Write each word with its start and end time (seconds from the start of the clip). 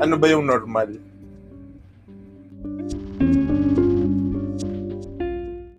Ano 0.00 0.16
ba 0.16 0.32
yung 0.32 0.48
normal? 0.48 0.96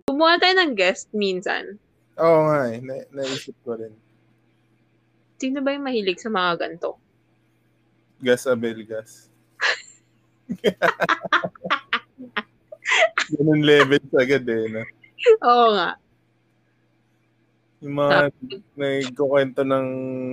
Kumuha 0.06 0.38
tayo 0.38 0.54
ng 0.62 0.78
guest 0.78 1.10
minsan. 1.10 1.74
Oo 2.22 2.46
nga 2.46 2.70
eh. 2.70 2.78
Na- 2.78 3.08
naisip 3.10 3.58
ko 3.66 3.74
rin. 3.74 3.90
Sino 5.42 5.58
ba 5.58 5.74
yung 5.74 5.82
mahilig 5.82 6.22
sa 6.22 6.30
mga 6.30 6.54
ganito? 6.54 7.02
Gas 8.22 8.46
Abel 8.46 8.86
Gas. 8.86 9.26
Ganun 13.34 13.66
level 13.66 13.98
agad 14.14 14.46
eh. 14.46 14.70
No? 14.70 14.86
Oo 15.42 15.66
nga. 15.74 15.98
Yung 17.82 17.98
mga 17.98 18.30
nagkukwento 18.78 19.66
ng 19.66 19.86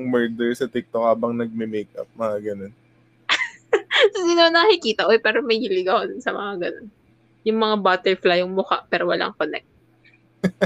murder 0.06 0.54
sa 0.54 0.69
TikTok 0.69 1.01
habang 1.01 1.33
nagme-makeup, 1.33 2.06
mga 2.14 2.54
ganun. 2.54 2.74
So, 4.13 4.25
sino 4.25 4.49
nakikita? 4.49 5.07
Uy, 5.07 5.19
pero 5.21 5.41
may 5.41 5.57
hilig 5.61 5.87
ako 5.87 6.01
dun 6.09 6.21
sa 6.21 6.33
mga 6.33 6.54
ganun. 6.69 6.87
Yung 7.47 7.59
mga 7.59 7.75
butterfly, 7.81 8.43
yung 8.43 8.54
mukha, 8.54 8.83
pero 8.91 9.07
walang 9.07 9.33
connect. 9.37 9.68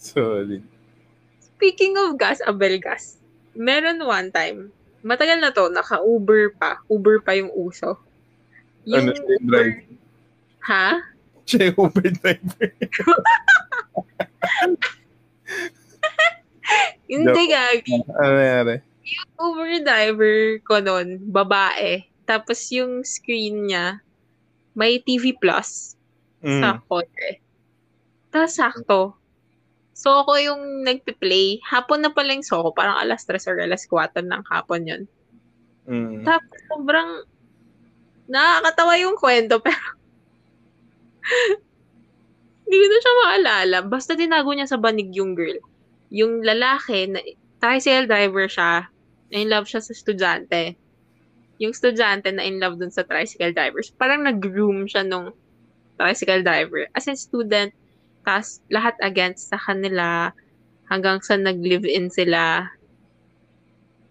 Solid. 0.00 0.62
Speaking 1.38 1.94
of 2.00 2.16
gas, 2.16 2.40
Abel 2.48 2.80
gas, 2.80 3.20
meron 3.52 4.00
one 4.00 4.32
time, 4.32 4.72
matagal 5.04 5.38
na 5.40 5.52
to, 5.52 5.68
naka-Uber 5.68 6.56
pa. 6.56 6.80
Uber 6.88 7.20
pa 7.20 7.36
yung 7.36 7.52
uso. 7.52 8.00
Ano 8.88 9.12
siya 9.12 9.36
yung 9.36 9.46
driver? 9.46 9.84
Ha? 10.64 10.88
Siya 11.44 11.70
yung 11.70 11.78
Uber 11.84 12.08
driver. 12.16 12.68
Hindi, 17.10 17.42
gagi. 17.50 17.96
ano 18.06 18.32
nangyari? 18.38 18.89
Uber 19.40 19.82
driver 19.82 20.36
ko 20.64 20.80
noon, 20.80 21.18
babae. 21.30 22.04
Tapos 22.24 22.70
yung 22.70 23.02
screen 23.02 23.66
niya, 23.70 23.98
may 24.74 25.02
TV 25.02 25.34
Plus 25.34 25.98
Mm. 26.40 26.60
sa 26.64 26.80
kotse. 26.88 27.36
Tapos 28.32 28.52
sakto. 28.56 29.00
So 29.92 30.24
ako 30.24 30.40
yung 30.40 30.62
nagpe-play. 30.88 31.60
Hapon 31.68 32.00
na 32.00 32.08
pala 32.08 32.32
yung 32.32 32.46
so 32.46 32.64
ko. 32.64 32.72
Parang 32.72 32.96
alas 32.96 33.28
3 33.28 33.44
or 33.44 33.60
alas 33.60 33.84
4 33.84 34.24
ng 34.24 34.44
hapon 34.48 34.88
yun. 34.88 35.02
Mm. 35.84 36.24
Tapos 36.24 36.58
sobrang 36.72 37.28
nakakatawa 38.30 38.94
yung 38.96 39.18
kwento 39.20 39.60
pero 39.66 39.84
hindi 42.64 42.76
ko 42.78 42.86
na 42.86 42.98
siya 43.02 43.14
maalala. 43.26 43.78
Basta 43.84 44.14
tinago 44.16 44.54
niya 44.54 44.70
sa 44.70 44.80
banig 44.80 45.10
yung 45.12 45.34
girl. 45.36 45.58
Yung 46.14 46.40
lalaki, 46.40 47.10
na, 47.10 47.20
tricycle 47.60 48.08
driver 48.08 48.46
siya, 48.48 48.88
in 49.30 49.50
love 49.50 49.66
siya 49.66 49.82
sa 49.82 49.94
estudyante. 49.94 50.74
Yung 51.62 51.70
estudyante 51.74 52.30
na 52.34 52.42
in 52.42 52.58
love 52.58 52.78
dun 52.78 52.90
sa 52.90 53.06
tricycle 53.06 53.54
driver. 53.54 53.80
Parang 53.96 54.26
nag-groom 54.26 54.90
siya 54.90 55.06
nung 55.06 55.32
tricycle 56.00 56.42
driver. 56.42 56.88
As 56.96 57.06
in 57.06 57.16
student, 57.16 57.70
tas 58.26 58.60
lahat 58.68 58.96
against 59.00 59.52
sa 59.52 59.58
kanila 59.60 60.34
hanggang 60.90 61.22
sa 61.22 61.38
nag-live-in 61.38 62.10
sila. 62.10 62.66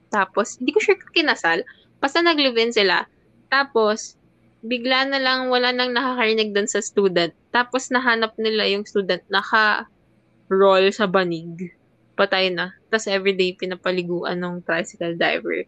Tapos, 0.10 0.58
hindi 0.58 0.74
ko 0.74 0.80
sure 0.82 0.98
kung 0.98 1.14
kinasal. 1.14 1.62
Basta 2.02 2.24
nag-live-in 2.24 2.74
sila. 2.74 3.06
Tapos, 3.52 4.18
bigla 4.64 5.06
na 5.06 5.20
lang 5.22 5.52
wala 5.52 5.76
nang 5.76 5.94
nakakarinig 5.94 6.56
doon 6.56 6.70
sa 6.70 6.82
student. 6.82 7.36
Tapos, 7.52 7.92
nahanap 7.94 8.34
nila 8.40 8.66
yung 8.70 8.88
student 8.88 9.22
naka-roll 9.30 10.90
sa 10.90 11.06
banig. 11.06 11.76
Patay 12.20 12.52
na. 12.52 12.76
Tapos, 12.92 13.08
everyday 13.08 13.56
pinapaliguan 13.56 14.44
ng 14.44 14.60
tricycle 14.68 15.16
driver. 15.16 15.64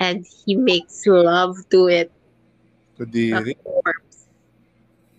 And 0.00 0.24
he 0.24 0.56
makes 0.56 1.04
love 1.04 1.60
to 1.68 1.92
it. 1.92 2.08
Kudiri. 2.96 3.52
corpse. 3.60 4.26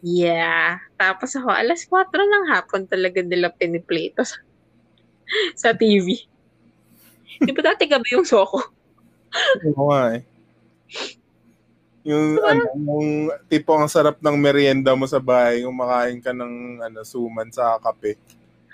Yeah. 0.02 0.84
Tapos 1.00 1.36
ako, 1.36 1.48
alas 1.52 1.88
4 1.88 2.12
ng 2.12 2.46
hapon 2.52 2.84
talaga 2.90 3.22
nila 3.24 3.52
piniplay 3.54 4.12
ito 4.12 4.24
sa, 4.26 4.40
sa 5.62 5.70
TV. 5.76 6.28
Di 7.40 7.52
ba 7.56 7.62
dati 7.64 7.88
gabi 7.88 8.18
yung 8.18 8.28
soko? 8.28 8.60
Oo 9.72 9.94
nga 9.94 10.18
eh. 10.18 10.22
Yung, 12.08 12.42
ano, 12.42 12.64
yung 12.74 13.10
tipo 13.52 13.76
ang 13.76 13.92
sarap 13.92 14.18
ng 14.20 14.36
merienda 14.40 14.96
mo 14.96 15.06
sa 15.06 15.22
bahay, 15.22 15.64
yung 15.64 15.76
makain 15.76 16.20
ka 16.24 16.32
ng 16.34 16.84
ano, 16.84 17.00
suman 17.04 17.52
sa 17.52 17.78
kape. 17.80 18.18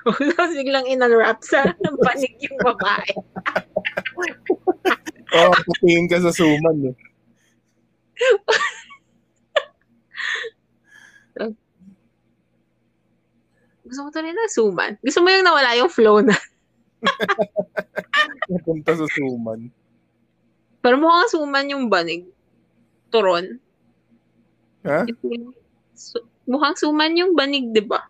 Tapos 0.05 0.53
biglang 0.53 0.85
in-unwrap 0.85 1.41
sa 1.41 1.65
panig 2.05 2.37
yung 2.37 2.57
babae. 2.61 3.09
Oo, 5.33 5.49
oh, 5.49 5.53
patingin 5.53 6.05
ka 6.05 6.21
sa 6.21 6.29
suman 6.29 6.93
eh. 6.93 6.95
Gusto 13.85 14.01
mo 14.01 14.09
tuloy 14.09 14.33
na 14.33 14.49
suman. 14.49 14.91
Gusto 15.01 15.19
mo 15.21 15.29
yung 15.29 15.45
nawala 15.45 15.77
yung 15.77 15.89
flow 15.89 16.21
na. 16.21 16.33
Napunta 18.49 18.97
sa 18.97 19.05
suman. 19.09 19.69
Pero 20.81 20.95
mukhang 21.01 21.29
suman 21.29 21.69
yung 21.69 21.85
banig. 21.89 22.25
Turon. 23.13 23.61
Ha? 24.85 25.05
Su- 25.97 26.25
mukhang 26.49 26.77
suman 26.77 27.13
yung 27.17 27.33
banig, 27.37 27.73
di 27.73 27.81
ba? 27.81 28.05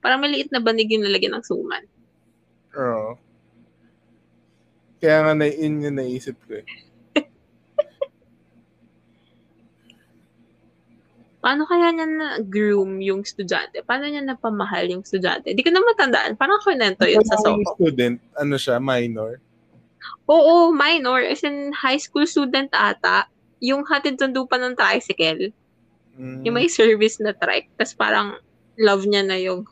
Parang 0.00 0.20
maliit 0.20 0.50
na 0.50 0.60
banig 0.60 0.90
yung 0.90 1.04
nalagyan 1.04 1.34
ng 1.36 1.46
suman. 1.46 1.82
Oo. 2.76 3.16
Kaya 4.96 5.18
nga 5.22 5.32
na 5.36 5.46
in 5.46 5.82
yung 5.82 5.96
naisip 5.96 6.36
ko 6.48 6.60
eh. 6.60 6.66
Paano 11.44 11.62
kaya 11.62 11.94
niya 11.94 12.06
na-groom 12.10 12.98
yung 12.98 13.22
estudyante? 13.22 13.78
Paano 13.86 14.10
niya 14.10 14.24
napamahal 14.24 14.90
yung 14.90 15.06
estudyante? 15.06 15.54
Di 15.54 15.62
ko 15.62 15.70
na 15.70 15.84
matandaan. 15.84 16.34
Parang 16.34 16.58
kunento 16.58 17.06
yun 17.06 17.22
sa 17.22 17.38
Soko. 17.38 17.76
student, 17.78 18.18
ano 18.34 18.58
siya, 18.58 18.82
minor. 18.82 19.38
Oo, 20.26 20.74
minor. 20.74 21.22
As 21.22 21.46
in, 21.46 21.70
high 21.70 22.02
school 22.02 22.26
student 22.26 22.66
ata. 22.74 23.30
Yung 23.62 23.86
hatid 23.86 24.18
sundo 24.18 24.42
pa 24.42 24.58
ng 24.58 24.74
tricycle. 24.74 25.54
Mm, 26.18 26.42
Yung 26.42 26.54
may 26.56 26.66
service 26.66 27.22
na 27.22 27.30
trike. 27.30 27.70
Tapos 27.78 27.94
parang 27.94 28.28
love 28.74 29.06
niya 29.06 29.22
na 29.22 29.38
yung 29.38 29.62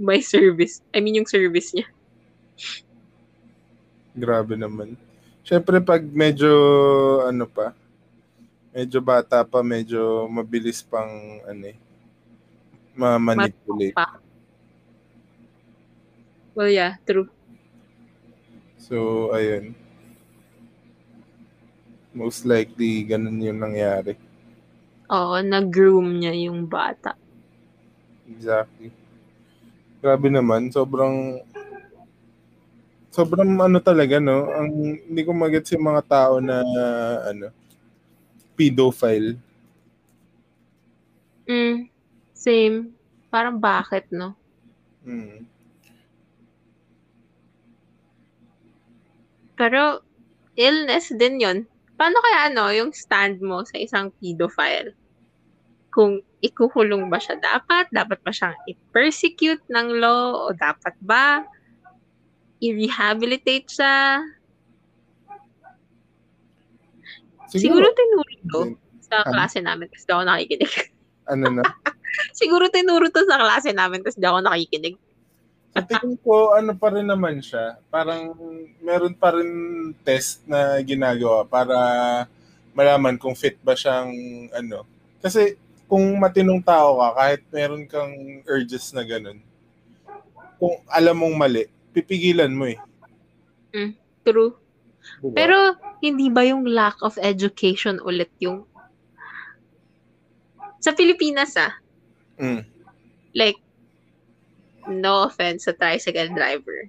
by 0.00 0.24
service. 0.24 0.80
I 0.96 1.04
mean, 1.04 1.20
yung 1.20 1.28
service 1.28 1.76
niya. 1.76 1.84
Grabe 4.16 4.56
naman. 4.56 4.96
Siyempre 5.44 5.78
pag 5.84 6.00
medyo 6.00 6.50
ano 7.28 7.44
pa, 7.44 7.76
medyo 8.72 8.98
bata 9.04 9.44
pa, 9.44 9.60
medyo 9.60 10.24
mabilis 10.26 10.80
pang 10.80 11.42
ano 11.44 11.64
eh, 11.68 11.78
ma-manipulate. 12.96 13.94
Pa. 13.94 14.18
Well, 16.56 16.72
yeah, 16.72 16.98
true. 17.06 17.30
So, 18.80 19.30
ayun. 19.30 19.76
Most 22.10 22.42
likely, 22.42 23.06
ganun 23.06 23.38
yung 23.38 23.62
nangyari. 23.62 24.18
Oo, 25.10 25.38
nag-groom 25.38 26.18
niya 26.18 26.34
yung 26.50 26.66
bata. 26.66 27.14
Exactly. 28.26 28.90
Grabe 30.00 30.32
naman, 30.32 30.72
sobrang 30.72 31.44
sobrang 33.12 33.52
ano 33.60 33.78
talaga 33.84 34.16
no, 34.16 34.48
ang 34.48 34.70
hindi 35.04 35.22
ko 35.26 35.36
magets 35.36 35.76
yung 35.76 35.84
mga 35.84 36.02
tao 36.08 36.40
na 36.40 36.62
ano 37.28 37.52
pedophile. 38.60 39.40
Mm, 41.48 41.88
same. 42.36 42.92
Parang 43.32 43.56
bakit, 43.56 44.04
no? 44.12 44.36
Hmm. 45.00 45.48
Pero, 49.56 50.04
illness 50.60 51.08
din 51.16 51.40
yon. 51.40 51.58
Paano 51.96 52.20
kaya 52.20 52.52
ano, 52.52 52.68
yung 52.68 52.92
stand 52.92 53.40
mo 53.40 53.64
sa 53.64 53.80
isang 53.80 54.12
pedophile? 54.20 54.92
Kung 55.90 56.22
ikukulong 56.40 57.10
ba 57.10 57.18
siya 57.18 57.36
dapat? 57.36 57.90
Dapat 57.90 58.18
ba 58.22 58.30
siyang 58.30 58.56
i-persecute 58.66 59.66
ng 59.66 59.88
law? 59.98 60.48
O 60.48 60.54
dapat 60.54 60.94
ba 61.02 61.44
i-rehabilitate 62.60 63.66
siya? 63.66 64.22
Siguro, 67.50 67.90
tinuro 67.90 68.32
to 68.46 68.60
sa 69.02 69.26
Ano? 69.26 69.34
klase 69.34 69.58
namin 69.58 69.90
kasi 69.90 70.06
di 70.06 70.12
ako 70.14 70.22
nakikinig. 70.22 70.72
ano 71.26 71.46
na, 71.50 71.62
Siguro 72.38 72.70
tinuro 72.70 73.10
to 73.10 73.26
sa 73.26 73.42
klase 73.42 73.74
namin 73.74 74.06
kasi 74.06 74.22
di 74.22 74.26
ako 74.28 74.38
nakikinig. 74.46 74.94
sa 75.70 75.82
tingin 75.82 76.14
ko, 76.22 76.54
ano 76.54 76.74
pa 76.74 76.90
rin 76.94 77.06
naman 77.06 77.38
siya, 77.42 77.78
parang 77.90 78.34
meron 78.82 79.14
pa 79.14 79.34
rin 79.34 79.50
test 80.02 80.42
na 80.46 80.78
ginagawa 80.82 81.46
para 81.46 81.78
malaman 82.74 83.18
kung 83.18 83.34
fit 83.34 83.58
ba 83.62 83.74
siyang 83.74 84.10
ano. 84.50 84.86
Kasi 85.22 85.58
kung 85.90 86.22
matinong 86.22 86.62
tao 86.62 87.02
ka, 87.02 87.08
kahit 87.18 87.42
meron 87.50 87.82
kang 87.90 88.14
urges 88.46 88.94
na 88.94 89.02
ganun, 89.02 89.42
kung 90.62 90.78
alam 90.86 91.18
mong 91.18 91.34
mali, 91.34 91.66
pipigilan 91.90 92.54
mo 92.54 92.70
eh. 92.70 92.78
True. 94.22 94.54
Diba? 95.18 95.34
Pero, 95.34 95.58
hindi 95.98 96.30
ba 96.30 96.46
yung 96.46 96.62
lack 96.70 97.02
of 97.02 97.18
education 97.18 97.98
ulit 98.06 98.30
yung 98.38 98.62
sa 100.80 100.96
Pilipinas 100.96 101.58
ah, 101.60 101.76
Mm. 102.40 102.64
like, 103.36 103.60
no 104.88 105.28
offense 105.28 105.68
sa 105.68 105.76
tricycle 105.76 106.32
driver. 106.32 106.88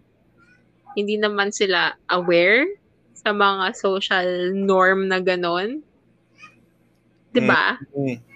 Hindi 0.95 1.19
naman 1.19 1.51
sila 1.51 1.99
aware 2.07 2.71
sa 3.11 3.35
mga 3.35 3.75
social 3.75 4.55
norm 4.55 5.11
na 5.11 5.19
ganon. 5.19 5.83
'Di 7.35 7.41
ba? 7.43 7.75
Mm. 7.91 8.30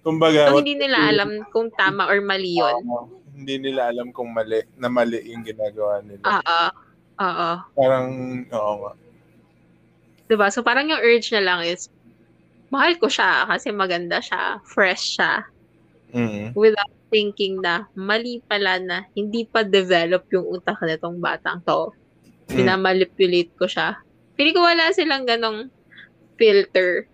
Kumbaga, 0.00 0.48
So, 0.48 0.64
hindi 0.64 0.80
nila 0.80 1.12
alam 1.12 1.44
kung 1.52 1.68
tama 1.72 2.08
or 2.08 2.20
mali 2.24 2.56
yun. 2.56 2.80
Oo. 2.88 3.08
hindi 3.30 3.56
nila 3.56 3.88
alam 3.88 4.12
kung 4.12 4.36
mali, 4.36 4.60
na 4.76 4.92
mali 4.92 5.16
yung 5.32 5.40
ginagawa 5.40 6.04
nila. 6.04 6.20
Oo. 6.28 6.60
Oo. 7.20 7.50
Parang, 7.72 8.06
oo 8.44 8.72
nga. 8.84 8.92
'Di 10.28 10.34
ba? 10.36 10.52
So, 10.52 10.60
parang 10.60 10.92
yung 10.92 11.00
urge 11.00 11.32
na 11.32 11.40
lang 11.40 11.64
is, 11.64 11.88
mahal 12.68 13.00
ko 13.00 13.08
siya 13.08 13.48
kasi 13.48 13.72
maganda 13.72 14.20
siya, 14.20 14.60
fresh 14.62 15.16
siya, 15.16 15.48
Mm. 16.12 16.52
without 16.52 16.92
thinking 17.08 17.58
na 17.58 17.88
mali 17.94 18.44
pala 18.44 18.76
na 18.76 19.08
hindi 19.14 19.42
pa 19.42 19.64
develop 19.64 20.28
yung 20.30 20.44
utak 20.46 20.76
nitong 20.80 21.16
batang 21.18 21.64
to. 21.64 21.90
Mm. 22.52 22.60
Minamanipulate 22.60 23.50
ko 23.56 23.64
siya. 23.64 23.96
Pili 24.36 24.52
ko 24.52 24.60
wala 24.60 24.92
silang 24.92 25.24
ganong 25.24 25.72
filter. 26.36 27.08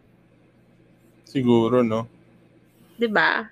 Siguro, 1.25 1.87
no? 1.87 2.09
'Di 2.97 3.09
ba? 3.13 3.49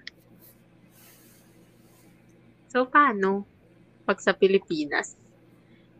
So, 2.72 2.88
paano? 2.90 3.46
Pag 4.04 4.20
sa 4.20 4.36
Pilipinas, 4.36 5.16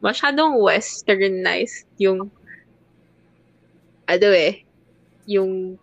masyadong 0.04 0.60
westernized 0.60 1.88
yung 1.96 2.28
ano 4.04 4.28
eh, 4.36 4.60
yung 5.24 5.80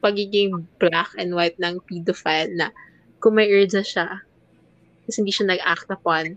pagiging 0.00 0.64
black 0.80 1.12
and 1.20 1.36
white 1.36 1.56
ng 1.60 1.80
pedophile 1.84 2.52
na 2.56 2.72
kung 3.20 3.36
may 3.36 3.48
urge 3.48 3.80
siya, 3.84 4.20
kasi 5.04 5.20
hindi 5.20 5.32
siya 5.32 5.52
nag-act 5.52 5.88
upon, 5.92 6.36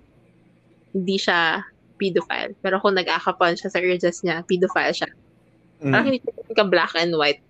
hindi 0.92 1.16
siya 1.16 1.64
pedophile. 1.96 2.56
Pero 2.60 2.80
kung 2.84 2.96
nag-act 3.00 3.28
upon 3.28 3.56
siya 3.56 3.72
sa 3.72 3.80
urges 3.80 4.24
niya, 4.24 4.44
pedophile 4.44 4.96
siya. 4.96 5.10
Parang 5.84 6.04
Mm. 6.04 6.12
hindi 6.16 6.20
siya 6.24 6.56
ka 6.56 6.66
black 6.68 6.92
and 7.00 7.16
white. 7.16 7.44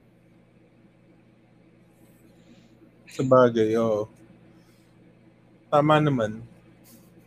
Sa 3.12 3.24
bagay, 3.24 3.76
oo. 3.80 4.08
Tama 5.68 6.00
naman. 6.00 6.44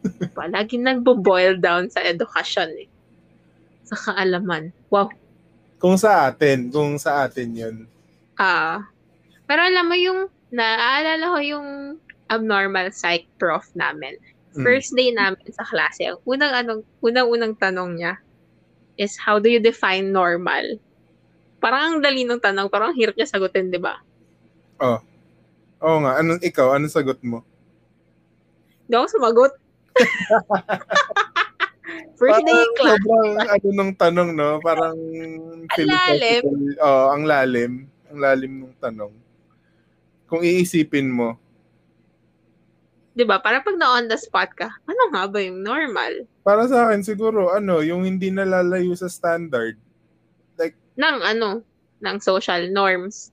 Palagi 0.37 0.81
nagbo-boil 0.81 1.61
down 1.61 1.93
sa 1.93 2.01
edukasyon 2.05 2.71
eh. 2.85 2.89
Sa 3.85 3.97
kaalaman. 3.97 4.73
Wow. 4.89 5.13
Kung 5.81 5.97
sa 5.97 6.29
atin, 6.29 6.69
kung 6.69 7.01
sa 7.01 7.25
atin 7.25 7.49
yun. 7.57 7.77
Ah. 8.41 8.89
pero 9.45 9.61
alam 9.67 9.85
mo 9.85 9.97
yung, 9.99 10.33
naaalala 10.49 11.37
ko 11.37 11.39
yung 11.45 11.69
abnormal 12.31 12.89
psych 12.95 13.27
prof 13.37 13.67
namin. 13.77 14.17
Mm. 14.55 14.65
First 14.65 14.95
day 14.95 15.11
namin 15.13 15.51
sa 15.51 15.67
klase, 15.67 16.11
ang 16.11 16.19
unang 16.25 16.55
anong 16.55 16.83
unang-unang 17.03 17.55
tanong 17.59 17.99
niya 17.99 18.15
is 18.99 19.19
how 19.19 19.43
do 19.43 19.51
you 19.51 19.59
define 19.61 20.15
normal? 20.15 20.79
Parang 21.61 21.83
ang 21.83 21.99
dali 22.01 22.25
ng 22.25 22.41
tanong, 22.41 22.73
parang 22.73 22.95
ang 22.95 22.99
hirap 22.99 23.15
niya 23.19 23.29
sagutin, 23.29 23.69
'di 23.69 23.79
ba? 23.83 24.01
Oo 25.81 25.99
nga. 26.05 26.21
Anong 26.21 26.41
ikaw? 26.45 26.77
Anong 26.77 26.93
sagot 26.93 27.21
mo? 27.25 27.41
Hindi 28.87 28.95
ako 28.97 29.07
sumagot. 29.17 29.53
First 32.21 32.45
day 32.45 32.53
Parang 32.53 32.77
class. 32.77 33.01
Sobrang 33.01 33.29
ano 33.49 33.69
nung 33.73 33.93
tanong, 33.97 34.29
no? 34.37 34.61
Parang 34.61 34.97
lalim. 34.97 35.65
philosophical. 35.73 36.57
Oo, 36.85 37.05
ang 37.17 37.23
lalim. 37.25 37.73
Ang 38.13 38.19
lalim 38.21 38.53
nung 38.61 38.77
tanong. 38.77 39.13
Kung 40.29 40.45
iisipin 40.45 41.09
mo, 41.11 41.41
'Di 43.11 43.27
ba? 43.27 43.43
Para 43.43 43.59
pag 43.61 43.75
na 43.75 43.99
on 43.99 44.07
the 44.07 44.15
spot 44.15 44.55
ka, 44.55 44.71
ano 44.87 45.03
nga 45.11 45.27
ba 45.27 45.43
yung 45.43 45.61
normal? 45.61 46.25
para 46.41 46.65
sa 46.67 46.89
akin 46.89 47.05
siguro, 47.05 47.53
ano, 47.53 47.85
yung 47.85 48.03
hindi 48.03 48.33
nalalayo 48.33 48.97
sa 48.97 49.13
standard. 49.13 49.77
Ng 50.99 51.19
ano, 51.23 51.63
ng 52.03 52.17
social 52.19 52.67
norms. 52.73 53.31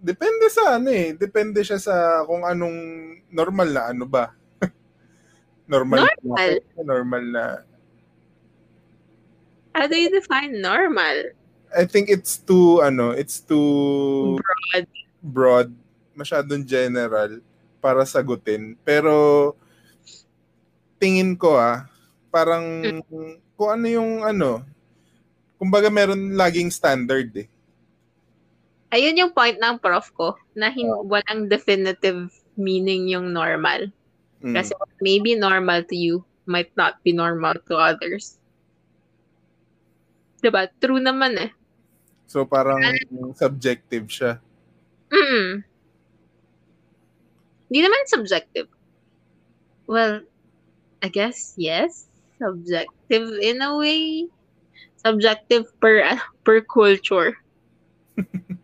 Depende 0.00 0.48
sa 0.48 0.80
ano 0.80 0.88
eh. 0.88 1.12
Depende 1.12 1.60
siya 1.60 1.76
sa 1.76 2.24
kung 2.24 2.40
anong 2.40 2.78
normal 3.28 3.68
na 3.68 3.82
ano 3.92 4.08
ba. 4.08 4.32
normal. 5.68 6.08
Normal. 6.24 6.50
Na, 6.56 6.82
normal 6.82 7.24
na. 7.30 7.44
How 9.76 9.86
do 9.86 9.94
you 9.94 10.10
define 10.10 10.58
normal? 10.58 11.30
I 11.70 11.86
think 11.86 12.10
it's 12.10 12.42
too, 12.42 12.82
ano, 12.82 13.14
it's 13.14 13.38
too 13.38 14.34
Broad. 14.42 14.86
broad, 15.22 15.68
masyadong 16.18 16.66
general 16.66 17.38
para 17.78 18.02
sagutin. 18.02 18.74
Pero 18.82 19.54
tingin 20.98 21.38
ko 21.38 21.54
ah, 21.54 21.86
parang 22.34 22.82
kung 23.54 23.70
ano 23.70 23.86
yung 23.86 24.26
ano, 24.26 24.66
kumbaga 25.54 25.86
meron 25.86 26.34
laging 26.34 26.74
standard 26.74 27.30
eh. 27.38 27.48
Ayun 28.90 29.18
yung 29.18 29.32
point 29.34 29.58
ng 29.58 29.78
prof 29.78 30.10
ko, 30.18 30.34
na 30.58 30.70
hin- 30.70 31.06
walang 31.06 31.46
definitive 31.46 32.26
meaning 32.58 33.06
yung 33.06 33.30
normal. 33.30 33.86
Mm. 34.42 34.54
Kasi 34.56 34.74
what 34.76 34.90
may 34.98 35.22
be 35.22 35.38
normal 35.38 35.86
to 35.86 35.96
you 35.96 36.24
might 36.50 36.74
not 36.74 36.98
be 37.06 37.14
normal 37.14 37.54
to 37.70 37.78
others. 37.78 38.40
Diba? 40.42 40.66
True 40.80 40.98
naman 40.98 41.38
eh. 41.38 41.50
So 42.26 42.46
parang 42.46 42.80
subjective 43.36 44.10
siya. 44.10 44.42
Mm. 45.10 45.62
Hindi 47.70 47.80
naman 47.82 48.02
subjective. 48.06 48.66
Well, 49.86 50.26
I 51.02 51.08
guess 51.10 51.54
yes. 51.54 52.06
Subjective 52.38 53.28
in 53.42 53.62
a 53.62 53.76
way. 53.76 54.26
Subjective 55.02 55.68
per 55.78 56.02
per 56.46 56.62
culture. 56.64 57.36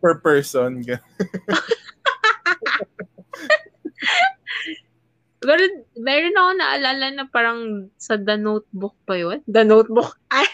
Per 0.00 0.14
person. 0.20 0.82
Pero 5.40 5.62
meron 5.96 6.36
ako 6.36 6.50
naalala 6.52 7.06
na 7.16 7.24
parang 7.24 7.88
sa 7.96 8.20
The 8.20 8.36
Notebook 8.36 8.92
pa 9.08 9.16
yun. 9.16 9.40
The 9.48 9.64
Notebook. 9.64 10.20
Ay! 10.28 10.44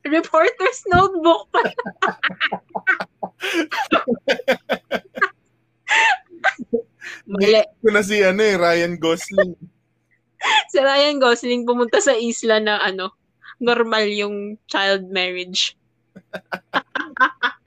Reporter's 0.00 0.80
Notebook 0.88 1.52
pa. 1.52 1.60
Mali. 7.28 7.60
Ko 7.84 7.88
na 7.92 8.00
si 8.00 8.24
ano 8.24 8.40
eh, 8.40 8.56
Ryan 8.56 8.96
Gosling. 8.96 9.52
Si 10.72 10.78
Ryan 10.80 11.20
Gosling 11.20 11.68
pumunta 11.68 12.00
sa 12.00 12.16
isla 12.16 12.64
na 12.64 12.80
ano, 12.80 13.12
normal 13.60 14.08
yung 14.08 14.56
child 14.64 15.04
marriage. 15.12 15.76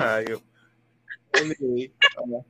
Hayop. 0.00 0.42
Anyway, 1.34 1.90
uh, 2.18 2.42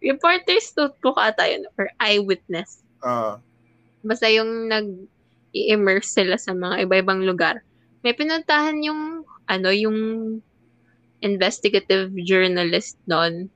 Reporter's 0.00 0.72
Notebook 0.72 1.20
ata 1.20 1.44
yun. 1.44 1.68
Or 1.76 1.92
eyewitness. 2.00 2.80
ah, 3.04 3.36
Basta 4.00 4.26
yung 4.32 4.72
nag-i-immerse 4.72 6.08
sila 6.08 6.40
sa 6.40 6.56
mga 6.56 6.88
iba-ibang 6.88 7.22
lugar. 7.28 7.60
May 8.00 8.16
pinuntahan 8.16 8.80
yung, 8.82 9.28
ano, 9.46 9.68
yung 9.68 9.98
investigative 11.22 12.10
journalist 12.26 12.98
doon 13.06 13.46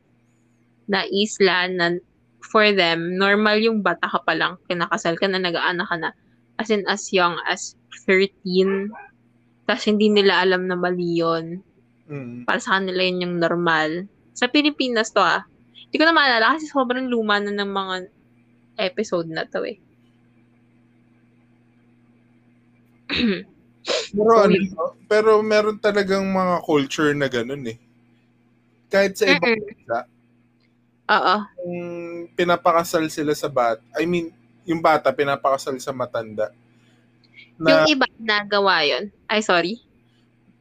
na 0.86 1.02
isla 1.10 1.66
na 1.66 1.98
for 2.46 2.70
them, 2.70 3.18
normal 3.18 3.58
yung 3.58 3.82
bata 3.82 4.06
ka 4.06 4.22
pa 4.22 4.38
lang, 4.38 4.54
kinakasal 4.70 5.18
ka 5.18 5.26
na, 5.26 5.42
nag-aanak 5.42 5.88
ka 5.90 5.96
na. 5.98 6.10
As 6.62 6.70
in, 6.70 6.86
as 6.86 7.10
young 7.10 7.36
as 7.44 7.74
13. 8.06 8.88
Tapos 9.66 9.84
hindi 9.90 10.06
nila 10.08 10.46
alam 10.46 10.70
na 10.70 10.78
mali 10.78 11.18
yun. 11.18 11.65
Mm, 12.08 12.46
Para 12.46 12.58
sa 12.62 12.78
kanila 12.78 13.02
yun 13.02 13.22
yung 13.22 13.36
normal. 13.38 14.10
Sa 14.36 14.46
Pilipinas 14.50 15.10
to 15.14 15.22
ah. 15.22 15.46
Hindi 15.86 15.96
ko 15.96 16.04
na 16.06 16.16
maalala 16.16 16.58
kasi 16.58 16.66
sobrang 16.68 17.06
luma 17.06 17.38
na 17.38 17.54
ng 17.54 17.70
mga 17.70 17.94
episode 18.82 19.30
na 19.30 19.46
to 19.46 19.64
eh. 19.64 19.78
pero 24.16 24.32
ano, 24.42 24.58
pero 25.06 25.30
meron 25.46 25.78
talagang 25.78 26.26
mga 26.26 26.56
culture 26.66 27.14
na 27.14 27.30
ganun 27.30 27.64
eh. 27.70 27.78
Kahit 28.90 29.14
sa 29.14 29.30
ibang 29.30 29.54
bansa, 29.62 29.98
Oo. 31.06 31.36
pinapakasal 32.34 33.06
sila 33.06 33.30
sa 33.34 33.46
bat, 33.46 33.78
I 33.94 34.06
mean, 34.06 34.34
yung 34.66 34.82
bata 34.82 35.14
pinapakasal 35.14 35.78
sa 35.78 35.94
matanda. 35.94 36.50
Na, 37.56 37.86
Yung 37.86 37.94
iba 37.94 38.06
nagawa 38.18 38.82
yun. 38.82 39.14
Ay, 39.30 39.40
sorry. 39.40 39.85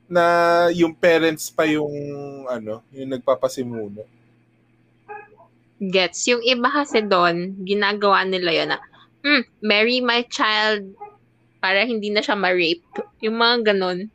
Na 0.06 0.24
yung 0.74 0.94
parents 0.94 1.50
pa 1.50 1.66
yung 1.66 1.94
ano, 2.46 2.86
yung 2.94 3.10
nagpapasimuno. 3.18 4.06
Gets. 5.82 6.32
Yung 6.32 6.42
iba 6.46 6.72
kasi 6.72 7.04
doon, 7.04 7.58
ginagawa 7.68 8.24
nila 8.24 8.52
yun 8.54 8.70
na, 8.72 8.80
hmm, 9.26 9.44
marry 9.60 10.00
my 10.00 10.24
child 10.32 10.88
para 11.60 11.84
hindi 11.84 12.14
na 12.14 12.22
siya 12.22 12.38
ma-rape. 12.38 12.86
Yung 13.26 13.42
mga 13.42 13.74
ganon. 13.74 14.08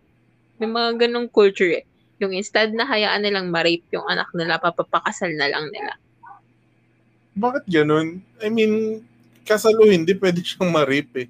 May 0.62 0.70
mga 0.70 1.06
ganong 1.06 1.28
culture 1.28 1.82
eh. 1.82 1.85
Yung 2.20 2.37
instead 2.37 2.70
na 2.73 2.85
hayaan 2.87 3.25
nilang 3.25 3.49
ma-rape 3.49 3.85
yung 3.90 4.06
anak 4.06 4.28
nila, 4.37 4.61
papapakasal 4.61 5.32
na 5.35 5.50
lang 5.50 5.66
nila. 5.73 5.97
Bakit 7.35 7.64
ganun? 7.66 8.20
I 8.38 8.49
mean, 8.52 9.04
kasal 9.49 9.75
o 9.80 9.88
hindi, 9.88 10.14
pwede 10.14 10.44
siyang 10.44 10.70
ma-rape 10.70 11.26
eh. 11.26 11.28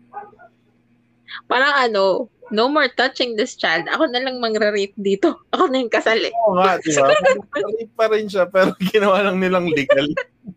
Parang 1.47 1.75
ano, 1.89 2.27
no 2.51 2.67
more 2.67 2.91
touching 2.93 3.39
this 3.39 3.55
child. 3.55 3.87
Ako 3.91 4.11
na 4.11 4.21
lang 4.23 4.43
mangra-rape 4.43 4.95
dito. 4.99 5.41
Ako 5.55 5.71
na 5.71 5.81
yung 5.83 5.91
kasal 5.91 6.19
eh. 6.19 6.35
Oo 6.47 6.59
nga, 6.59 6.77
di 6.83 6.91
ba? 6.95 7.09
Rape 7.11 7.95
pa 7.95 8.07
rin 8.11 8.27
siya, 8.27 8.45
pero 8.51 8.75
ginawa 8.93 9.25
lang 9.25 9.39
nilang 9.39 9.71
legal. 9.71 10.07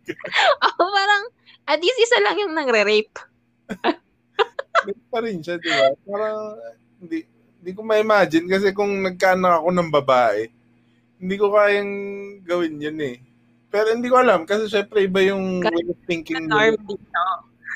Ako 0.66 0.80
parang, 0.90 1.22
at 1.70 1.80
least 1.80 1.98
isa 2.02 2.18
lang 2.20 2.36
yung 2.36 2.52
nangre-rape. 2.52 3.14
Rape 4.84 5.04
pa 5.08 5.18
rin 5.22 5.40
siya, 5.40 5.56
di 5.56 5.70
ba? 5.70 5.94
Parang, 6.04 6.38
hindi, 7.00 7.18
hindi 7.62 7.70
ko 7.72 7.80
ma-imagine 7.80 8.46
kasi 8.50 8.76
kung 8.76 8.92
nagkaanak 9.00 9.62
ako 9.62 9.68
ng 9.72 9.90
babae, 9.94 10.50
hindi 11.22 11.34
ko 11.40 11.54
kayang 11.54 11.92
gawin 12.44 12.82
yun 12.82 13.00
eh. 13.00 13.16
Pero 13.72 13.90
hindi 13.90 14.06
ko 14.06 14.22
alam 14.22 14.46
kasi 14.46 14.70
syempre 14.70 15.02
iba 15.02 15.18
yung 15.24 15.58
Kasi 15.58 15.82
way 15.82 15.90
of 15.90 15.98
thinking. 16.06 16.46
Norm 16.46 16.78
dito. 16.84 17.22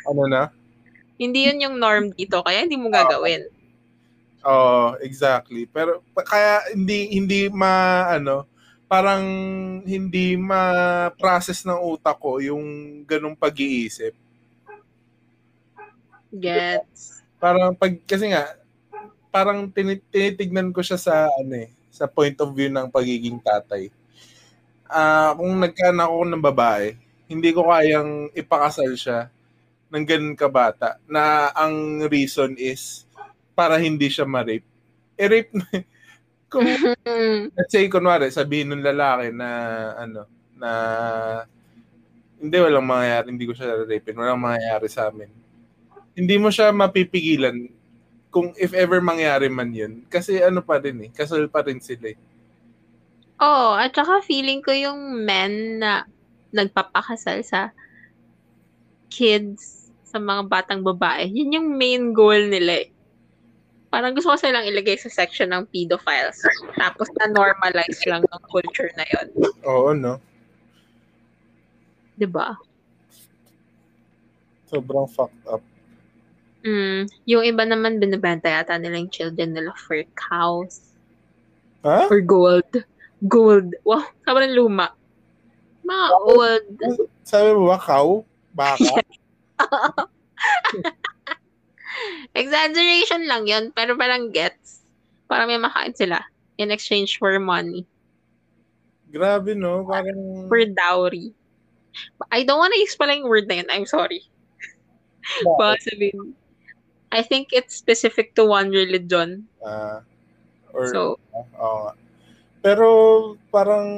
Ano 0.06 0.30
na? 0.30 0.52
Hindi 1.18 1.50
yun 1.50 1.58
yung 1.58 1.76
norm 1.82 2.14
dito, 2.14 2.38
kaya 2.46 2.62
hindi 2.62 2.78
mo 2.78 2.86
gagawin. 2.86 3.57
Oo, 4.46 4.94
exactly. 5.02 5.66
Pero 5.66 6.04
kaya 6.14 6.70
hindi 6.70 7.10
hindi 7.18 7.50
ma 7.50 8.06
ano, 8.06 8.46
parang 8.88 9.24
hindi 9.84 10.38
ma-process 10.38 11.66
ng 11.66 11.80
utak 11.82 12.16
ko 12.22 12.38
yung 12.40 12.64
ganung 13.04 13.36
pag-iisip. 13.36 14.14
Gets. 16.32 17.24
Parang 17.40 17.74
pag 17.76 17.92
kasi 18.04 18.32
nga 18.32 18.56
parang 19.28 19.68
tini- 19.68 20.02
tinitignan 20.12 20.72
ko 20.72 20.80
siya 20.80 20.98
sa 20.98 21.14
ano 21.28 21.54
eh, 21.56 21.70
sa 21.92 22.08
point 22.08 22.34
of 22.40 22.52
view 22.54 22.72
ng 22.72 22.88
pagiging 22.88 23.38
tatay. 23.42 23.92
Ah, 24.88 25.36
kung 25.36 25.52
nagkaanak 25.60 26.08
ako 26.08 26.24
ng 26.24 26.44
babae, 26.44 26.96
hindi 27.28 27.52
ko 27.52 27.68
kayang 27.68 28.32
ipakasal 28.32 28.88
siya 28.96 29.28
ng 29.92 30.04
ganun 30.04 30.36
kabata 30.36 30.96
na 31.08 31.52
ang 31.52 32.04
reason 32.08 32.56
is 32.56 33.07
para 33.58 33.74
hindi 33.82 34.06
siya 34.06 34.22
ma-rape. 34.22 34.62
Eh, 35.18 35.26
rape 35.26 35.50
na. 35.50 35.66
kung 36.46 36.62
let's 37.58 37.74
say, 37.74 37.90
kunwari, 37.90 38.30
sabihin 38.30 38.70
ng 38.70 38.86
lalaki 38.86 39.34
na, 39.34 39.48
ano, 39.98 40.30
na, 40.54 40.70
hindi, 42.38 42.54
walang 42.54 42.86
mangyayari, 42.86 43.34
hindi 43.34 43.50
ko 43.50 43.58
siya 43.58 43.82
rape, 43.82 44.14
walang 44.14 44.38
mangyayari 44.38 44.86
sa 44.86 45.10
amin. 45.10 45.26
Hindi 46.14 46.38
mo 46.38 46.54
siya 46.54 46.70
mapipigilan 46.70 47.66
kung 48.30 48.54
if 48.54 48.70
ever 48.78 49.02
mangyari 49.02 49.50
man 49.50 49.74
yun. 49.74 50.06
Kasi 50.06 50.38
ano 50.38 50.62
pa 50.62 50.78
rin 50.78 51.08
eh, 51.08 51.10
kasal 51.10 51.50
pa 51.50 51.66
rin 51.66 51.82
sila 51.82 52.14
eh. 52.14 52.18
Oo, 53.42 53.74
at 53.74 53.90
saka 53.90 54.22
feeling 54.22 54.62
ko 54.62 54.70
yung 54.70 55.26
men 55.26 55.82
na 55.82 56.06
nagpapakasal 56.54 57.42
sa 57.42 57.74
kids, 59.10 59.90
sa 60.06 60.22
mga 60.22 60.46
batang 60.46 60.82
babae, 60.86 61.26
yun 61.28 61.58
yung 61.58 61.68
main 61.74 62.14
goal 62.14 62.48
nila 62.48 62.86
eh. 62.86 62.88
Parang 63.88 64.12
gusto 64.12 64.32
ko 64.32 64.36
silang 64.36 64.68
ilagay 64.68 65.00
sa 65.00 65.08
section 65.08 65.48
ng 65.48 65.64
pedophiles. 65.72 66.44
Tapos 66.76 67.08
na-normalize 67.16 68.04
lang 68.04 68.20
ng 68.20 68.42
culture 68.44 68.92
na 69.00 69.04
yun. 69.08 69.26
Oo, 69.64 69.96
no? 69.96 70.20
'Di 72.18 72.28
ba? 72.28 72.58
Sobrang 74.68 75.08
fucked 75.08 75.44
up. 75.48 75.64
Mm, 76.66 77.08
yung 77.24 77.46
iba 77.46 77.64
naman 77.64 78.02
binibenta 78.02 78.50
yata 78.50 78.76
nila 78.76 79.00
yung 79.00 79.14
children 79.14 79.56
nila 79.56 79.72
for 79.78 79.96
cows. 80.18 80.92
Ha? 81.86 82.10
For 82.10 82.20
gold. 82.20 82.68
Gold. 83.24 83.72
Wow, 83.86 84.04
sobrang 84.26 84.52
luma. 84.52 84.92
Mga 85.86 86.06
old. 86.28 86.66
Sabi 87.24 87.56
mo 87.56 87.72
ba, 87.72 87.78
cow? 87.80 88.26
Baka? 88.52 89.00
Exaggeration 92.38 93.26
lang 93.26 93.50
yon 93.50 93.74
pero 93.74 93.98
parang 93.98 94.30
gets. 94.30 94.86
Para 95.26 95.44
may 95.44 95.58
makain 95.58 95.92
sila 95.92 96.22
in 96.56 96.70
exchange 96.70 97.18
for 97.18 97.34
money. 97.42 97.82
Grabe, 99.10 99.58
no? 99.58 99.82
Parang... 99.82 100.46
For 100.46 100.62
dowry. 100.70 101.34
I 102.30 102.46
don't 102.46 102.62
wanna 102.62 102.78
use 102.78 102.94
pala 102.94 103.18
yung 103.18 103.26
word 103.26 103.50
na 103.50 103.60
yun. 103.60 103.68
I'm 103.68 103.88
sorry. 103.88 104.22
Baka 105.42 105.80
sabihin. 105.90 106.36
I 107.08 107.24
think 107.24 107.56
it's 107.56 107.74
specific 107.74 108.36
to 108.36 108.44
one 108.44 108.68
religion. 108.68 109.48
Ah, 109.64 110.04
or, 110.76 110.92
So, 110.92 111.00
nga. 111.32 111.96
Pero, 112.60 112.88
parang, 113.48 113.88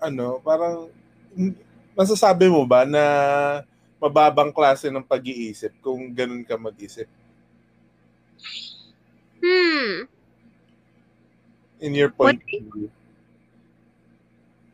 ano, 0.00 0.40
parang, 0.40 0.88
masasabi 1.92 2.48
mo 2.48 2.64
ba 2.64 2.88
na 2.88 3.04
mababang 4.02 4.50
klase 4.50 4.90
ng 4.90 5.06
pag-iisip 5.06 5.70
kung 5.78 6.10
ganun 6.10 6.42
ka 6.42 6.58
mag-isip? 6.58 7.06
hmm. 9.38 10.10
In 11.78 11.94
your 11.94 12.10
point 12.10 12.42
What- 12.42 12.42
of 12.42 12.66
view. 12.74 12.90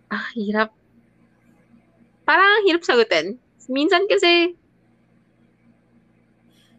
Ah, 0.09 0.33
hirap. 0.33 0.73
Parang 2.25 2.49
ang 2.49 2.65
hirap 2.65 2.81
sagutin. 2.81 3.37
Minsan 3.69 4.09
kasi, 4.09 4.57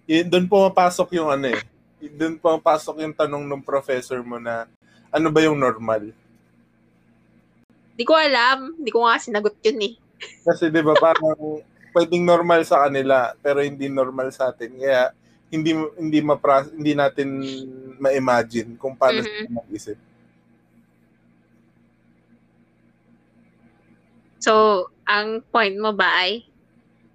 Yun, 0.09 0.25
doon 0.25 0.49
pumapasok 0.49 1.21
yung 1.21 1.29
ano 1.29 1.53
eh. 1.53 1.61
Doon 2.17 2.41
pumapasok 2.41 3.05
yung 3.05 3.13
tanong 3.13 3.45
ng 3.45 3.61
professor 3.61 4.25
mo 4.25 4.41
na 4.41 4.65
ano 5.13 5.29
ba 5.29 5.45
yung 5.45 5.53
normal? 5.61 6.09
di 7.99 8.07
ko 8.07 8.15
alam. 8.15 8.79
Di 8.79 8.89
ko 8.95 9.03
nga 9.03 9.19
sinagot 9.19 9.59
yun 9.59 9.91
eh. 9.91 9.93
Kasi 10.47 10.71
'di 10.71 10.79
ba 10.79 10.95
parang 10.95 11.59
pwedeng 11.93 12.23
normal 12.25 12.61
sa 12.65 12.85
kanila 12.87 13.33
pero 13.39 13.61
hindi 13.61 13.89
normal 13.89 14.29
sa 14.31 14.49
atin. 14.53 14.77
Kaya 14.77 15.13
hindi 15.49 15.73
hindi 15.97 16.19
mapra 16.21 16.65
hindi 16.69 16.93
natin 16.93 17.27
ma-imagine 17.97 18.77
kung 18.77 18.93
paano 18.93 19.25
Mhm. 19.25 19.25
sila 19.25 19.49
mag-isip. 19.49 19.97
So, 24.39 24.87
ang 25.03 25.43
point 25.51 25.75
mo 25.75 25.91
ba 25.91 26.07
ay 26.23 26.47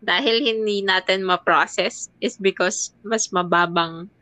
dahil 0.05 0.45
hindi 0.45 0.85
natin 0.85 1.25
ma-process 1.25 2.13
is 2.21 2.37
because 2.37 2.93
mas 3.01 3.33
mababang 3.33 4.13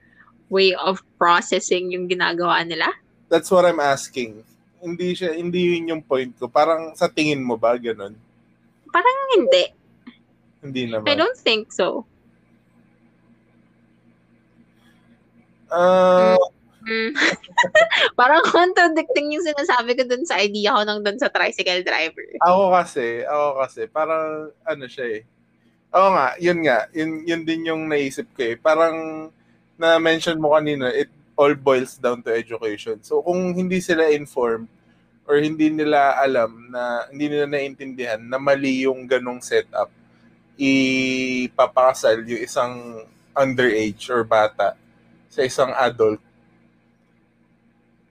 way 0.47 0.71
of 0.79 1.03
processing 1.19 1.91
yung 1.91 2.07
ginagawa 2.07 2.63
nila? 2.63 2.87
That's 3.27 3.51
what 3.51 3.67
I'm 3.67 3.83
asking. 3.83 4.47
Hindi 4.79 5.19
siya 5.19 5.35
hindi 5.35 5.75
yun 5.75 5.99
yung 5.99 6.03
point 6.05 6.31
ko. 6.39 6.47
Parang 6.47 6.95
sa 6.95 7.11
tingin 7.11 7.43
mo 7.43 7.59
ba 7.59 7.75
ganun? 7.75 8.15
Parang 8.93 9.19
hindi. 9.35 9.82
Hindi 10.63 10.89
naman. 10.89 11.11
I 11.11 11.19
don't 11.19 11.37
think 11.37 11.75
so. 11.75 12.07
Ah, 15.73 16.39
Mm. 16.83 17.15
Parang 18.19 18.43
contradicting 18.51 19.31
yung 19.31 19.47
sinasabi 19.47 19.95
ko 19.95 20.03
dun 20.07 20.27
sa 20.27 20.43
idea 20.43 20.75
ko 20.75 20.83
nang 20.83 21.01
dun 21.03 21.19
sa 21.19 21.31
tricycle 21.31 21.87
driver. 21.87 22.27
ako 22.43 22.75
kasi, 22.75 23.23
ako 23.23 23.47
kasi 23.63 23.81
parang 23.87 24.51
ano 24.67 24.85
siya 24.91 25.07
eh. 25.19 25.23
Oo 25.93 26.09
nga, 26.17 26.35
yun 26.41 26.59
nga, 26.65 26.89
yun, 26.91 27.23
yun 27.23 27.43
din 27.47 27.69
yung 27.69 27.83
naisip 27.87 28.27
ko 28.35 28.43
eh. 28.43 28.57
Parang 28.59 29.29
na-mention 29.79 30.41
mo 30.41 30.57
kanina, 30.57 30.91
it 30.91 31.13
all 31.39 31.55
boils 31.55 32.01
down 32.01 32.19
to 32.25 32.33
education. 32.33 32.99
So 33.05 33.23
kung 33.23 33.55
hindi 33.55 33.79
sila 33.79 34.11
informed 34.11 34.67
or 35.29 35.39
hindi 35.39 35.71
nila 35.71 36.19
alam 36.19 36.67
na 36.73 37.07
hindi 37.13 37.31
nila 37.31 37.47
naiintindihan 37.47 38.21
na 38.21 38.43
mali 38.43 38.89
yung 38.89 39.07
ganong 39.07 39.39
setup, 39.39 39.93
ipapakasal 40.63 42.23
yung 42.23 42.43
isang 42.43 42.75
underage 43.35 44.07
or 44.13 44.23
bata 44.23 44.79
sa 45.33 45.43
isang 45.43 45.73
adult, 45.75 46.21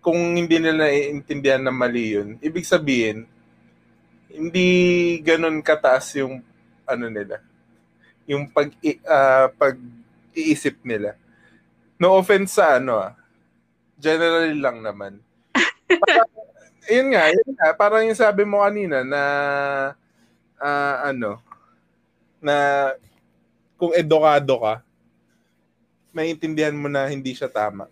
kung 0.02 0.18
hindi 0.18 0.58
nila 0.58 0.90
naiintindihan 0.90 1.62
na 1.62 1.70
mali 1.70 2.18
yun, 2.18 2.42
ibig 2.42 2.66
sabihin, 2.66 3.30
hindi 4.34 4.68
ganun 5.22 5.62
kataas 5.62 6.18
yung 6.18 6.42
ano 6.90 7.06
nila, 7.08 7.38
yung 8.26 8.50
pag 8.50 8.74
ah, 9.06 9.54
pag-iisip 9.54 10.82
nila. 10.82 11.14
No 12.02 12.18
offense 12.18 12.58
sa 12.58 12.82
ano 12.82 12.98
ah. 12.98 13.14
Generally 14.02 14.58
lang 14.58 14.82
naman. 14.82 15.22
Parang, 15.86 16.30
yun 16.98 17.08
nga, 17.14 17.30
yun 17.30 17.50
nga, 17.54 17.68
parang 17.78 18.02
yung 18.10 18.18
sabi 18.18 18.42
mo 18.42 18.66
kanina 18.66 19.06
na 19.06 19.22
ah, 20.58 21.14
ano, 21.14 21.38
na 22.42 22.92
kung 23.78 23.94
edukado 23.94 24.58
ka, 24.60 24.76
maintindihan 26.12 26.76
mo 26.76 26.92
na 26.92 27.08
hindi 27.08 27.32
siya 27.32 27.48
tama. 27.48 27.88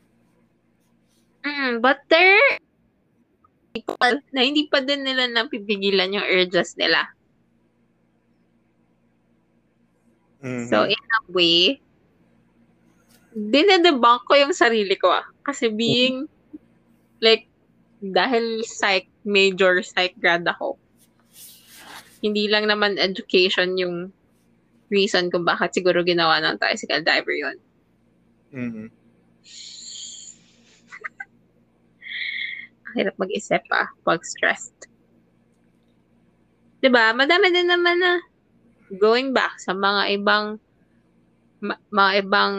Mm, 1.46 1.80
but 1.80 2.04
there 2.12 2.60
people 3.72 4.20
na 4.34 4.42
hindi 4.44 4.68
pa 4.68 4.84
din 4.84 5.06
nila 5.06 5.30
napipigilan 5.30 6.12
yung 6.12 6.28
urges 6.28 6.76
nila. 6.76 7.08
Mhm. 10.44 10.68
So, 10.72 10.88
in 10.88 11.00
a 11.00 11.22
way, 11.32 11.80
dinedebunk 13.36 14.26
ko 14.26 14.34
yung 14.36 14.56
sarili 14.56 14.96
ko 14.96 15.12
ah. 15.12 15.28
Kasi 15.44 15.72
being, 15.72 16.28
like, 17.20 17.48
dahil 18.00 18.64
psych 18.64 19.12
major, 19.28 19.84
psych 19.84 20.16
grad 20.16 20.48
ako, 20.48 20.80
hindi 22.24 22.48
lang 22.48 22.68
naman 22.68 23.00
education 23.00 23.76
yung 23.80 24.12
reason 24.90 25.30
kung 25.30 25.46
bakit 25.46 25.74
siguro 25.74 26.02
ginawa 26.02 26.42
ng 26.42 26.58
tricycle 26.58 27.06
driver 27.06 27.34
yun. 27.34 27.58
Mm-hmm. 28.50 28.88
Hirap 32.98 33.16
mag-isip 33.22 33.62
ah, 33.70 33.90
pag 34.02 34.22
stressed. 34.26 34.90
'Di 36.82 36.90
ba? 36.90 37.14
Madami 37.14 37.54
din 37.54 37.70
naman 37.70 38.02
na 38.02 38.18
going 38.98 39.30
back 39.36 39.62
sa 39.62 39.78
mga 39.78 40.18
ibang 40.18 40.58
ma- 41.62 41.82
mga 41.94 42.12
ibang 42.26 42.56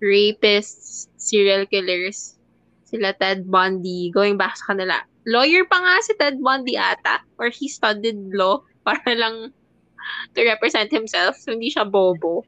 rapists, 0.00 1.10
serial 1.18 1.66
killers, 1.66 2.38
sila 2.86 3.12
Ted 3.18 3.44
Bundy, 3.50 4.08
going 4.14 4.38
back 4.38 4.56
sa 4.56 4.72
kanila. 4.72 4.96
Lawyer 5.28 5.68
pa 5.68 5.76
nga 5.76 5.94
si 6.00 6.12
Ted 6.16 6.40
Bundy 6.40 6.78
ata, 6.80 7.20
or 7.36 7.52
he 7.52 7.68
studied 7.68 8.16
law 8.32 8.64
para 8.86 9.12
lang 9.12 9.52
to 10.34 10.40
represent 10.44 10.90
himself. 10.92 11.36
So, 11.40 11.52
hindi 11.52 11.70
siya 11.70 11.88
bobo. 11.88 12.44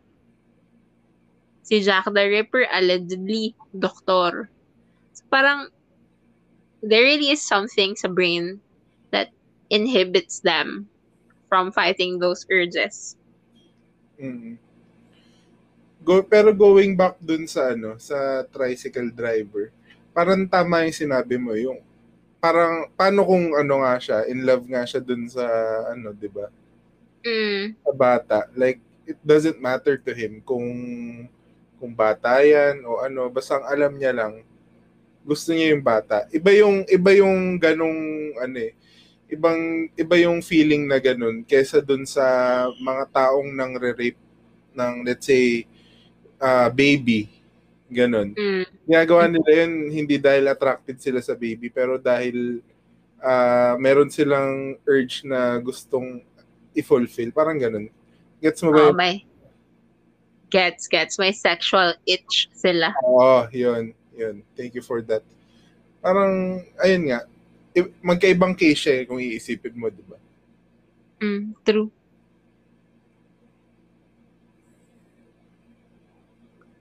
Si 1.62 1.80
Jack 1.80 2.10
the 2.10 2.24
Ripper, 2.26 2.66
allegedly, 2.70 3.54
doktor. 3.74 4.50
So, 5.12 5.22
parang, 5.30 5.70
there 6.82 7.06
really 7.06 7.30
is 7.30 7.40
something 7.40 7.94
sa 7.94 8.10
brain 8.10 8.58
that 9.14 9.30
inhibits 9.70 10.42
them 10.42 10.90
from 11.52 11.70
fighting 11.70 12.18
those 12.18 12.48
urges. 12.50 13.16
Mm. 14.16 14.56
Go, 16.02 16.24
pero 16.26 16.50
going 16.50 16.98
back 16.98 17.20
dun 17.22 17.46
sa 17.46 17.76
ano, 17.76 17.94
sa 18.00 18.42
tricycle 18.50 19.14
driver, 19.14 19.70
parang 20.10 20.48
tama 20.50 20.82
yung 20.88 20.96
sinabi 20.96 21.38
mo, 21.38 21.54
yung 21.54 21.78
parang 22.42 22.90
paano 22.98 23.22
kung 23.22 23.54
ano 23.54 23.86
nga 23.86 23.94
siya, 24.02 24.18
in 24.26 24.42
love 24.42 24.66
nga 24.66 24.82
siya 24.82 24.98
dun 24.98 25.30
sa 25.30 25.46
ano, 25.94 26.10
'di 26.10 26.26
ba? 26.26 26.50
Mm. 27.22 27.78
Sa 27.82 27.92
bata. 27.94 28.38
Like 28.54 28.78
it 29.06 29.18
doesn't 29.22 29.58
matter 29.58 29.98
to 29.98 30.12
him 30.14 30.42
kung 30.44 30.68
kung 31.82 31.92
bata 31.94 32.38
yan 32.42 32.86
o 32.86 33.02
ano, 33.02 33.26
basta 33.26 33.58
ang 33.58 33.66
alam 33.66 33.92
niya 33.98 34.14
lang 34.14 34.46
gusto 35.22 35.54
niya 35.54 35.74
yung 35.74 35.82
bata. 35.82 36.26
Iba 36.34 36.50
yung 36.54 36.86
iba 36.90 37.10
yung 37.14 37.58
ganong 37.58 38.02
ano 38.38 38.56
eh, 38.58 38.74
ibang 39.30 39.88
iba 39.94 40.16
yung 40.18 40.42
feeling 40.42 40.84
na 40.86 40.98
ganun 40.98 41.46
kaysa 41.46 41.80
dun 41.80 42.04
sa 42.04 42.22
mga 42.76 43.08
taong 43.10 43.48
nang 43.54 43.78
rape 43.78 44.18
ng 44.74 45.06
let's 45.06 45.26
say 45.26 45.64
uh, 46.42 46.68
baby 46.68 47.30
ganun. 47.86 48.34
Mm. 48.34 48.66
Ginagawa 48.86 49.30
nila 49.30 49.50
yun 49.64 49.72
hindi 49.94 50.18
dahil 50.18 50.50
attracted 50.50 50.98
sila 50.98 51.22
sa 51.22 51.38
baby 51.38 51.70
pero 51.70 51.96
dahil 51.96 52.60
uh, 53.22 53.74
meron 53.78 54.10
silang 54.10 54.76
urge 54.82 55.22
na 55.22 55.56
gustong 55.62 56.20
i-fulfill. 56.76 57.30
Parang 57.32 57.60
ganun. 57.60 57.88
Gets 58.42 58.60
mo 58.66 58.70
ba? 58.74 58.90
Oh, 58.90 58.96
may 58.96 59.24
gets, 60.52 60.84
gets. 60.86 61.16
May 61.16 61.32
sexual 61.32 61.96
itch 62.04 62.52
sila. 62.52 62.92
Oo, 63.08 63.16
oh, 63.18 63.42
yun. 63.50 63.96
Yun. 64.12 64.44
Thank 64.52 64.76
you 64.76 64.84
for 64.84 65.00
that. 65.08 65.24
Parang, 66.04 66.60
ayun 66.82 67.08
nga, 67.08 67.20
magkaibang 68.04 68.52
case 68.52 68.84
eh 68.92 69.00
kung 69.08 69.16
iisipin 69.16 69.72
mo, 69.72 69.88
di 69.88 70.04
ba? 70.04 70.20
Mm, 71.24 71.56
true. 71.64 71.88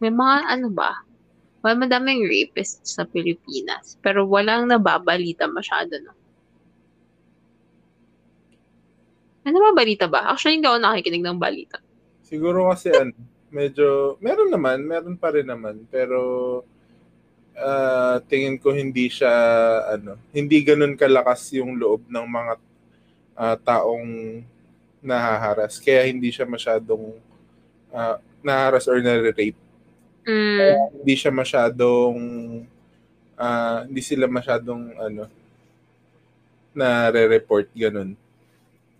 May 0.01 0.09
mga 0.09 0.37
ano 0.49 0.67
ba? 0.73 1.05
Well, 1.61 1.77
madaming 1.77 2.25
rapists 2.25 2.97
sa 2.97 3.05
Pilipinas. 3.05 4.01
Pero 4.01 4.25
walang 4.25 4.65
nababalita 4.65 5.45
masyado, 5.45 5.93
no? 6.01 6.17
Ano 9.41 9.57
ba 9.57 9.73
balita 9.73 10.05
ba? 10.05 10.29
Actually, 10.29 10.61
hindi 10.61 10.69
ako 10.69 10.79
nakikinig 10.79 11.25
ng 11.25 11.39
balita. 11.41 11.77
Siguro 12.21 12.69
kasi 12.69 12.93
ano, 12.93 13.13
medyo, 13.49 14.17
meron 14.21 14.53
naman, 14.53 14.85
meron 14.85 15.17
pa 15.17 15.33
rin 15.33 15.49
naman. 15.49 15.83
Pero, 15.89 16.19
uh, 17.57 18.15
tingin 18.29 18.61
ko 18.61 18.71
hindi 18.71 19.09
siya, 19.09 19.33
ano, 19.97 20.15
hindi 20.31 20.61
ganun 20.61 20.93
kalakas 20.93 21.49
yung 21.57 21.75
loob 21.75 22.05
ng 22.05 22.27
mga 22.27 22.53
uh, 23.35 23.57
taong 23.65 24.41
nahaharas. 25.01 25.81
Kaya 25.81 26.05
hindi 26.05 26.29
siya 26.29 26.45
masyadong 26.45 27.17
uh, 27.89 28.15
naharas 28.45 28.85
or 28.85 29.01
nare-rape. 29.01 29.57
Mm. 30.21 31.01
hindi 31.01 31.17
siya 31.17 31.33
masyadong 31.33 32.17
uh, 33.41 33.79
hindi 33.89 34.01
sila 34.05 34.29
masyadong 34.29 34.93
ano 35.01 35.25
na-report 36.77 37.73
ganun. 37.73 38.13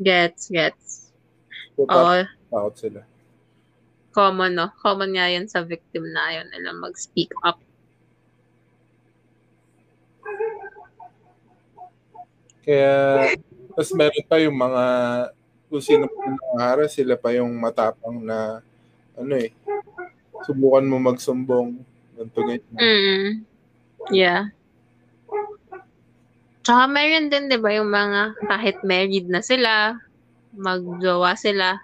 Gets, 0.02 0.50
gets. 0.50 1.14
So, 1.78 1.86
Oo. 1.86 2.26
Takot 2.50 2.76
sila. 2.76 3.02
Common, 4.12 4.52
no? 4.58 4.68
Common 4.82 5.14
nga 5.14 5.30
yan 5.30 5.46
sa 5.46 5.62
victim 5.62 6.10
na 6.10 6.42
yun 6.42 6.50
nila 6.50 6.74
mag-speak 6.74 7.32
up. 7.46 7.62
Kaya, 12.62 12.94
tapos 13.74 13.92
meron 13.94 14.26
pa 14.28 14.38
yung 14.42 14.58
mga, 14.58 14.84
kung 15.72 15.84
sino 15.86 16.06
pa 16.10 16.22
yung 16.28 16.90
sila 16.92 17.16
pa 17.16 17.30
yung 17.34 17.54
matapang 17.58 18.22
na, 18.22 18.60
ano 19.16 19.34
eh, 19.38 19.54
subukan 20.44 20.86
mo 20.86 20.98
magsumbong. 20.98 21.78
Ganito, 22.18 22.40
ganyan. 22.42 22.62
Mm. 22.76 23.30
Yeah. 24.12 24.50
Tsaka 26.62 26.86
meron 26.86 27.34
din, 27.34 27.50
di 27.50 27.58
ba, 27.58 27.74
yung 27.74 27.90
mga 27.90 28.38
kahit 28.46 28.78
married 28.86 29.26
na 29.26 29.42
sila, 29.42 29.98
magjowa 30.54 31.34
sila, 31.34 31.82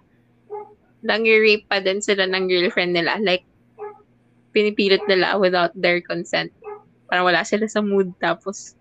nangi-rape 1.01 1.65
pa 1.65 1.81
din 1.81 1.97
sila 1.97 2.29
ng 2.29 2.45
girlfriend 2.45 2.93
nila. 2.93 3.17
Like, 3.17 3.41
pinipilit 4.53 5.01
nila 5.09 5.37
without 5.41 5.73
their 5.73 5.97
consent. 6.05 6.53
Parang 7.09 7.25
wala 7.25 7.41
sila 7.41 7.65
sa 7.65 7.81
mood. 7.81 8.13
Tapos, 8.21 8.77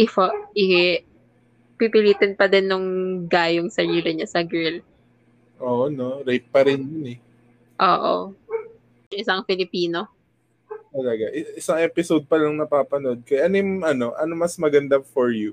if, 0.00 0.16
i, 0.56 1.00
pipilitin 1.76 2.32
pa 2.32 2.48
din 2.48 2.70
nung 2.70 2.88
guy 3.28 3.60
yung 3.60 3.68
sarili 3.68 4.08
niya 4.14 4.28
sa 4.30 4.40
girl. 4.40 4.80
Oo, 5.60 5.92
no? 5.92 6.24
Rape 6.24 6.48
pa 6.48 6.64
rin 6.64 6.80
yun 6.80 7.06
eh. 7.12 7.18
Oo. 7.82 8.32
Isang 9.12 9.44
Filipino. 9.44 10.10
Talaga. 10.94 11.26
Isang 11.58 11.82
episode 11.82 12.22
pa 12.30 12.38
lang 12.38 12.54
napapanood 12.54 13.26
ko. 13.26 13.34
Ano 13.42 13.82
ano, 13.82 14.06
ano 14.14 14.32
mas 14.38 14.54
maganda 14.54 15.02
for 15.02 15.34
you? 15.34 15.50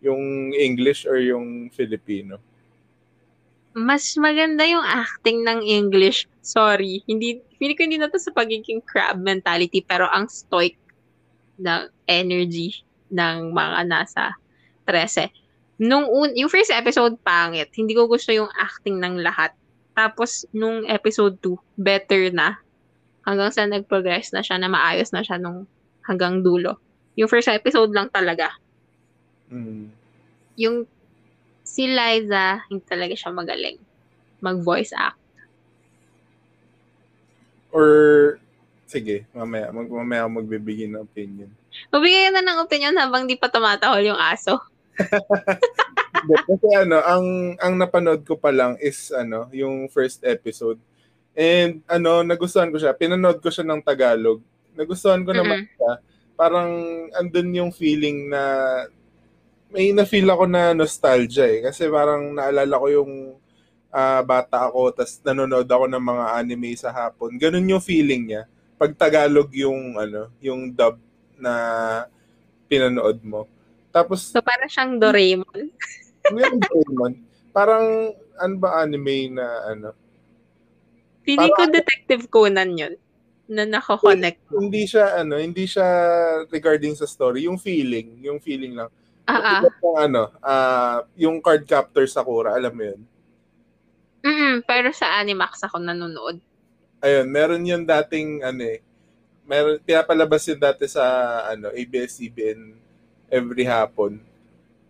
Yung 0.00 0.56
English 0.56 1.04
or 1.04 1.20
yung 1.20 1.68
Filipino? 1.68 2.40
Mas 3.76 4.16
maganda 4.16 4.64
yung 4.64 4.80
acting 4.80 5.44
ng 5.44 5.60
English. 5.60 6.24
Sorry. 6.40 7.04
Hindi, 7.04 7.44
hindi 7.60 7.72
ko 7.76 7.84
hindi 7.84 8.00
na 8.00 8.08
to 8.08 8.16
sa 8.16 8.32
pagiging 8.32 8.80
crab 8.80 9.20
mentality, 9.20 9.84
pero 9.84 10.08
ang 10.08 10.24
stoic 10.26 10.80
na 11.60 11.92
energy 12.08 12.80
ng 13.12 13.52
mga 13.52 13.84
nasa 13.84 14.32
13. 14.88 15.28
Nung 15.78 16.08
un, 16.08 16.32
yung 16.32 16.48
first 16.48 16.72
episode, 16.72 17.20
pangit. 17.20 17.68
Hindi 17.76 17.92
ko 17.92 18.08
gusto 18.08 18.32
yung 18.32 18.48
acting 18.56 18.98
ng 18.98 19.20
lahat. 19.20 19.52
Tapos, 19.92 20.48
nung 20.50 20.88
episode 20.88 21.36
2, 21.44 21.54
better 21.76 22.32
na. 22.32 22.58
Hanggang 23.28 23.52
sa 23.52 23.68
nag-progress 23.68 24.32
na 24.32 24.40
siya, 24.40 24.56
na 24.56 24.72
maayos 24.72 25.12
na 25.12 25.20
siya 25.20 25.36
nung 25.36 25.68
hanggang 26.00 26.40
dulo. 26.40 26.80
Yung 27.20 27.28
first 27.28 27.52
episode 27.52 27.92
lang 27.92 28.08
talaga. 28.08 28.56
Mm. 29.52 29.92
Yung 30.56 30.88
si 31.60 31.84
Liza, 31.84 32.64
hindi 32.72 32.80
talaga 32.88 33.12
siya 33.12 33.28
magaling. 33.28 33.76
Mag-voice 34.40 34.96
act. 34.96 35.20
Or, 37.68 37.88
sige, 38.88 39.28
mamaya, 39.36 39.68
mag, 39.68 39.92
mamaya 39.92 40.24
ako 40.24 40.30
magbibigay 40.40 40.88
ng 40.88 41.04
opinion. 41.04 41.52
Mabigay 41.92 42.32
na 42.32 42.40
ng 42.40 42.64
opinion 42.64 42.96
habang 42.96 43.28
di 43.28 43.36
pa 43.36 43.52
tumatahol 43.52 44.08
yung 44.08 44.16
aso. 44.16 44.56
Kasi 46.48 46.68
ano, 46.74 46.98
ang 47.04 47.54
ang 47.60 47.78
napanood 47.78 48.24
ko 48.24 48.34
pa 48.40 48.50
lang 48.50 48.74
is 48.80 49.12
ano, 49.12 49.46
yung 49.52 49.86
first 49.92 50.24
episode. 50.24 50.80
And 51.38 51.86
ano, 51.86 52.26
nagustuhan 52.26 52.74
ko 52.74 52.82
siya. 52.82 52.98
Pinanood 52.98 53.38
ko 53.38 53.46
siya 53.46 53.62
ng 53.62 53.78
Tagalog. 53.86 54.42
Nagustuhan 54.74 55.22
ko 55.22 55.30
naman 55.30 55.62
mm-hmm. 55.62 55.78
siya. 55.78 55.92
Parang 56.34 56.70
andun 57.14 57.54
yung 57.54 57.70
feeling 57.70 58.26
na 58.26 58.42
may 59.70 59.94
na-feel 59.94 60.26
ako 60.26 60.50
na 60.50 60.74
nostalgia 60.74 61.46
eh. 61.46 61.62
Kasi 61.62 61.86
parang 61.86 62.34
naalala 62.34 62.74
ko 62.74 62.86
yung 62.90 63.12
uh, 63.94 64.20
bata 64.26 64.66
ako, 64.66 64.98
tas 64.98 65.22
nanonood 65.22 65.68
ako 65.70 65.86
ng 65.86 66.02
mga 66.02 66.24
anime 66.42 66.74
sa 66.74 66.90
hapon. 66.90 67.38
Ganun 67.38 67.70
yung 67.70 67.84
feeling 67.84 68.34
niya. 68.34 68.42
Pag 68.74 68.98
Tagalog 68.98 69.54
yung, 69.54 69.94
ano, 69.94 70.34
yung 70.42 70.74
dub 70.74 70.98
na 71.38 71.54
pinanood 72.66 73.22
mo. 73.22 73.46
Tapos... 73.94 74.34
So, 74.34 74.42
parang 74.42 74.70
siyang 74.70 74.98
Doraemon. 74.98 75.70
yung 76.34 76.58
Doraemon. 76.62 77.12
Parang, 77.54 78.14
ano 78.38 78.54
ba 78.58 78.82
anime 78.82 79.34
na, 79.34 79.46
ano? 79.70 79.90
Feeling 81.28 81.52
ko 81.52 81.68
Detective 81.68 82.24
Conan 82.32 82.72
yun. 82.72 82.94
Na 83.48 83.68
nako-connect. 83.68 84.48
hindi 84.48 84.88
siya 84.88 85.20
ano, 85.20 85.36
hindi 85.36 85.68
siya 85.68 85.84
regarding 86.48 86.96
sa 86.96 87.04
story, 87.04 87.44
yung 87.44 87.60
feeling, 87.60 88.16
yung 88.24 88.40
feeling 88.40 88.72
lang. 88.76 88.88
Ah, 89.28 89.60
ah. 89.60 89.60
Yung 89.60 89.96
ano, 90.00 90.22
ah, 90.40 90.98
yung 91.20 91.36
card 91.44 91.68
captor 91.68 92.04
Sakura, 92.08 92.56
alam 92.56 92.72
mo 92.72 92.84
yun. 92.84 93.00
Mm, 94.24 94.64
pero 94.64 94.88
sa 94.92 95.20
Animax 95.20 95.68
ako 95.68 95.80
nanonood. 95.84 96.40
Ayun, 97.04 97.28
meron 97.28 97.64
yun 97.64 97.84
dating 97.84 98.40
ano 98.40 98.64
eh. 98.64 98.80
Meron 99.44 99.80
pinapalabas 99.84 100.48
yun 100.48 100.60
dati 100.60 100.88
sa 100.88 101.04
ano, 101.48 101.72
ABS-CBN 101.72 102.72
every 103.28 103.68
hapon. 103.68 104.20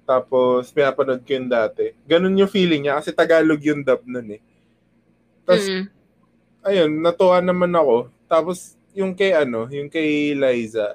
Tapos 0.07 0.71
pinapanood 0.71 1.23
ko 1.27 1.31
yun 1.35 1.51
dati. 1.51 1.95
Ganun 2.07 2.39
yung 2.39 2.51
feeling 2.51 2.87
niya 2.87 3.03
kasi 3.03 3.11
Tagalog 3.11 3.61
yung 3.63 3.83
dub 3.83 4.03
nun 4.07 4.39
eh. 4.39 4.43
Tapos 5.47 5.67
Mm. 5.67 5.98
Ayun, 6.69 7.01
natuwa 7.01 7.41
naman 7.41 7.73
ako. 7.73 8.13
Tapos 8.29 8.77
yung 8.93 9.17
kay 9.17 9.33
ano, 9.33 9.67
yung 9.73 9.89
kay 9.89 10.37
Liza, 10.37 10.95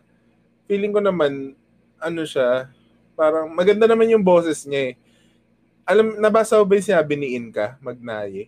feeling 0.70 0.94
ko 0.94 1.02
naman 1.02 1.58
ano 1.98 2.22
siya, 2.28 2.70
parang 3.18 3.50
maganda 3.50 3.88
naman 3.90 4.12
yung 4.12 4.24
boses 4.26 4.68
niya 4.68 4.92
eh. 4.92 4.96
Alam, 5.84 6.16
nabasa 6.20 6.60
ko 6.60 6.64
ba 6.64 6.80
yung 6.80 6.88
sinabi 6.88 7.14
ni 7.20 7.36
Inka, 7.36 7.76
Magnaye? 7.84 8.48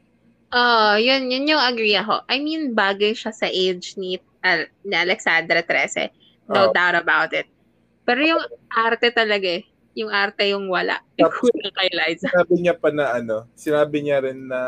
Oh, 0.56 0.96
yun, 0.96 1.28
yun 1.28 1.52
yung 1.52 1.60
agree 1.60 2.00
ako. 2.00 2.24
I 2.32 2.40
mean, 2.40 2.72
bagay 2.72 3.12
siya 3.12 3.36
sa 3.36 3.48
age 3.52 4.00
ni, 4.00 4.16
Al- 4.40 4.72
ni 4.88 4.96
Alexandra 4.96 5.60
Trece. 5.66 6.16
No 6.48 6.70
Oo. 6.70 6.72
doubt 6.72 6.96
about 6.96 7.34
it. 7.36 7.50
Pero 8.06 8.22
yung 8.22 8.44
arte 8.70 9.10
talaga 9.12 9.50
eh. 9.50 9.66
Yung 9.98 10.14
arte 10.14 10.48
yung 10.54 10.70
wala. 10.70 11.02
Tapos- 11.18 11.50
kay 11.52 11.90
Liza. 11.92 12.30
Sinabi 12.32 12.56
niya 12.62 12.76
pa 12.78 12.94
na 12.94 13.18
ano, 13.18 13.50
sinabi 13.58 13.98
niya 14.06 14.24
rin 14.24 14.48
na 14.48 14.62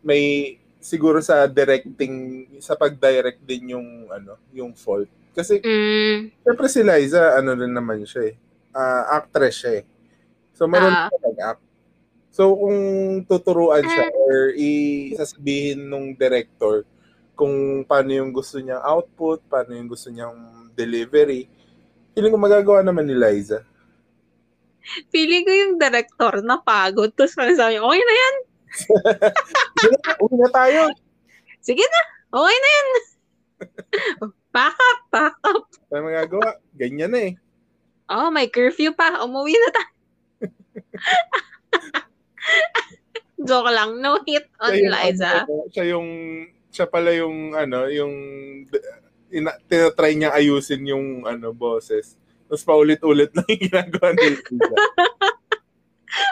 may 0.00 0.56
siguro 0.80 1.20
sa 1.20 1.44
directing, 1.44 2.12
sa 2.58 2.74
pag-direct 2.74 3.40
din 3.40 3.76
yung 3.76 3.88
ano, 4.08 4.40
yung 4.50 4.72
fault. 4.72 5.06
Kasi 5.30 5.60
Mm, 5.60 6.32
syempre 6.42 6.66
si 6.66 6.80
Liza, 6.80 7.36
ano 7.36 7.54
rin 7.54 7.70
naman 7.70 8.02
siya 8.02 8.32
eh. 8.32 8.36
ah, 8.70 9.16
actress 9.16 9.54
siya 9.56 9.72
eh. 9.78 9.84
So 10.52 10.64
meron 10.64 10.90
Ah. 10.90 11.06
siya 11.06 11.18
nag-act. 11.22 11.62
So 12.30 12.54
kung 12.54 12.78
tuturuan 13.24 13.82
siya 13.82 14.06
Ah. 14.06 14.14
or 14.16 14.54
isasabihin 14.54 15.84
nung 15.84 16.14
director 16.14 16.86
kung 17.34 17.52
paano 17.82 18.12
yung 18.12 18.30
gusto 18.30 18.58
niyang 18.58 18.78
output, 18.78 19.40
paano 19.46 19.72
yung 19.72 19.88
gusto 19.88 20.06
niyang 20.06 20.36
delivery, 20.72 21.48
feeling 22.12 22.30
ko 22.30 22.38
magagawa 22.38 22.80
naman 22.80 23.04
ni 23.04 23.14
Liza. 23.14 23.64
feeling 25.08 25.44
ko 25.44 25.52
yung 25.52 25.74
director 25.76 26.40
na 26.40 26.58
pagod. 26.58 27.12
Tapos 27.12 27.32
parang 27.32 27.54
sabi 27.54 27.76
niya, 27.76 27.84
okay 27.84 28.00
na 28.00 28.14
yan. 28.16 28.34
Uwi 30.22 30.34
na 30.38 30.48
tayo! 30.52 30.80
Sige 31.60 31.84
na. 31.84 32.00
Okay 32.30 32.56
na 32.56 32.68
yan. 32.70 32.88
pack 34.54 34.76
up, 34.76 34.98
pack 35.12 35.36
up. 35.44 35.64
Ano 35.92 36.08
magagawa? 36.08 36.56
Ganyan 36.78 37.10
na 37.12 37.20
eh. 37.30 37.34
Oh, 38.10 38.30
may 38.30 38.50
curfew 38.50 38.90
pa. 38.94 39.22
Umuwi 39.22 39.54
na 39.54 39.70
tayo. 39.70 39.92
Joke 43.46 43.70
lang. 43.72 44.00
No 44.02 44.20
hit 44.26 44.46
on 44.60 44.74
Siya 44.74 44.80
yung, 44.80 44.92
Liza. 44.92 45.30
ano, 45.46 45.54
siya 45.70 45.84
yung, 45.94 46.08
siya 46.70 46.86
pala 46.90 47.10
yung, 47.14 47.54
ano, 47.54 47.88
yung, 47.88 48.14
ina, 49.30 49.54
tinatry 49.70 50.18
niya 50.18 50.34
ayusin 50.34 50.86
yung, 50.90 51.24
ano, 51.24 51.54
boses. 51.54 52.18
Tapos 52.50 52.66
paulit-ulit 52.66 53.30
lang 53.30 53.46
yung 53.46 53.62
ginagawa 53.70 54.08
ni 54.14 54.26
Liza. 54.34 54.74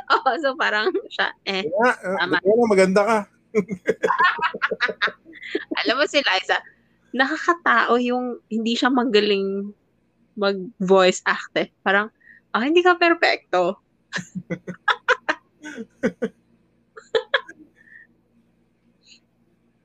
Oh, 0.24 0.24
so 0.40 0.56
parang 0.56 0.88
siya, 1.12 1.28
eh. 1.44 1.68
Ah, 1.84 2.24
Tama. 2.24 2.40
Maganda 2.64 3.02
ka. 3.04 3.18
Alam 5.84 6.00
mo 6.00 6.04
si 6.08 6.24
Liza, 6.24 6.56
nakakatao 7.12 8.00
yung 8.00 8.40
hindi 8.48 8.72
siya 8.72 8.88
magaling 8.88 9.76
mag-voice 10.36 11.20
act 11.28 11.52
eh. 11.60 11.68
Parang, 11.84 12.08
ah, 12.56 12.64
hindi 12.64 12.80
ka 12.80 12.96
perfecto. 12.96 13.84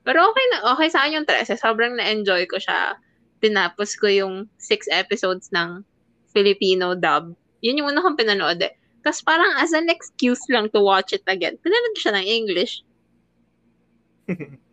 Pero 0.04 0.20
okay 0.28 0.46
na, 0.52 0.58
okay 0.76 0.88
sa 0.92 1.04
akin 1.04 1.16
yung 1.20 1.28
13. 1.28 1.56
Sobrang 1.56 1.96
na-enjoy 1.96 2.44
ko 2.44 2.60
siya. 2.60 3.00
Tinapos 3.40 3.96
ko 3.96 4.06
yung 4.08 4.48
six 4.60 4.84
episodes 4.92 5.48
ng 5.52 5.80
Filipino 6.32 6.92
dub. 6.92 7.32
Yun 7.64 7.80
yung 7.80 7.88
una 7.92 8.04
kong 8.04 8.20
pinanood 8.20 8.60
eh. 8.60 8.76
Tapos 9.04 9.20
parang 9.20 9.52
as 9.60 9.76
an 9.76 9.92
excuse 9.92 10.40
lang 10.48 10.72
to 10.72 10.80
watch 10.80 11.12
it 11.12 11.22
again. 11.28 11.60
Pinanood 11.60 11.96
siya 12.00 12.16
ng 12.16 12.26
English. 12.26 12.80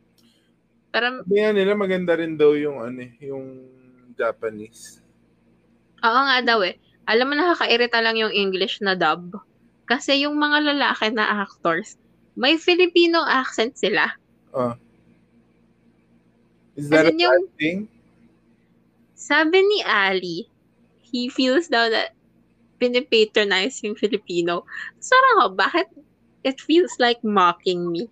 Parang, 0.92 1.24
Sabi 1.24 1.40
nga 1.40 1.52
nila, 1.52 1.72
maganda 1.76 2.16
rin 2.16 2.36
daw 2.36 2.52
yung, 2.52 2.80
ano, 2.80 3.00
eh, 3.00 3.12
yung 3.24 3.64
Japanese. 4.16 5.00
Oo 6.04 6.20
nga 6.28 6.40
daw 6.44 6.60
eh. 6.64 6.76
Alam 7.08 7.32
mo, 7.32 7.34
nakakairita 7.36 8.00
lang 8.00 8.16
yung 8.16 8.32
English 8.32 8.80
na 8.80 8.96
dub. 8.96 9.36
Kasi 9.88 10.24
yung 10.24 10.40
mga 10.40 10.72
lalaki 10.72 11.12
na 11.12 11.44
actors, 11.44 11.96
may 12.36 12.56
Filipino 12.56 13.24
accent 13.24 13.76
sila. 13.76 14.08
Oh. 14.56 14.76
Is 16.76 16.88
that 16.88 17.08
And 17.12 17.20
a 17.20 17.24
yung- 17.24 17.52
thing? 17.60 17.88
Sabi 19.16 19.60
ni 19.62 19.80
Ali, 19.84 20.48
he 21.04 21.28
feels 21.28 21.68
daw 21.68 21.92
that 21.92 22.16
pinipatronize 22.82 23.86
yung 23.86 23.94
Filipino. 23.94 24.66
Sarang 24.98 25.36
ako, 25.46 25.50
bakit 25.54 25.88
it 26.42 26.58
feels 26.58 26.98
like 26.98 27.22
mocking 27.22 27.94
me? 27.94 28.10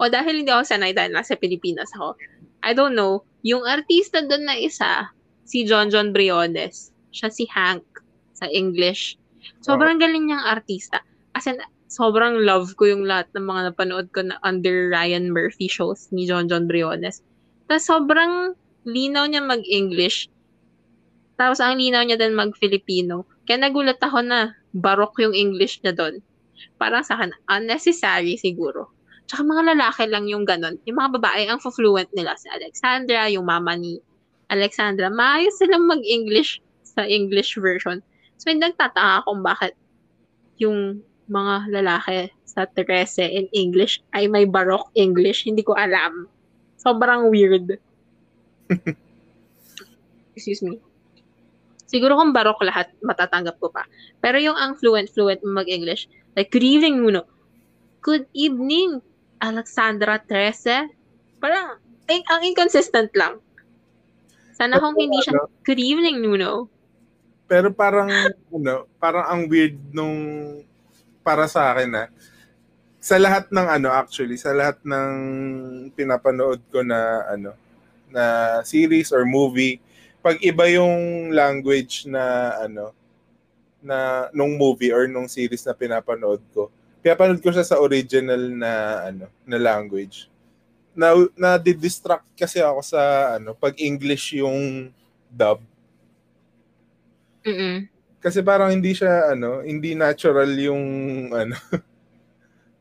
O 0.00 0.08
dahil 0.08 0.40
hindi 0.40 0.48
ako 0.48 0.64
sanay 0.64 0.96
dahil 0.96 1.12
nasa 1.12 1.36
Pilipinas 1.36 1.92
ako. 1.92 2.16
I 2.64 2.72
don't 2.72 2.96
know. 2.96 3.20
Yung 3.44 3.68
artista 3.68 4.24
doon 4.24 4.48
na 4.48 4.56
isa, 4.56 5.12
si 5.44 5.68
John 5.68 5.92
John 5.92 6.16
Briones. 6.16 6.94
Siya 7.12 7.28
si 7.28 7.44
Hank 7.52 7.84
sa 8.32 8.46
English. 8.48 9.18
Sobrang 9.60 9.98
galing 9.98 10.30
niyang 10.30 10.46
artista. 10.46 11.02
As 11.34 11.44
in, 11.50 11.58
sobrang 11.90 12.46
love 12.46 12.78
ko 12.78 12.86
yung 12.86 13.04
lahat 13.04 13.26
ng 13.34 13.44
mga 13.44 13.60
napanood 13.74 14.08
ko 14.14 14.24
na 14.24 14.38
under 14.46 14.94
Ryan 14.94 15.34
Murphy 15.34 15.66
shows 15.66 16.06
ni 16.14 16.24
John 16.24 16.46
John 16.46 16.70
Briones. 16.70 17.20
Tapos 17.66 17.84
sobrang 17.90 18.54
linaw 18.86 19.26
niya 19.26 19.42
mag-English. 19.42 20.30
Tapos 21.34 21.58
ang 21.58 21.76
linaw 21.82 22.06
niya 22.06 22.16
din 22.16 22.38
mag-Filipino. 22.38 23.26
Kaya 23.48 23.58
nagulat 23.60 23.98
ako 24.02 24.24
na 24.24 24.54
barok 24.76 25.18
yung 25.22 25.34
English 25.34 25.80
niya 25.82 25.96
doon. 25.96 26.22
Parang 26.76 27.04
sa 27.04 27.16
akin, 27.16 27.32
unnecessary 27.48 28.36
siguro. 28.36 28.92
Tsaka 29.30 29.46
mga 29.46 29.74
lalaki 29.74 30.10
lang 30.10 30.26
yung 30.26 30.42
ganon. 30.42 30.76
Yung 30.90 30.98
mga 30.98 31.22
babae, 31.22 31.46
ang 31.46 31.62
fluent 31.62 32.10
nila. 32.18 32.34
Si 32.34 32.50
Alexandra, 32.50 33.30
yung 33.30 33.46
mama 33.46 33.78
ni 33.78 34.02
Alexandra, 34.50 35.06
maayos 35.06 35.54
silang 35.54 35.86
mag-English 35.86 36.58
sa 36.82 37.06
English 37.06 37.54
version. 37.54 38.02
So, 38.42 38.50
hindi 38.50 38.66
nagtataka 38.66 39.30
kung 39.30 39.46
bakit 39.46 39.78
yung 40.58 41.06
mga 41.30 41.70
lalaki 41.70 42.34
sa 42.42 42.66
13 42.66 43.30
in 43.30 43.46
English 43.54 44.02
ay 44.10 44.26
may 44.26 44.42
barok 44.50 44.90
English. 44.98 45.46
Hindi 45.46 45.62
ko 45.62 45.78
alam. 45.78 46.26
Sobrang 46.74 47.30
weird. 47.30 47.78
Excuse 50.34 50.66
me. 50.66 50.82
Siguro 51.90 52.14
kung 52.14 52.30
barok 52.30 52.62
lahat, 52.62 52.94
matatanggap 53.02 53.58
ko 53.58 53.66
pa. 53.66 53.82
Pero 54.22 54.38
yung 54.38 54.54
ang 54.54 54.78
fluent-fluent 54.78 55.42
mag-English, 55.42 56.06
like, 56.38 56.46
good 56.54 56.62
evening, 56.62 57.02
Nuno. 57.02 57.26
Good 57.98 58.30
evening, 58.30 59.02
Alexandra 59.42 60.22
Trece. 60.22 60.86
Parang, 61.42 61.82
eh, 62.06 62.22
ang 62.30 62.46
inconsistent 62.46 63.10
lang. 63.18 63.42
Sana 64.54 64.78
kung 64.78 64.94
hindi 64.94 65.18
siya, 65.18 65.34
good 65.66 65.82
evening, 65.82 66.22
Nuno. 66.22 66.70
Pero 67.50 67.74
parang, 67.74 68.06
ano, 68.54 68.86
parang 69.02 69.26
ang 69.26 69.40
weird 69.50 69.74
nung, 69.90 70.14
para 71.26 71.50
sa 71.50 71.74
akin 71.74 71.90
na, 71.90 72.06
sa 73.02 73.18
lahat 73.18 73.50
ng 73.50 73.66
ano 73.80 73.88
actually, 73.90 74.36
sa 74.38 74.54
lahat 74.54 74.78
ng 74.84 75.10
pinapanood 75.96 76.60
ko 76.70 76.84
na 76.86 77.26
ano, 77.26 77.56
na 78.12 78.22
series 78.62 79.10
or 79.10 79.26
movie, 79.26 79.80
pag 80.20 80.36
iba 80.44 80.68
yung 80.68 81.28
language 81.32 82.04
na 82.06 82.54
ano, 82.60 82.92
na 83.80 84.28
nung 84.36 84.60
movie 84.60 84.92
or 84.92 85.08
nung 85.08 85.28
series 85.28 85.64
na 85.64 85.72
pinapanood 85.72 86.40
ko, 86.52 86.68
pinapanood 87.00 87.40
ko 87.40 87.48
siya 87.48 87.64
sa 87.64 87.80
original 87.80 88.40
na 88.52 88.72
ano, 89.08 89.26
na 89.48 89.58
language. 89.58 90.28
Na 90.92 91.16
na 91.36 91.56
distract 91.56 92.28
kasi 92.36 92.60
ako 92.60 92.80
sa 92.84 93.00
ano, 93.40 93.56
pag 93.56 93.72
English 93.80 94.36
yung 94.36 94.92
dub 95.30 95.62
Mm-mm. 97.46 97.86
kasi 98.18 98.42
parang 98.44 98.68
hindi 98.68 98.92
siya 98.92 99.32
ano, 99.32 99.64
hindi 99.64 99.96
natural 99.96 100.50
yung 100.60 100.84
ano. 101.32 101.56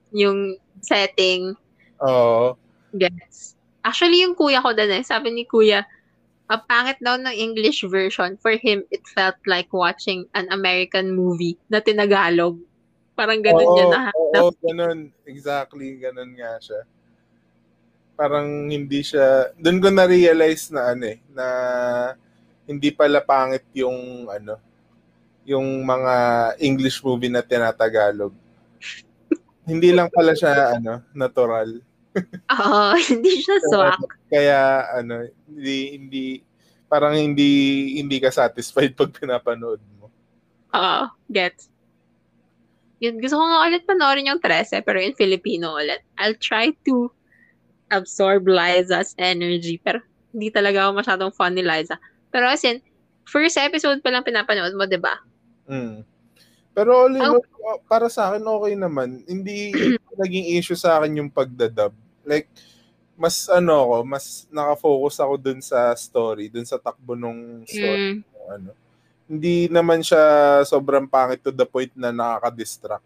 Yung 0.10 0.58
setting, 0.82 1.54
Oo. 2.00 2.56
Gets. 2.96 3.60
Actually, 3.84 4.24
yung 4.24 4.36
kuya 4.36 4.64
ko 4.64 4.72
din 4.76 4.92
eh, 4.92 5.04
sabi 5.04 5.32
ni 5.32 5.44
kuya, 5.48 5.84
ang 6.50 6.66
pangit 6.66 6.98
daw 6.98 7.16
ng 7.16 7.32
English 7.32 7.86
version. 7.86 8.34
For 8.42 8.58
him, 8.58 8.82
it 8.90 9.06
felt 9.06 9.38
like 9.46 9.70
watching 9.70 10.26
an 10.34 10.50
American 10.50 11.14
movie 11.14 11.62
na 11.70 11.78
tinagalog. 11.78 12.58
Parang 13.14 13.38
ganun 13.46 13.70
Oo, 13.70 13.78
yun 13.78 13.90
na. 13.94 14.10
Oo, 14.18 14.50
ganun. 14.58 15.00
Exactly, 15.30 16.02
ganun 16.02 16.34
nga 16.34 16.58
siya. 16.58 16.82
Parang 18.18 18.68
hindi 18.68 19.06
siya, 19.06 19.54
doon 19.62 19.78
ko 19.80 19.88
na-realize 19.94 20.74
na 20.74 20.92
ano 20.92 21.06
eh, 21.06 21.22
na 21.32 21.46
hindi 22.66 22.90
pala 22.92 23.22
pangit 23.22 23.64
yung 23.78 24.28
ano, 24.28 24.58
yung 25.46 25.86
mga 25.86 26.14
English 26.62 27.00
movie 27.06 27.32
na 27.32 27.46
tinatagalog. 27.46 28.34
hindi 29.70 29.94
lang 29.94 30.10
pala 30.10 30.34
siya 30.34 30.82
ano, 30.82 31.06
natural. 31.14 31.89
Oo, 32.58 32.94
hindi 33.10 33.34
siya 33.42 33.58
swak. 33.70 34.02
Kaya 34.30 34.90
ano, 34.98 35.30
hindi 35.46 35.78
hindi 35.96 36.26
parang 36.90 37.14
hindi 37.14 37.52
hindi 38.02 38.18
ka 38.18 38.34
satisfied 38.34 38.96
pag 39.00 39.14
pinapanood 39.14 39.82
mo. 39.98 40.10
Oo, 40.74 41.04
gets. 41.30 41.70
Yun, 43.00 43.24
gusto 43.24 43.40
ko 43.40 43.44
nga 43.48 43.64
ulit 43.64 43.88
panoorin 43.88 44.28
yung 44.28 44.44
13, 44.44 44.84
pero 44.84 45.00
in 45.00 45.16
Filipino 45.16 45.80
ulit. 45.80 46.04
I'll 46.20 46.36
try 46.36 46.76
to 46.84 47.08
absorb 47.90 48.46
Liza's 48.46 49.16
energy, 49.16 49.80
pero 49.80 50.04
hindi 50.36 50.52
talaga 50.52 50.86
ako 50.86 51.00
masyadong 51.00 51.32
fun 51.34 51.56
ni 51.56 51.64
Liza. 51.64 51.96
Pero 52.30 52.52
as 52.52 52.62
in, 52.68 52.84
first 53.26 53.58
episode 53.58 54.04
pa 54.04 54.12
lang 54.12 54.28
pinapanood 54.28 54.76
mo, 54.76 54.86
di 54.86 55.00
ba? 55.00 55.16
Mm. 55.66 56.04
Pero 56.80 56.90
all 56.96 57.20
in 57.20 57.28
all, 57.28 57.44
para 57.92 58.08
sa 58.08 58.32
akin, 58.32 58.48
okay 58.48 58.74
naman. 58.80 59.28
Hindi 59.28 59.76
naging 60.24 60.56
issue 60.56 60.80
sa 60.80 60.96
akin 60.96 61.20
yung 61.20 61.32
pagdadub. 61.32 61.92
Like, 62.24 62.48
mas 63.20 63.52
ano 63.52 63.84
ako, 63.84 63.96
mas 64.08 64.48
nakafocus 64.48 65.20
ako 65.20 65.34
dun 65.36 65.60
sa 65.60 65.92
story, 66.00 66.48
dun 66.48 66.64
sa 66.64 66.80
takbo 66.80 67.20
nung 67.20 67.68
story. 67.68 68.24
Mm. 68.24 68.48
Ano 68.48 68.72
hindi 69.30 69.70
naman 69.70 70.02
siya 70.02 70.66
sobrang 70.66 71.06
pangit 71.06 71.46
to 71.46 71.54
the 71.54 71.64
point 71.64 71.94
na 71.94 72.10
nakaka-distract. 72.10 73.06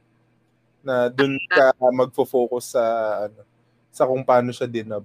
Na 0.80 1.12
doon 1.12 1.36
ka 1.52 1.76
magfo-focus 1.76 2.80
sa 2.80 2.84
ano 3.28 3.44
sa 3.92 4.08
kung 4.08 4.24
paano 4.24 4.56
siya 4.56 4.66
dinub. 4.66 5.04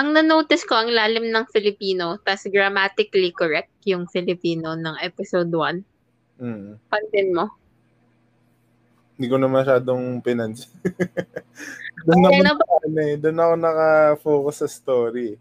Ang 0.00 0.16
na-notice 0.16 0.64
ko, 0.64 0.80
ang 0.80 0.88
lalim 0.88 1.28
ng 1.28 1.44
Filipino, 1.52 2.16
tas 2.24 2.48
grammatically 2.48 3.36
correct 3.36 3.70
yung 3.84 4.08
Filipino 4.08 4.72
ng 4.72 4.96
episode 5.04 5.52
1. 5.52 5.84
Mm. 6.40 6.80
Pansin 6.88 7.28
mo? 7.36 7.46
Hindi 9.20 9.26
ko 9.28 9.36
na 9.36 9.52
masyadong 9.52 10.24
pinansin. 10.24 10.72
doon 12.08 12.24
okay, 12.24 12.40
ako, 12.40 12.40
na, 12.40 12.52
ano, 12.56 13.00
eh, 13.04 13.16
doon 13.20 13.38
ako 13.44 13.52
naka-focus 13.60 14.56
sa 14.64 14.68
story. 14.72 15.36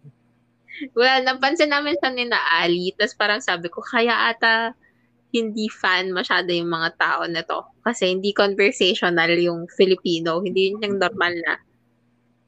Well, 0.92 1.24
napansin 1.24 1.72
namin 1.72 1.96
sa 2.00 2.12
ni 2.12 2.28
na 2.28 2.40
Ali, 2.60 2.92
tapos 2.96 3.16
parang 3.16 3.40
sabi 3.40 3.72
ko, 3.72 3.80
kaya 3.80 4.32
ata 4.32 4.76
hindi 5.30 5.70
fan 5.70 6.10
masyado 6.10 6.50
yung 6.50 6.72
mga 6.72 6.90
tao 6.98 7.22
na 7.30 7.46
to. 7.46 7.62
Kasi 7.86 8.10
hindi 8.12 8.34
conversational 8.34 9.30
yung 9.38 9.70
Filipino. 9.70 10.42
Hindi 10.42 10.74
yun 10.74 10.82
yung 10.82 10.98
normal 10.98 11.34
na 11.46 11.54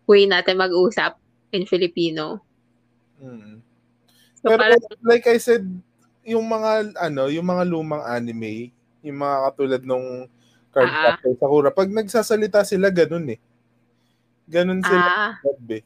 way 0.09 0.25
natin 0.25 0.57
mag-usap 0.57 1.15
in 1.53 1.69
Filipino. 1.69 2.41
Mm. 3.21 3.61
So, 4.41 4.49
Pero 4.49 4.57
parang, 4.57 4.81
like 5.05 5.29
I 5.29 5.37
said, 5.37 5.63
yung 6.25 6.45
mga 6.45 6.93
ano, 6.97 7.29
yung 7.29 7.47
mga 7.47 7.63
lumang 7.65 8.03
anime, 8.05 8.69
yung 9.01 9.17
mga 9.21 9.37
katulad 9.49 9.81
nung 9.85 10.29
Card 10.71 10.87
uh-huh. 10.87 11.19
Captor 11.19 11.35
Sakura, 11.35 11.69
pag 11.73 11.91
nagsasalita 11.91 12.63
sila 12.63 12.87
ganun 12.87 13.35
eh. 13.35 13.39
Ganun 14.47 14.79
sila 14.79 15.35
uh-huh. 15.35 15.67
eh. 15.67 15.83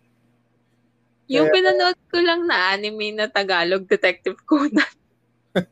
Yung 1.25 1.49
Kaya, 1.49 1.55
pinanood 1.57 1.97
ko 2.13 2.21
lang 2.21 2.45
na 2.45 2.77
anime 2.77 3.17
na 3.17 3.25
Tagalog, 3.25 3.89
Detective 3.89 4.37
Conan. 4.45 4.85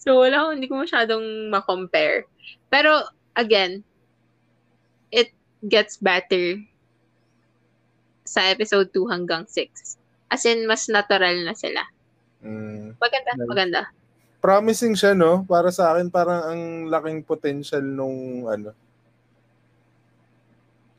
so, 0.00 0.24
wala, 0.24 0.56
hindi 0.56 0.72
ko 0.72 0.80
masyadong 0.80 1.52
ma-compare. 1.52 2.24
Pero, 2.72 3.04
again, 3.36 3.84
it 5.12 5.36
gets 5.68 6.00
better 6.00 6.56
sa 8.24 8.48
episode 8.48 8.88
2 8.96 9.12
hanggang 9.12 9.44
6. 9.44 10.00
As 10.32 10.48
in, 10.48 10.64
mas 10.64 10.88
natural 10.88 11.44
na 11.44 11.52
sila. 11.52 11.84
Mm, 12.40 12.96
maganda, 12.96 13.30
nice. 13.36 13.48
maganda. 13.52 13.80
Promising 14.40 14.96
siya, 14.96 15.12
no? 15.12 15.44
Para 15.44 15.68
sa 15.68 15.92
akin, 15.92 16.08
parang 16.08 16.40
ang 16.48 16.62
laking 16.88 17.20
potential 17.20 17.84
nung, 17.84 18.48
ano, 18.48 18.72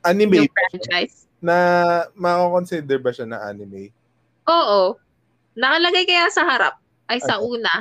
anime 0.05 0.45
yung 0.45 0.53
franchise. 0.53 1.25
Na 1.41 1.55
mako-consider 2.13 3.01
ba 3.01 3.11
siya 3.11 3.25
na 3.25 3.41
anime? 3.41 3.89
Oo. 4.47 4.99
Nakalagay 5.57 6.05
kaya 6.05 6.29
sa 6.29 6.45
harap 6.45 6.77
ay 7.07 7.19
sa 7.23 7.39
ano? 7.39 7.57
una. 7.57 7.73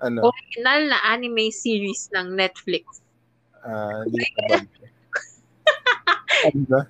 Ano? 0.00 0.30
Original 0.32 0.90
na 0.90 0.98
anime 1.12 1.50
series 1.50 2.08
ng 2.14 2.34
Netflix. 2.34 3.04
Ah, 3.62 4.00
uh, 4.00 4.06
hindi 4.06 4.22
ano? 6.46 6.86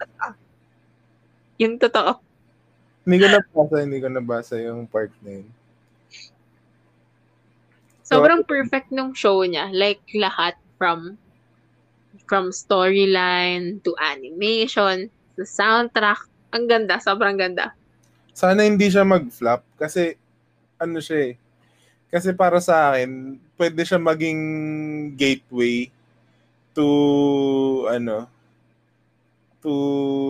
Yung 1.56 1.80
totoo. 1.80 2.25
Hindi 3.06 3.22
ko 3.22 3.26
nabasa, 3.30 3.76
hindi 3.86 3.98
ko 4.02 4.08
nabasa 4.10 4.54
yung 4.58 4.90
part 4.90 5.14
na 5.22 5.38
yun. 5.38 5.48
Sobrang 8.02 8.42
perfect 8.42 8.90
nung 8.90 9.14
show 9.14 9.46
niya. 9.46 9.70
Like, 9.70 10.02
lahat 10.10 10.58
from 10.74 11.14
from 12.26 12.50
storyline 12.50 13.78
to 13.86 13.94
animation 14.02 15.06
to 15.38 15.42
soundtrack. 15.46 16.18
Ang 16.50 16.66
ganda, 16.66 16.98
sobrang 16.98 17.38
ganda. 17.38 17.74
Sana 18.34 18.66
hindi 18.66 18.90
siya 18.90 19.06
mag-flop 19.06 19.62
kasi 19.78 20.18
ano 20.76 20.98
siya 20.98 21.30
eh. 21.30 21.34
Kasi 22.10 22.34
para 22.34 22.58
sa 22.58 22.94
akin, 22.94 23.38
pwede 23.58 23.82
siya 23.86 23.98
maging 24.02 24.40
gateway 25.18 25.90
to 26.76 26.86
ano 27.88 28.28
to 29.64 29.72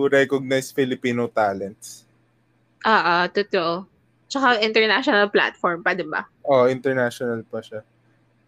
recognize 0.09 0.71
Filipino 0.73 1.29
talents. 1.29 2.06
Ah, 2.85 3.23
ah, 3.23 3.25
totoo. 3.29 3.85
Tsaka 4.27 4.59
international 4.59 5.31
platform 5.31 5.81
pa, 5.81 5.95
di 5.95 6.03
ba? 6.03 6.27
Oh, 6.43 6.67
international 6.67 7.41
pa 7.47 7.63
siya. 7.63 7.81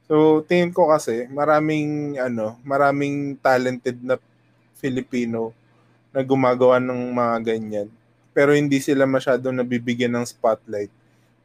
So, 0.09 0.41
tingin 0.43 0.73
ko 0.73 0.89
kasi, 0.89 1.29
maraming, 1.29 2.17
ano, 2.17 2.57
maraming 2.65 3.37
talented 3.39 4.01
na 4.01 4.17
Filipino 4.75 5.53
na 6.09 6.25
gumagawa 6.25 6.81
ng 6.81 7.13
mga 7.13 7.35
ganyan. 7.45 7.87
Pero 8.33 8.57
hindi 8.57 8.81
sila 8.81 9.05
masyadong 9.05 9.61
nabibigyan 9.61 10.17
ng 10.17 10.25
spotlight. 10.25 10.91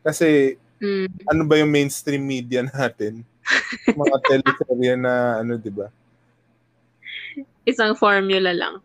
Kasi, 0.00 0.56
mm. 0.80 1.28
ano 1.28 1.42
ba 1.44 1.60
yung 1.60 1.70
mainstream 1.70 2.24
media 2.24 2.64
natin? 2.74 3.22
mga 3.84 4.16
teleserye 4.24 4.96
na, 4.96 5.44
ano, 5.44 5.60
di 5.60 5.68
ba? 5.68 5.92
Isang 7.68 7.96
formula 7.96 8.52
lang. 8.56 8.80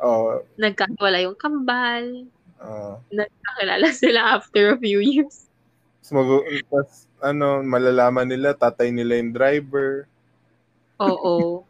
Oo. 0.00 0.40
Oh. 0.40 0.46
Nagkawala 0.56 1.20
yung 1.20 1.36
kambal. 1.36 2.28
Uh, 2.58 2.98
Nagkakilala 3.14 3.88
sila 3.94 4.20
after 4.38 4.74
a 4.74 4.78
few 4.78 4.98
years. 4.98 5.46
Tapos, 6.02 7.06
ano, 7.22 7.62
malalaman 7.62 8.28
nila, 8.28 8.54
tatay 8.56 8.90
nila 8.90 9.18
yung 9.18 9.32
driver. 9.34 10.10
Oo. 10.98 11.62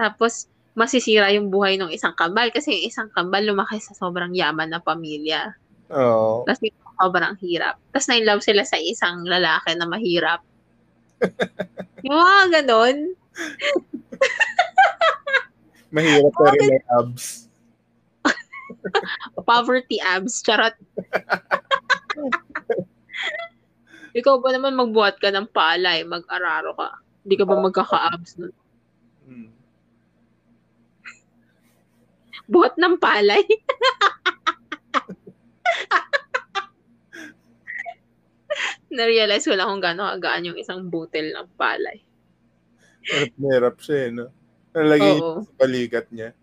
Tapos, 0.00 0.48
masisira 0.78 1.28
yung 1.34 1.50
buhay 1.50 1.76
ng 1.76 1.90
isang 1.92 2.14
kambal 2.14 2.48
kasi 2.54 2.72
yung 2.72 2.84
isang 2.88 3.08
kambal 3.12 3.42
lumaki 3.42 3.82
sa 3.82 3.92
sobrang 3.92 4.32
yaman 4.32 4.70
na 4.70 4.80
pamilya. 4.80 5.52
Oo. 5.90 6.46
Tapos 6.46 6.62
sobrang 7.00 7.34
hirap. 7.42 7.76
Tapos 7.90 8.06
na-love 8.06 8.44
sila 8.44 8.62
sa 8.62 8.78
isang 8.78 9.26
lalaki 9.26 9.74
na 9.74 9.86
mahirap. 9.88 10.40
yung 12.06 12.16
mga 12.16 12.62
ganon. 12.62 12.96
mahirap 15.90 16.32
pero 16.32 16.62
may 16.64 16.82
abs. 16.86 17.49
Poverty 19.48 20.00
abs. 20.00 20.42
Charot. 20.42 20.74
Ikaw 24.18 24.42
ba 24.42 24.50
naman 24.50 24.74
magbuhat 24.74 25.22
ka 25.22 25.30
ng 25.30 25.46
palay, 25.54 26.02
mag-araro 26.02 26.74
ka? 26.74 26.98
Hindi 27.22 27.38
ka 27.38 27.46
ba 27.46 27.62
magkaka-abs 27.62 28.42
nun? 28.42 28.50
Hmm. 29.28 29.52
Buhat 32.50 32.74
ng 32.74 32.98
palay? 32.98 33.46
Na-realize 38.90 39.46
ko 39.46 39.54
lang 39.54 39.70
kung 39.70 39.78
gano'ng 39.78 40.18
agaan 40.18 40.50
yung 40.50 40.58
isang 40.58 40.90
butel 40.90 41.30
ng 41.30 41.46
palay. 41.54 42.02
Merap 43.38 43.78
siya 43.78 44.10
eh, 44.10 44.12
no? 44.12 44.34
Nalagay 44.74 45.22
sa 45.22 45.46
balikat 45.54 46.10
niya. 46.10 46.34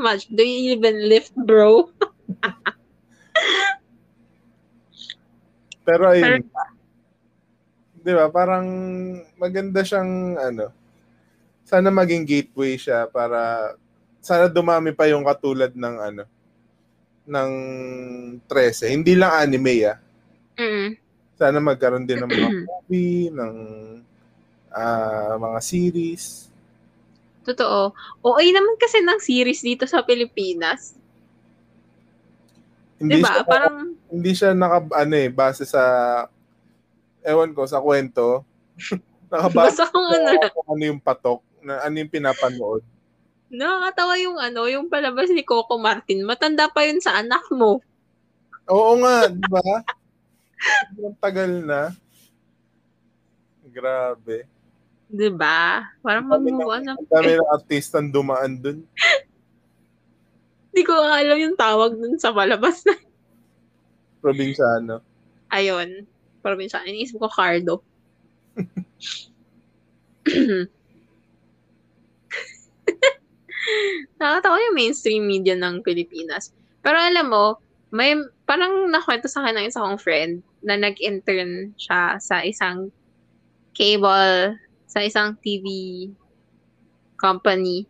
Much. 0.00 0.32
Do 0.32 0.40
you 0.40 0.80
even 0.80 0.96
lift, 1.04 1.36
bro? 1.36 1.92
Pero 5.84 6.08
ayun, 6.08 6.40
di 8.00 8.12
ba, 8.16 8.32
parang 8.32 8.64
maganda 9.36 9.84
siyang, 9.84 10.40
ano, 10.40 10.72
sana 11.68 11.92
maging 11.92 12.24
gateway 12.24 12.80
siya 12.80 13.04
para, 13.12 13.72
sana 14.24 14.48
dumami 14.48 14.96
pa 14.96 15.04
yung 15.10 15.24
katulad 15.24 15.72
ng, 15.76 15.96
ano, 16.00 16.24
ng 17.28 17.50
13. 18.48 18.96
Hindi 18.96 19.12
lang 19.16 19.32
anime, 19.36 19.84
ah. 19.84 19.98
Mm. 20.56 20.96
Sana 21.40 21.58
magkaroon 21.60 22.04
din 22.04 22.20
ng 22.20 22.28
mga 22.28 22.50
movie, 22.68 23.32
ng 23.32 23.54
uh, 24.72 25.34
mga 25.40 25.58
series. 25.64 26.49
Totoo. 27.50 27.90
OA 28.22 28.44
naman 28.54 28.78
kasi 28.78 29.02
ng 29.02 29.18
series 29.18 29.66
dito 29.66 29.84
sa 29.90 30.06
Pilipinas. 30.06 30.94
Hindi 33.00 33.18
diba? 33.18 33.32
siya, 33.32 33.42
Parang, 33.48 33.76
hindi 34.12 34.32
siya 34.36 34.50
naka, 34.52 34.86
ano 34.92 35.14
eh, 35.16 35.32
base 35.32 35.64
sa, 35.64 35.82
ewan 37.24 37.50
ko, 37.56 37.64
sa 37.66 37.80
kwento. 37.82 38.44
Nakabase 39.32 39.78
basta 39.78 39.84
kung 39.88 40.06
ano 40.10 40.30
ano 40.66 40.82
yung 40.82 41.00
patok, 41.00 41.40
na 41.62 41.80
ano 41.86 41.94
yung 41.96 42.12
pinapanood. 42.12 42.82
Nakakatawa 43.50 44.14
yung 44.22 44.38
ano, 44.38 44.70
yung 44.70 44.86
palabas 44.86 45.30
ni 45.32 45.42
Coco 45.42 45.74
Martin. 45.80 46.22
Matanda 46.22 46.70
pa 46.70 46.86
yun 46.86 47.02
sa 47.02 47.18
anak 47.18 47.42
mo. 47.50 47.82
Oo 48.70 48.92
nga, 49.02 49.26
di 49.32 49.46
ba? 49.50 49.82
Ang 51.02 51.18
tagal 51.18 51.50
na. 51.64 51.90
Grabe. 53.70 54.46
Di 55.10 55.26
ba? 55.34 55.82
Parang 56.06 56.30
mamuha 56.30 56.78
na. 56.86 56.94
Ang 56.94 57.10
dami 57.10 57.34
ng 57.38 57.50
artistang 57.50 58.14
dumaan 58.14 58.62
dun. 58.62 58.86
Hindi 60.70 60.82
ko 60.86 60.94
alam 60.94 61.34
yung 61.34 61.58
tawag 61.58 61.98
dun 61.98 62.14
sa 62.14 62.30
palabas 62.30 62.86
na. 62.86 62.94
Probinsyano. 64.22 65.02
Ayun. 65.50 66.06
Probinsya. 66.40 66.86
Iniisip 66.86 67.18
ko 67.18 67.26
Cardo. 67.26 67.82
Nakakatawa 74.20 74.56
yung 74.70 74.78
mainstream 74.78 75.26
media 75.26 75.58
ng 75.58 75.82
Pilipinas. 75.82 76.54
Pero 76.80 76.96
alam 76.96 77.28
mo, 77.28 77.58
may 77.90 78.14
parang 78.46 78.86
nakwento 78.88 79.26
sa 79.26 79.42
akin 79.42 79.58
ng 79.58 79.66
isa 79.68 79.82
kong 79.82 79.98
friend 79.98 80.42
na 80.62 80.78
nag-intern 80.78 81.74
siya 81.76 82.16
sa 82.22 82.40
isang 82.46 82.94
cable, 83.74 84.54
sa 84.90 85.06
isang 85.06 85.38
TV 85.38 85.66
company. 87.14 87.86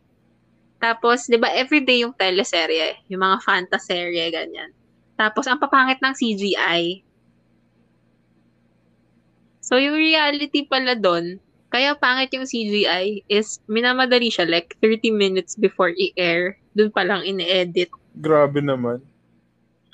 Tapos, 0.76 1.24
di 1.24 1.40
ba, 1.40 1.48
everyday 1.48 2.04
yung 2.04 2.12
teleserye, 2.12 3.00
yung 3.08 3.24
mga 3.24 3.40
fantaserye, 3.40 4.28
ganyan. 4.28 4.76
Tapos, 5.16 5.48
ang 5.48 5.56
papangit 5.56 5.96
ng 6.04 6.12
CGI. 6.12 7.00
So, 9.64 9.80
yung 9.80 9.96
reality 9.96 10.68
pala 10.68 10.92
doon, 10.96 11.40
kaya 11.70 11.94
pangit 11.94 12.34
yung 12.34 12.48
CGI 12.48 13.22
is 13.30 13.62
minamadali 13.70 14.26
siya 14.26 14.48
like 14.48 14.74
30 14.82 15.14
minutes 15.14 15.54
before 15.54 15.94
i-air. 15.94 16.58
Doon 16.74 16.90
pa 16.90 17.06
lang 17.06 17.22
ini-edit. 17.24 17.88
Grabe 18.18 18.60
naman. 18.60 19.00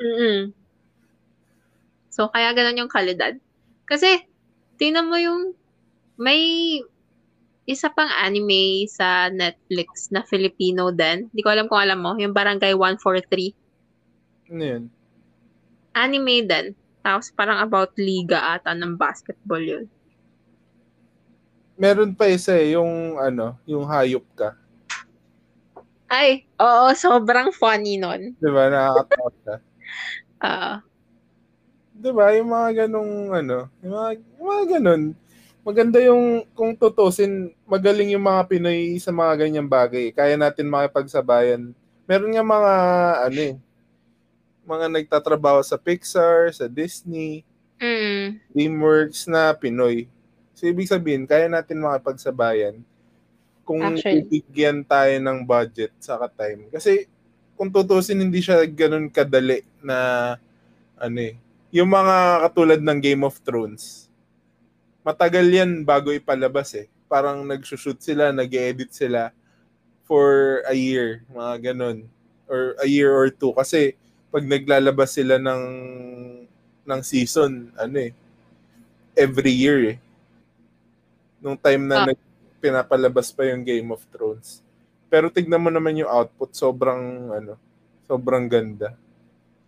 mm 0.01 0.51
So, 2.09 2.33
kaya 2.33 2.57
ganun 2.57 2.81
yung 2.81 2.89
kalidad. 2.89 3.37
Kasi, 3.85 4.25
tingnan 4.81 5.13
mo 5.13 5.21
yung 5.21 5.53
may 6.17 6.81
isa 7.67 7.91
pang 7.91 8.09
anime 8.23 8.87
sa 8.87 9.27
Netflix 9.27 10.15
na 10.15 10.23
Filipino 10.23 10.95
din. 10.95 11.27
Hindi 11.35 11.43
ko 11.43 11.51
alam 11.51 11.67
kung 11.67 11.83
alam 11.83 11.99
mo. 11.99 12.15
Yung 12.15 12.31
Barangay 12.31 12.73
143. 12.79 14.55
Ano 14.55 14.63
yun? 14.63 14.83
Anime 15.91 16.47
din. 16.47 16.67
Tapos 17.03 17.35
parang 17.35 17.59
about 17.59 17.91
liga 17.99 18.39
ata 18.55 18.71
ng 18.71 18.95
basketball 18.95 19.59
yun. 19.59 19.91
Meron 21.77 22.15
pa 22.15 22.31
isa 22.31 22.57
eh, 22.57 22.79
yung 22.79 23.19
ano, 23.21 23.59
yung 23.69 23.85
hayop 23.85 24.25
ka. 24.39 24.55
Ay, 26.07 26.47
oo, 26.57 26.95
sobrang 26.95 27.51
funny 27.51 27.99
nun. 27.99 28.33
Di 28.39 28.49
ba? 28.49 28.71
Nakakatawa 28.71 29.31
ka. 29.43 29.55
Ah, 30.37 30.85
Di 31.97 32.13
ba? 32.13 32.29
Yung 32.37 32.53
mga 32.53 32.85
ganong 32.85 33.33
ano, 33.33 33.73
yung 33.81 33.93
mga, 33.97 34.11
yung 34.37 34.47
mga 34.47 34.65
ganon. 34.77 35.03
Maganda 35.67 35.99
yung, 35.99 36.47
kung 36.55 36.79
tutusin, 36.79 37.51
magaling 37.67 38.15
yung 38.15 38.23
mga 38.23 38.47
Pinoy 38.47 39.03
sa 39.03 39.11
mga 39.11 39.35
ganyang 39.35 39.67
bagay. 39.67 40.15
Kaya 40.15 40.39
natin 40.39 40.71
makipagsabayan. 40.71 41.75
Meron 42.07 42.31
nga 42.31 42.47
mga, 42.47 42.75
ano 43.27 43.41
eh, 43.43 43.55
mga 44.63 44.87
nagtatrabaho 44.95 45.59
sa 45.67 45.75
Pixar, 45.75 46.55
sa 46.55 46.71
Disney, 46.71 47.43
mm, 47.83 48.55
DreamWorks 48.55 49.27
na 49.27 49.51
Pinoy. 49.59 50.07
So, 50.55 50.71
ibig 50.71 50.87
sabihin, 50.87 51.27
kaya 51.27 51.51
natin 51.51 51.83
makipagsabayan 51.83 52.79
kung 53.67 53.83
Actually. 53.83 54.23
bibigyan 54.23 54.87
tayo 54.87 55.19
ng 55.19 55.43
budget 55.43 55.91
sa 55.99 56.15
time. 56.31 56.71
Kasi, 56.71 57.11
kung 57.59 57.75
tutusin, 57.75 58.23
hindi 58.23 58.39
siya 58.39 58.63
ganun 58.71 59.11
kadali 59.11 59.67
na, 59.83 60.39
ano 60.95 61.19
eh, 61.19 61.35
yung 61.75 61.91
mga 61.91 62.47
katulad 62.47 62.79
ng 62.79 62.99
Game 63.03 63.27
of 63.27 63.43
Thrones, 63.43 64.06
matagal 65.07 65.47
yan 65.47 65.87
bago 65.87 66.11
ipalabas 66.11 66.75
eh. 66.75 66.91
Parang 67.07 67.47
nagsushoot 67.47 68.03
sila, 68.03 68.35
nag-edit 68.35 68.91
sila 68.91 69.31
for 70.03 70.61
a 70.67 70.75
year, 70.75 71.23
mga 71.31 71.71
ganun. 71.71 72.11
Or 72.47 72.75
a 72.79 72.87
year 72.87 73.15
or 73.15 73.31
two. 73.31 73.55
Kasi, 73.55 73.95
pag 74.29 74.43
naglalabas 74.43 75.15
sila 75.15 75.39
ng 75.39 75.63
ng 76.83 77.01
season, 77.03 77.71
ano 77.75 77.97
eh, 78.01 78.13
every 79.15 79.51
year 79.51 79.95
eh. 79.95 79.99
Nung 81.39 81.55
time 81.57 81.87
na 81.87 81.97
Ah. 81.97 82.07
nag, 82.11 82.19
pinapalabas 82.59 83.31
pa 83.31 83.47
yung 83.47 83.63
Game 83.63 83.91
of 83.91 84.03
Thrones. 84.11 84.63
Pero 85.07 85.31
tignan 85.31 85.63
mo 85.63 85.71
naman 85.71 85.95
yung 85.95 86.11
output, 86.11 86.51
sobrang 86.51 87.03
ano, 87.33 87.55
sobrang 88.03 88.51
ganda. 88.51 88.99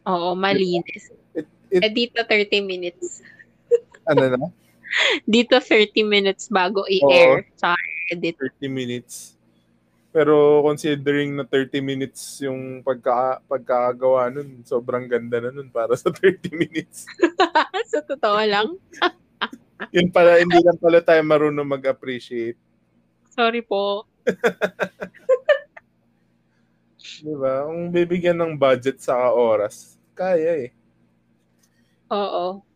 oo, 0.03 0.33
malinis. 0.33 1.12
It, 1.31 1.44
it 1.68 1.85
Eh, 1.85 1.92
dito 1.92 2.16
30 2.24 2.59
minutes. 2.59 3.20
ano 4.03 4.24
na, 4.24 4.38
Dito 5.29 5.59
30 5.61 6.05
minutes 6.05 6.48
bago 6.48 6.85
i-air. 6.88 7.46
Sa 7.57 7.74
edit. 8.11 8.37
30 8.40 8.68
minutes. 8.68 9.38
Pero 10.09 10.64
considering 10.64 11.37
na 11.37 11.44
30 11.44 11.85
minutes 11.85 12.40
yung 12.40 12.81
pagka, 12.81 13.44
pagkakagawa 13.44 14.33
nun, 14.33 14.64
sobrang 14.64 15.05
ganda 15.05 15.38
na 15.38 15.51
nun 15.53 15.68
para 15.68 15.92
sa 15.94 16.09
30 16.09 16.48
minutes. 16.57 17.05
sa 17.92 18.01
totoo 18.03 18.40
lang. 18.42 18.68
Yun 19.94 20.11
pala, 20.11 20.42
hindi 20.42 20.59
lang 20.59 20.81
pala 20.81 20.98
tayo 21.05 21.22
marunong 21.22 21.68
mag-appreciate. 21.68 22.59
Sorry 23.31 23.62
po. 23.62 24.11
Di 26.98 27.35
ba? 27.38 27.68
Kung 27.70 27.94
bibigyan 27.94 28.42
ng 28.42 28.59
budget 28.59 28.98
sa 28.98 29.31
oras, 29.31 29.94
kaya 30.18 30.66
eh. 30.66 30.70
Oo. 32.11 32.67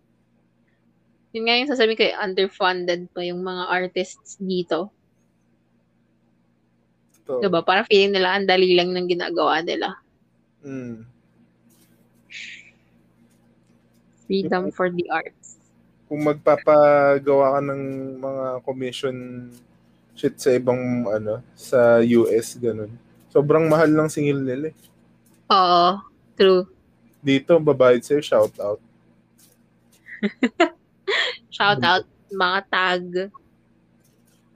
Yun 1.33 1.45
nga 1.49 1.57
yung 1.57 1.71
sasabihin 1.73 1.99
ko, 1.99 2.05
eh, 2.05 2.16
underfunded 2.21 3.09
pa 3.09 3.25
yung 3.25 3.40
mga 3.40 3.64
artists 3.73 4.37
dito. 4.37 4.92
Ito. 7.25 7.40
Diba? 7.40 7.64
Parang 7.64 7.88
feeling 7.88 8.12
nila 8.12 8.37
ang 8.37 8.45
dali 8.45 8.77
lang 8.77 8.92
ng 8.92 9.09
ginagawa 9.09 9.64
nila. 9.64 9.97
Mm. 10.61 11.09
Freedom 14.29 14.68
for 14.68 14.92
the 14.92 15.09
arts. 15.09 15.57
Kung 16.12 16.29
magpapagawa 16.29 17.57
ka 17.57 17.61
ng 17.64 17.83
mga 18.21 18.47
commission 18.68 19.16
shit 20.12 20.37
sa 20.37 20.53
ibang 20.53 21.09
ano, 21.09 21.40
sa 21.57 22.05
US, 22.05 22.61
ganun. 22.61 22.92
Sobrang 23.33 23.64
mahal 23.73 23.88
ng 23.88 24.12
singil 24.12 24.45
nila 24.45 24.68
eh. 24.68 24.77
Oo. 25.49 26.05
True. 26.37 26.68
Dito, 27.25 27.57
babayad 27.57 28.05
sa'yo, 28.05 28.21
shout 28.21 28.53
out. 28.61 28.81
Shout 31.62 31.79
out 31.87 32.03
mga 32.35 32.61
tag. 32.75 33.31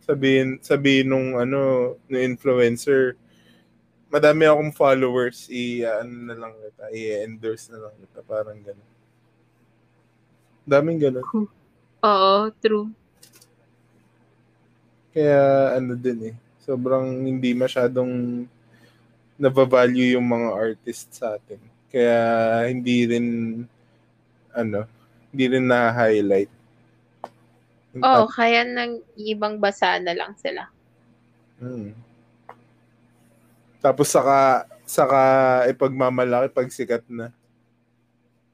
sabihin 0.02 0.58
sabihin 0.58 1.06
nung 1.06 1.38
ano 1.38 1.94
no 1.94 2.18
influencer 2.18 3.14
madami 4.10 4.42
akong 4.42 4.74
followers 4.74 5.46
i 5.46 5.86
ano 5.86 6.30
na 6.30 6.34
lang 6.34 6.50
kita 6.58 6.90
i-endorse 6.90 7.70
na 7.70 7.86
lang 7.86 7.94
kita 8.02 8.26
parang 8.26 8.58
ganun. 8.58 8.90
Daming 10.66 10.98
ganun. 10.98 11.26
Oo, 12.10 12.50
true. 12.58 12.90
kaya 15.14 15.78
ano 15.78 15.94
din 15.94 16.34
eh 16.34 16.36
sobrang 16.58 17.22
hindi 17.22 17.54
masyadong 17.54 18.42
nabavalue 19.38 20.18
yung 20.18 20.26
mga 20.26 20.48
artists 20.58 21.22
sa 21.22 21.38
atin. 21.38 21.62
Kaya 21.86 22.18
hindi 22.66 23.06
rin 23.06 23.26
ano 24.50 24.90
hindi 25.30 25.44
rin 25.54 25.70
na-highlight 25.70 26.55
Oo, 28.02 28.28
kaya 28.28 28.66
nang 28.66 29.00
ibang 29.16 29.56
basa 29.56 29.96
na 30.02 30.12
lang 30.12 30.36
sila. 30.36 30.68
Mm. 31.62 31.96
Tapos 33.80 34.10
saka 34.10 34.66
saka 34.84 35.20
ipagmamalaki 35.70 36.52
pag 36.52 36.68
sikat 36.68 37.04
na. 37.08 37.32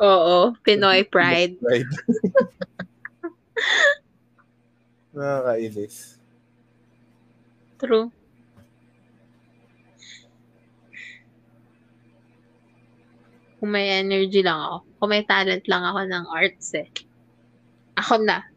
Oo, 0.03 0.55
Pinoy 0.63 1.07
pride. 1.07 1.57
Right. 1.63 1.87
Nakakainis. 5.17 6.19
True. 7.79 8.09
Kung 13.63 13.71
may 13.71 13.95
energy 14.03 14.43
lang 14.43 14.59
ako, 14.59 14.77
kung 14.99 15.11
may 15.15 15.23
talent 15.23 15.65
lang 15.71 15.87
ako 15.87 16.01
ng 16.03 16.25
arts 16.35 16.75
eh. 16.75 16.89
Ako 17.95 18.19
na. 18.27 18.52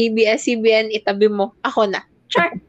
ABS-CBN, 0.00 0.88
itabi 0.96 1.28
mo. 1.28 1.52
Ako 1.60 1.84
na. 1.84 2.00
Char! 2.32 2.56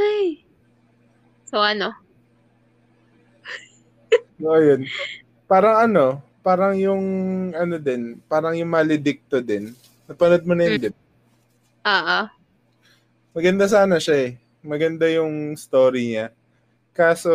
Ay. 0.00 0.40
So 1.44 1.60
ano? 1.60 1.92
no, 4.40 4.56
yun. 4.56 4.88
Parang 5.44 5.76
ano, 5.84 6.24
parang 6.40 6.72
yung 6.78 7.04
ano 7.52 7.76
din, 7.76 8.16
parang 8.24 8.56
yung 8.56 8.72
maledicto 8.72 9.44
din. 9.44 9.76
Napanood 10.08 10.46
mo 10.48 10.56
na 10.56 10.64
yun, 10.64 10.72
mm. 10.78 10.82
di 10.82 10.88
ba? 10.88 11.00
Oo. 11.90 12.18
Maganda 13.36 13.68
sana 13.68 14.00
siya 14.00 14.16
eh. 14.30 14.40
Maganda 14.64 15.04
yung 15.12 15.52
story 15.56 16.16
niya. 16.16 16.32
Kaso, 16.96 17.30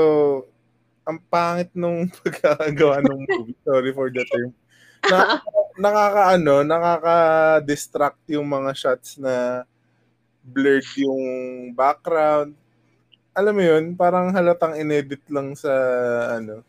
ang 1.05 1.21
pangit 1.29 1.69
nung 1.77 2.09
pagkagawa 2.25 2.99
ng 3.05 3.19
movie. 3.29 3.55
Sorry 3.61 3.93
for 3.93 4.09
the 4.09 4.25
term. 4.25 4.51
Na, 5.11 5.39
nakakaano, 5.85 6.63
nakaka-distract 6.63 8.21
yung 8.31 8.47
mga 8.47 8.71
shots 8.75 9.19
na 9.19 9.63
blurred 10.45 10.85
yung 10.95 11.23
background. 11.73 12.53
Alam 13.35 13.53
mo 13.57 13.63
yun, 13.65 13.83
parang 13.97 14.31
halatang 14.31 14.77
inedit 14.79 15.21
lang 15.27 15.57
sa 15.57 15.73
ano. 16.39 16.63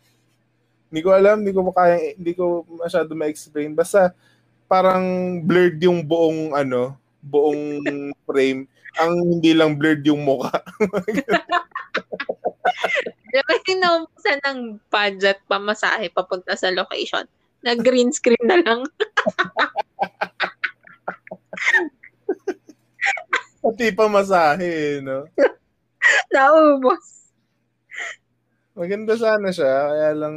Hindi 0.91 1.01
ko 1.03 1.11
alam, 1.15 1.43
hindi 1.43 1.53
ko 1.55 1.61
kaya, 1.71 2.17
hindi 2.17 2.33
ko 2.35 2.67
masyado 2.67 3.13
ma-explain. 3.15 3.77
Basta 3.77 4.15
parang 4.67 5.39
blurred 5.47 5.79
yung 5.83 6.03
buong 6.03 6.57
ano, 6.57 6.99
buong 7.23 7.83
frame. 8.27 8.67
Ang 8.97 9.39
hindi 9.39 9.53
lang 9.53 9.77
blurred 9.77 10.03
yung 10.09 10.25
mukha. 10.25 10.57
Kasi 13.47 13.77
naubusan 13.77 14.41
ng 14.41 14.59
budget 14.89 15.45
pamasahe 15.45 16.09
papunta 16.09 16.57
sa 16.57 16.73
location. 16.73 17.29
Nag-green 17.67 18.15
screen 18.15 18.47
na 18.47 18.63
lang. 18.63 18.81
Pati 23.59 23.91
pa 23.91 24.07
masahe, 24.07 25.03
no? 25.03 25.27
Naubos. 26.31 27.35
Maganda 28.77 29.19
sana 29.19 29.51
siya, 29.51 29.91
kaya 29.91 30.11
lang 30.15 30.37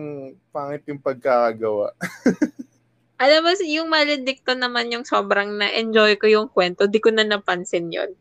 pangit 0.49 0.87
yung 0.89 1.03
pagkakagawa. 1.03 1.93
Alam 3.21 3.39
mo, 3.43 3.51
yung 3.67 3.91
maledicto 3.91 4.55
naman 4.55 4.95
yung 4.95 5.03
sobrang 5.03 5.59
na-enjoy 5.59 6.15
ko 6.15 6.25
yung 6.31 6.47
kwento. 6.47 6.87
Di 6.87 7.03
ko 7.03 7.11
na 7.11 7.27
napansin 7.27 7.91
yon 7.91 8.15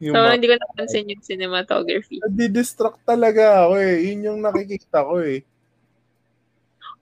Yung 0.00 0.16
Sobrang 0.16 0.40
mga, 0.40 0.40
di 0.40 0.48
ko 0.48 0.56
napansin 0.56 1.12
yung 1.12 1.20
cinematography. 1.22 2.24
distract 2.48 3.04
talaga 3.04 3.68
ako 3.68 3.84
eh. 3.84 4.00
Yun 4.08 4.26
yung 4.32 4.40
nakikita 4.40 5.04
ko 5.04 5.20
eh. 5.20 5.44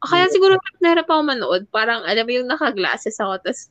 Kaya 0.02 0.26
siguro 0.34 0.58
nahirap 0.82 1.06
ako 1.06 1.22
manood. 1.22 1.62
Parang, 1.70 2.02
alam 2.02 2.26
mo 2.26 2.32
yung 2.34 2.50
naka-glasses 2.50 3.14
ako, 3.22 3.38
tapos 3.38 3.70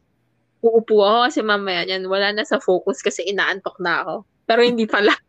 uupo 0.61 1.03
ako 1.03 1.17
kasi 1.27 1.39
mamaya 1.43 1.83
yan, 1.83 2.07
wala 2.07 2.31
na 2.31 2.47
sa 2.47 2.61
focus 2.61 3.03
kasi 3.03 3.25
inaantok 3.27 3.75
na 3.83 4.05
ako. 4.05 4.15
Pero 4.47 4.61
hindi 4.63 4.85
pala. 4.87 5.11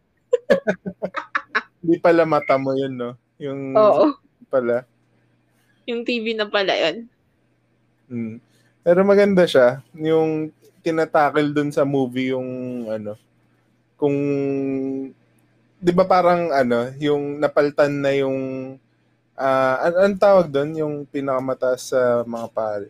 Hindi 1.82 1.98
pala 1.98 2.22
mata 2.22 2.54
mo 2.62 2.78
yun, 2.78 2.94
no? 2.94 3.18
Yung 3.42 3.74
Oo. 3.74 4.14
pala. 4.46 4.86
Yung 5.90 6.06
TV 6.06 6.38
na 6.38 6.46
pala 6.46 6.78
yun. 6.78 7.10
Mm. 8.06 8.38
Pero 8.86 9.00
maganda 9.02 9.42
siya. 9.50 9.82
Yung 9.98 10.54
tinatakil 10.86 11.50
dun 11.50 11.74
sa 11.74 11.82
movie 11.82 12.30
yung 12.30 12.46
ano, 12.86 13.18
kung, 13.98 14.14
di 15.78 15.92
ba 15.94 16.06
parang 16.06 16.54
ano, 16.54 16.90
yung 16.98 17.42
napaltan 17.42 17.98
na 18.02 18.14
yung, 18.14 18.38
ah 19.36 19.88
an 19.88 19.92
anong 19.96 20.20
tawag 20.20 20.46
dun? 20.48 20.70
Yung 20.76 20.94
pinakamataas 21.08 21.92
sa 21.94 22.22
mga 22.24 22.48
pare. 22.52 22.88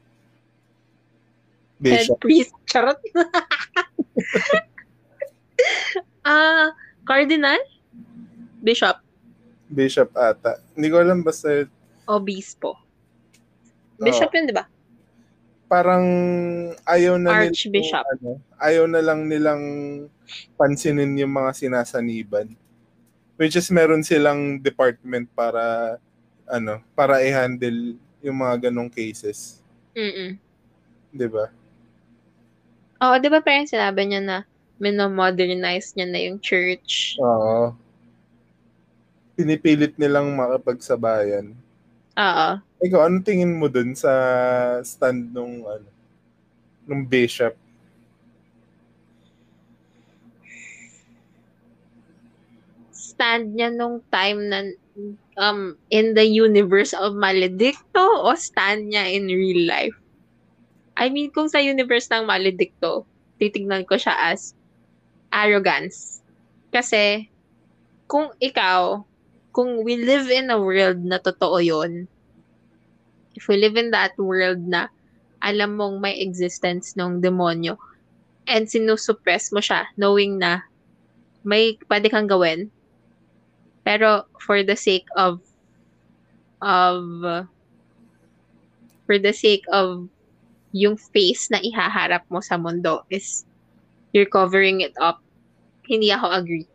Head 1.83 2.07
Bishop. 2.07 2.19
priest. 2.23 2.55
Charot. 2.67 2.99
Ah, 6.23 6.71
cardinal? 7.03 7.59
Bishop. 8.63 9.03
Bishop 9.67 10.15
ata. 10.15 10.63
Hindi 10.79 10.87
ko 10.87 11.03
alam 11.03 11.27
basta 11.27 11.67
Obispo. 12.07 12.79
Bishop 13.99 14.31
yun, 14.31 14.47
di 14.47 14.55
ba? 14.55 14.63
parang 15.73 16.05
ayaw 16.85 17.17
na 17.17 17.49
Archbishop. 17.49 18.05
ano, 18.05 18.37
ayaw 18.61 18.85
na 18.85 19.01
lang 19.01 19.25
nilang 19.25 19.65
pansinin 20.61 21.17
yung 21.17 21.33
mga 21.33 21.57
sinasaniban. 21.57 22.53
Which 23.41 23.57
is 23.57 23.73
meron 23.73 24.05
silang 24.05 24.61
department 24.61 25.33
para 25.33 25.97
ano, 26.53 26.85
para 26.93 27.25
i-handle 27.25 27.97
yung 28.21 28.37
mga 28.37 28.69
ganong 28.69 28.93
cases, 28.93 29.65
Mm-mm. 29.97 30.37
'di 31.09 31.29
ba? 31.33 31.49
Oo, 33.03 33.17
di 33.19 33.27
ba 33.33 33.41
parang 33.41 33.67
sinabi 33.67 34.05
niya 34.07 34.21
na 34.21 34.39
minomodernize 34.77 35.97
niya 35.97 36.07
na 36.13 36.21
yung 36.21 36.39
church? 36.39 37.17
Oo. 37.19 37.73
Pinipilit 39.35 39.97
nilang 39.97 40.37
makapagsabayan. 40.37 41.57
Oo. 42.21 42.49
Ikaw, 42.83 43.01
ano 43.09 43.25
tingin 43.25 43.57
mo 43.57 43.67
dun 43.73 43.97
sa 43.97 44.13
stand 44.85 45.33
nung 45.33 45.65
ano, 45.65 45.89
nung 46.85 47.03
bishop? 47.03 47.57
Stand 52.93 53.57
niya 53.57 53.71
nung 53.73 54.03
time 54.11 54.41
na 54.51 54.59
um 55.41 55.79
in 55.89 56.13
the 56.13 56.25
universe 56.25 56.93
of 56.93 57.17
Maledicto 57.17 58.03
o 58.03 58.35
stand 58.37 58.93
niya 58.93 59.09
in 59.13 59.29
real 59.29 59.69
life? 59.69 59.97
I 60.97 61.09
mean, 61.09 61.33
kung 61.33 61.49
sa 61.49 61.61
universe 61.61 62.09
ng 62.13 62.29
Maledicto, 62.29 63.09
titignan 63.41 63.89
ko 63.89 63.97
siya 63.97 64.13
as 64.33 64.53
arrogance. 65.33 66.21
Kasi, 66.69 67.33
kung 68.05 68.29
ikaw, 68.37 69.01
kung 69.53 69.85
we 69.85 70.01
live 70.01 70.29
in 70.33 70.49
a 70.49 70.61
world 70.61 71.01
na 71.05 71.21
totoo 71.21 71.61
yon 71.61 72.09
if 73.37 73.49
we 73.49 73.57
live 73.57 73.77
in 73.77 73.93
that 73.93 74.17
world 74.17 74.61
na 74.65 74.89
alam 75.45 75.77
mong 75.77 76.01
may 76.01 76.17
existence 76.21 76.97
ng 76.97 77.21
demonyo 77.21 77.77
and 78.49 78.69
sinusuppress 78.69 79.53
mo 79.53 79.61
siya 79.61 79.89
knowing 79.97 80.41
na 80.41 80.65
may 81.45 81.77
pwede 81.89 82.09
kang 82.09 82.29
gawin 82.29 82.73
pero 83.83 84.27
for 84.39 84.63
the 84.63 84.77
sake 84.79 85.07
of 85.19 85.43
of 86.63 87.03
for 89.07 89.19
the 89.19 89.35
sake 89.35 89.67
of 89.75 90.07
yung 90.73 90.97
face 90.97 91.51
na 91.53 91.59
ihaharap 91.61 92.25
mo 92.33 92.41
sa 92.41 92.57
mundo 92.57 93.05
is 93.13 93.45
you're 94.15 94.29
covering 94.31 94.81
it 94.81 94.95
up 95.03 95.21
hindi 95.85 96.09
ako 96.15 96.27
agree 96.33 96.67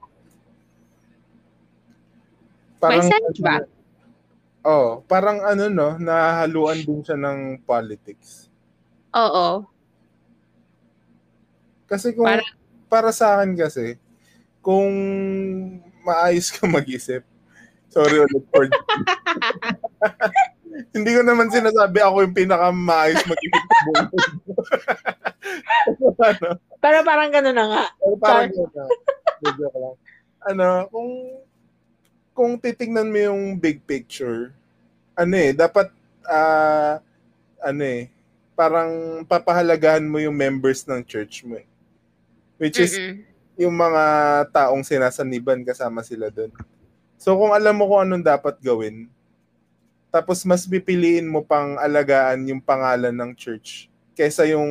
may 2.86 3.02
sense 3.02 3.42
ba? 3.42 3.66
Oh, 4.68 5.02
parang 5.08 5.42
ano 5.42 5.72
no, 5.72 5.96
nahaluan 5.98 6.84
din 6.84 7.02
siya 7.02 7.18
ng 7.18 7.64
politics. 7.66 8.52
oo 9.16 9.64
Kasi 11.88 12.12
kung 12.12 12.28
Parang- 12.28 12.54
para 12.92 13.10
sa 13.16 13.40
akin 13.40 13.56
kasi 13.56 13.96
kung 14.60 14.92
maayos 16.08 16.48
ka 16.56 16.64
mag-isip. 16.64 17.28
Sorry 17.92 18.24
ulit 18.24 18.44
for 18.48 18.64
Hindi 20.94 21.10
ko 21.10 21.26
naman 21.26 21.50
sinasabi 21.50 22.00
ako 22.06 22.24
yung 22.24 22.36
pinaka 22.38 22.70
maayos 22.72 23.20
mag-isip 23.28 23.64
sa 23.66 23.80
buong 23.84 24.08
mundo. 24.08 24.28
ano, 26.30 26.48
pero 26.78 26.98
parang 27.02 27.30
gano'n 27.34 27.56
na 27.56 27.66
nga 27.66 27.84
pero 27.98 28.16
parang 28.22 28.52
yun 28.54 28.70
na. 28.72 28.86
Joke 29.58 29.78
lang. 29.78 29.96
Ano, 30.48 30.68
kung 30.94 31.10
kung 32.38 32.52
titingnan 32.62 33.10
mo 33.10 33.18
yung 33.18 33.42
big 33.58 33.82
picture, 33.84 34.54
ano 35.18 35.34
eh, 35.34 35.52
dapat 35.52 35.90
ah 36.30 37.02
ano 37.66 37.82
eh, 37.82 38.14
parang 38.54 39.24
papahalagahan 39.26 40.06
mo 40.06 40.22
yung 40.22 40.38
members 40.38 40.86
ng 40.86 41.02
church 41.02 41.42
mo 41.42 41.58
eh. 41.58 41.68
Which 42.62 42.78
is 42.78 42.94
Mm-mm. 42.94 43.26
Yung 43.58 43.74
mga 43.74 44.04
taong 44.54 44.86
sinasaniban 44.86 45.66
kasama 45.66 46.06
sila 46.06 46.30
doon. 46.30 46.54
So 47.18 47.34
kung 47.34 47.52
alam 47.52 47.74
mo 47.74 47.90
kung 47.90 48.06
anong 48.06 48.24
dapat 48.24 48.62
gawin, 48.62 49.10
tapos 50.14 50.46
mas 50.46 50.64
pipiliin 50.70 51.26
mo 51.26 51.42
pang 51.42 51.76
alagaan 51.82 52.46
yung 52.48 52.62
pangalan 52.62 53.12
ng 53.12 53.34
church 53.34 53.90
kaysa 54.14 54.46
yung 54.46 54.70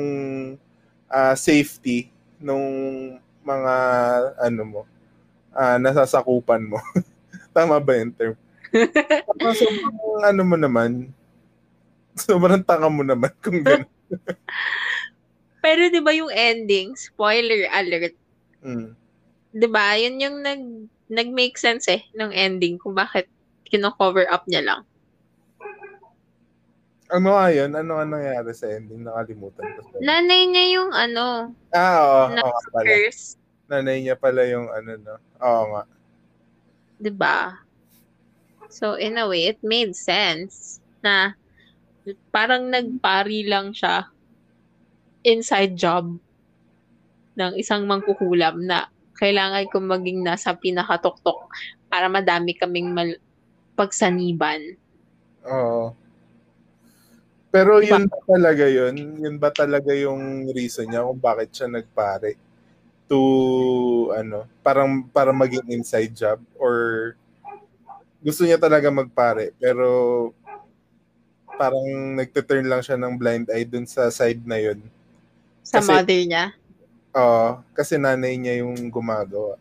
ah, 1.10 1.34
safety 1.34 2.10
nung 2.38 2.66
mga 3.42 3.74
ano 4.42 4.62
mo, 4.66 4.80
ah, 5.50 5.78
nasasakupan 5.78 6.66
mo. 6.66 6.78
Tama 7.54 7.78
ba 7.82 7.92
yung 7.98 8.14
term? 8.14 8.34
Tapos 9.26 9.56
sobrang 9.56 10.22
ano 10.26 10.42
mo 10.42 10.56
naman, 10.58 10.90
sobrang 12.18 12.60
tanga 12.60 12.90
mo 12.90 13.06
naman 13.06 13.30
kung 13.40 13.62
gano'n. 13.62 13.88
pero 15.64 15.90
di 15.90 15.98
ba 15.98 16.14
yung 16.14 16.30
ending 16.30 16.94
spoiler 16.94 17.66
alert 17.74 18.14
Mm. 18.64 18.92
'di 19.56 19.68
ba? 19.72 19.96
Yun 19.96 20.16
yung 20.20 20.36
nag 20.44 20.62
nag-make 21.06 21.56
sense 21.56 21.86
eh 21.88 22.02
ng 22.12 22.34
ending 22.34 22.76
kung 22.76 22.92
bakit 22.92 23.30
kino-cover 23.66 24.26
up 24.28 24.44
niya 24.50 24.62
lang. 24.62 24.80
Ano 27.06 27.38
nga 27.38 27.46
yun? 27.54 27.70
Ano 27.70 27.96
nga 27.98 28.06
nangyari 28.06 28.50
sa 28.50 28.66
ending? 28.66 29.06
Nakalimutan 29.06 29.62
ko. 29.78 30.02
Nanay 30.02 30.42
niya 30.50 30.64
yung 30.82 30.90
ano, 30.90 31.54
Ah, 31.70 31.96
oo. 32.02 32.22
na 32.34 32.42
oo 32.42 32.58
pala. 32.74 32.82
curse. 32.82 33.38
Nanay 33.70 34.02
niya 34.02 34.18
pala 34.18 34.42
yung 34.46 34.66
ano, 34.70 34.90
no? 34.98 35.14
Oo 35.38 35.62
nga. 35.74 35.82
'Di 36.98 37.12
ba? 37.14 37.54
So, 38.66 38.98
in 38.98 39.14
a 39.14 39.30
way, 39.30 39.46
it 39.46 39.62
made 39.62 39.94
sense 39.94 40.82
na 40.98 41.38
parang 42.34 42.66
nagpari 42.66 43.46
lang 43.46 43.70
siya 43.70 44.10
inside 45.22 45.78
job 45.78 46.18
ng 47.36 47.52
isang 47.60 47.84
mangkukulam 47.84 48.64
na 48.64 48.88
kailangan 49.16 49.68
kong 49.72 49.88
maging 49.88 50.20
nasa 50.24 50.52
pinakatuktok 50.56 51.48
para 51.88 52.08
madami 52.08 52.52
kaming 52.52 52.92
mal- 52.92 53.20
pagsaniban. 53.76 54.76
Oo. 55.44 55.92
Pero 57.52 57.80
diba? 57.80 57.96
yun 57.96 58.04
ba 58.08 58.20
talaga 58.24 58.64
yun? 58.68 58.94
Yun 59.20 59.36
ba 59.40 59.50
talaga 59.52 59.92
yung 59.96 60.48
reason 60.52 60.88
niya 60.88 61.04
kung 61.04 61.20
bakit 61.20 61.48
siya 61.52 61.68
nagpare? 61.72 62.36
To, 63.06 63.20
ano, 64.12 64.50
parang 64.60 65.06
para 65.08 65.30
maging 65.30 65.64
inside 65.70 66.12
job? 66.12 66.42
Or 66.58 67.14
gusto 68.20 68.42
niya 68.42 68.58
talaga 68.58 68.90
magpare 68.90 69.54
pero 69.60 69.86
parang 71.56 72.18
nagte-turn 72.18 72.66
lang 72.68 72.82
siya 72.82 72.98
ng 73.00 73.14
blind 73.16 73.46
eye 73.48 73.64
dun 73.64 73.86
sa 73.88 74.10
side 74.12 74.42
na 74.44 74.60
yun. 74.60 74.82
Sa 75.62 75.80
kasi, 75.80 75.88
mother 75.88 76.20
niya? 76.26 76.44
Oo, 77.16 77.24
uh, 77.24 77.50
kasi 77.72 77.96
nanay 77.96 78.36
niya 78.36 78.60
yung 78.60 78.92
gumagawa. 78.92 79.56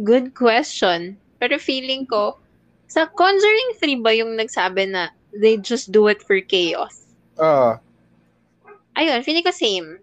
Good 0.00 0.32
question. 0.32 1.20
Pero 1.36 1.60
feeling 1.60 2.08
ko, 2.08 2.40
sa 2.88 3.04
Conjuring 3.12 3.76
3 3.76 4.00
ba 4.00 4.16
yung 4.16 4.34
nagsabi 4.40 4.88
na 4.88 5.12
they 5.36 5.60
just 5.60 5.92
do 5.92 6.08
it 6.08 6.24
for 6.24 6.40
chaos? 6.40 7.04
Oo. 7.36 7.76
Uh, 7.76 7.84
Ayun, 8.94 9.26
feeling 9.26 9.42
ko 9.42 9.50
same. 9.50 9.98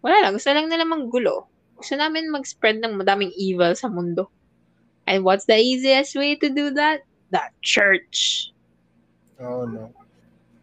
Wala 0.00 0.16
lang, 0.24 0.32
gusto 0.32 0.48
lang 0.48 0.72
nila 0.72 0.88
manggulo. 0.88 1.44
Gusto 1.76 1.92
namin 1.96 2.32
mag-spread 2.32 2.80
ng 2.80 2.96
madaming 2.96 3.32
evil 3.36 3.76
sa 3.76 3.92
mundo. 3.92 4.32
And 5.04 5.24
what's 5.28 5.44
the 5.44 5.60
easiest 5.60 6.16
way 6.16 6.40
to 6.40 6.48
do 6.48 6.72
that? 6.72 7.04
The 7.28 7.44
church. 7.60 8.50
Oh, 9.36 9.68
no. 9.68 9.92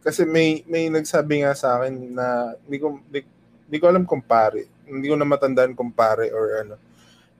Kasi 0.01 0.25
may 0.25 0.63
may 0.65 0.89
nagsabi 0.89 1.43
nga 1.43 1.53
sa 1.53 1.77
akin 1.77 2.15
na 2.15 2.57
hindi 2.65 2.77
ko 2.79 2.97
hindi, 2.97 3.27
hindi 3.67 3.77
ko 3.83 3.85
alam 3.91 4.07
kung 4.07 4.23
pare. 4.23 4.63
Hindi 4.87 5.11
ko 5.11 5.19
na 5.19 5.27
matandaan 5.27 5.75
kung 5.75 5.91
pare 5.91 6.31
or 6.31 6.63
ano. 6.63 6.75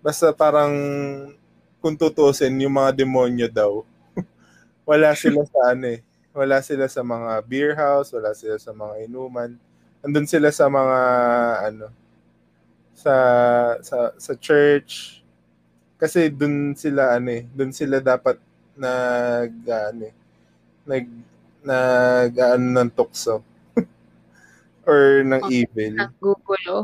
Basta 0.03 0.36
parang 0.36 0.75
kung 1.80 1.95
tutusin 1.95 2.51
yung 2.59 2.75
mga 2.75 2.99
demonyo 2.99 3.47
daw. 3.47 3.88
wala 4.89 5.15
sila 5.15 5.47
sa 5.47 5.71
ano 5.71 5.88
eh. 5.95 5.99
Wala 6.36 6.59
sila 6.59 6.86
sa 6.91 7.01
mga 7.01 7.32
beer 7.47 7.73
house, 7.80 8.11
wala 8.11 8.36
sila 8.36 8.59
sa 8.59 8.75
mga 8.75 9.07
inuman. 9.07 9.55
Andun 10.03 10.28
sila 10.28 10.51
sa 10.51 10.67
mga 10.67 10.99
ano 11.71 11.88
sa 12.91 13.15
sa 13.80 14.11
sa 14.19 14.34
church. 14.36 15.23
Kasi 15.95 16.28
dun 16.28 16.75
sila 16.75 17.15
ano 17.15 17.32
eh, 17.32 17.43
dun 17.55 17.71
sila 17.71 18.03
dapat 18.03 18.36
nag 18.75 19.53
ano 19.65 20.03
eh, 20.11 20.15
nag 20.86 21.05
nag 21.65 22.34
ano 22.38 22.65
ng 22.84 22.91
tukso 22.93 23.41
or 24.88 25.21
ng 25.27 25.43
oh, 25.43 25.51
evil. 25.51 25.93
Ng 25.99 26.13
gugulo. 26.23 26.75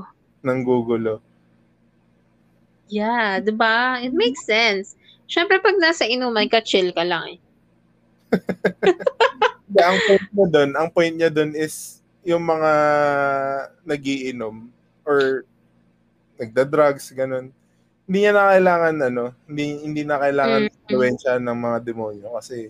Ng 0.43 0.59
gugulo. 0.67 1.13
Yeah, 2.91 3.39
'di 3.39 3.55
ba? 3.55 4.03
It 4.03 4.11
makes 4.11 4.43
sense. 4.43 4.99
Syempre 5.25 5.63
pag 5.63 5.79
nasa 5.79 6.03
inuman 6.03 6.51
ka, 6.51 6.59
chill 6.59 6.91
ka 6.91 7.01
lang 7.07 7.39
eh. 7.39 7.39
yeah, 9.73 9.87
ang 9.89 9.99
point 10.03 10.27
niya 10.29 10.47
doon, 10.51 10.69
ang 10.75 10.89
point 10.91 11.15
niya 11.15 11.29
doon 11.31 11.51
is 11.55 12.03
yung 12.27 12.43
mga 12.43 12.71
nagiinom 13.87 14.67
or 15.07 15.47
nagda-drugs 16.37 17.15
ganun. 17.15 17.49
Hindi 18.03 18.17
niya 18.19 18.33
na 18.35 18.51
kailangan 18.51 18.95
ano, 18.99 19.25
hindi 19.47 19.63
hindi 19.79 20.03
na 20.03 20.19
kailangan 20.19 20.61
mm-hmm. 20.91 21.39
ng 21.39 21.57
mga 21.57 21.77
demonyo 21.87 22.27
kasi 22.35 22.69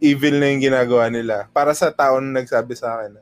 evil 0.00 0.36
na 0.36 0.52
yung 0.52 0.62
ginagawa 0.62 1.08
nila. 1.08 1.48
Para 1.52 1.72
sa 1.72 1.88
tao 1.92 2.20
na 2.20 2.40
nagsabi 2.40 2.76
sa 2.76 3.00
akin. 3.00 3.20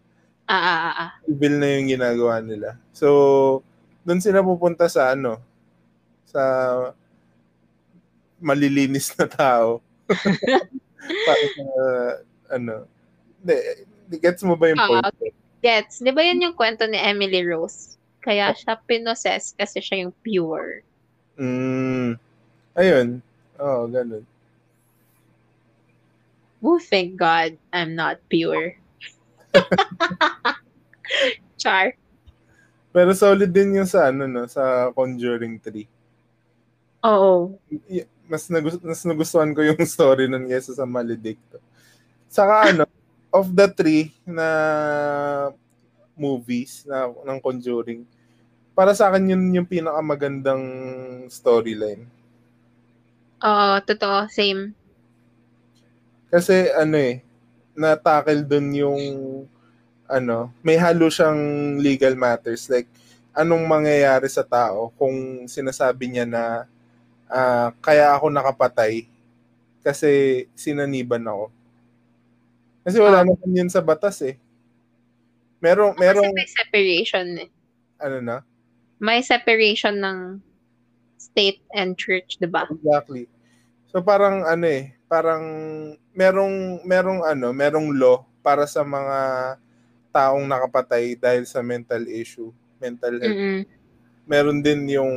Ah, 0.49 0.57
ah, 0.57 0.79
ah, 0.81 0.95
ah. 0.97 1.11
Evil 1.29 1.61
na 1.61 1.69
yung 1.77 1.93
ginagawa 1.93 2.41
nila. 2.41 2.81
So, 2.97 3.61
doon 4.01 4.25
sila 4.25 4.41
pupunta 4.41 4.89
sa 4.89 5.13
ano, 5.13 5.37
sa 6.25 6.41
malilinis 8.41 9.13
na 9.21 9.29
tao. 9.29 9.85
Para 11.29 11.45
sa, 11.53 11.67
ano, 12.57 12.89
de, 13.45 13.85
gets 14.17 14.41
mo 14.41 14.57
ba 14.57 14.73
yung 14.73 14.81
point? 14.81 15.05
Uh, 15.05 15.29
gets. 15.61 16.01
Di 16.01 16.09
ba 16.09 16.25
yun 16.25 16.41
yung 16.41 16.57
kwento 16.57 16.89
ni 16.89 16.97
Emily 16.97 17.45
Rose? 17.45 18.01
Kaya 18.25 18.57
siya 18.57 18.81
pinoses 18.89 19.53
kasi 19.53 19.85
siya 19.85 20.09
yung 20.09 20.15
pure. 20.25 20.81
Mm, 21.37 22.17
ayun. 22.73 23.21
Oo, 23.61 23.85
oh, 23.85 23.91
ganun. 23.93 24.25
Oh, 26.59 26.81
thank 26.81 27.15
God 27.15 27.55
I'm 27.71 27.95
not 27.95 28.19
pure. 28.27 28.75
Char. 31.61 31.95
Pero 32.93 33.13
solid 33.13 33.53
din 33.53 33.79
yung 33.79 33.89
sa 33.89 34.09
ano 34.09 34.25
no, 34.25 34.49
sa 34.49 34.91
Conjuring 34.95 35.61
3. 35.61 35.85
Oo. 37.07 37.55
Mas 38.29 38.49
nagus- 38.51 38.83
mas 38.83 39.03
nagustuhan 39.05 39.53
ko 39.55 39.61
yung 39.63 39.79
story 39.87 40.27
nun 40.27 40.49
kaysa 40.49 40.75
sa 40.75 40.89
Maledicto. 40.89 41.61
Saka 42.29 42.75
ano, 42.75 42.85
of 43.39 43.53
the 43.53 43.69
three 43.71 44.11
na 44.25 44.49
movies 46.19 46.83
na 46.89 47.07
ng 47.07 47.39
Conjuring, 47.39 48.03
para 48.75 48.95
sa 48.95 49.11
akin 49.11 49.35
yun 49.35 49.43
yung 49.55 49.69
pinakamagandang 49.69 50.65
storyline. 51.31 52.07
Oo, 53.39 53.79
totoo, 53.87 54.27
same. 54.27 54.75
Kasi 56.29 56.69
ano 56.75 56.99
eh, 56.99 57.23
na-tackle 57.79 58.43
dun 58.43 58.75
yung 58.75 59.03
ano, 60.11 60.51
may 60.67 60.75
halo 60.75 61.07
siyang 61.07 61.77
legal 61.79 62.19
matters 62.19 62.67
like 62.67 62.91
anong 63.39 63.63
mangyayari 63.71 64.27
sa 64.27 64.43
tao 64.43 64.91
kung 64.99 65.47
sinasabi 65.47 66.11
niya 66.11 66.27
na 66.27 66.67
uh, 67.31 67.71
kaya 67.79 68.11
ako 68.19 68.35
nakapatay 68.35 69.07
kasi 69.87 70.45
sinaniban 70.59 71.23
ako. 71.23 71.55
Kasi 72.83 72.99
wala 72.99 73.23
oh. 73.23 73.31
naman 73.31 73.51
yun 73.53 73.71
sa 73.71 73.85
batas 73.85 74.19
eh. 74.27 74.35
Merong, 75.63 75.95
merong... 75.95 76.27
Kasi 76.27 76.35
may 76.35 76.51
separation 76.51 77.27
eh. 77.47 77.51
Ano 78.03 78.19
na? 78.19 78.37
May 78.99 79.21
separation 79.23 80.03
ng 80.03 80.19
state 81.15 81.63
and 81.71 81.95
church, 81.95 82.43
di 82.43 82.51
ba? 82.51 82.67
Exactly. 82.67 83.31
So 83.95 84.03
parang 84.03 84.43
ano 84.43 84.67
eh, 84.67 84.98
parang 85.09 85.43
merong 86.13 86.85
merong 86.85 87.21
ano, 87.25 87.49
merong 87.51 87.89
law 87.97 88.23
para 88.45 88.69
sa 88.69 88.85
mga 88.85 89.19
taong 90.13 90.45
nakapatay 90.45 91.17
dahil 91.17 91.49
sa 91.49 91.65
mental 91.65 92.05
issue, 92.07 92.53
mental 92.77 93.17
health. 93.17 93.33
Mm-hmm. 93.35 93.61
Meron 94.29 94.61
din 94.61 94.81
yung 94.93 95.15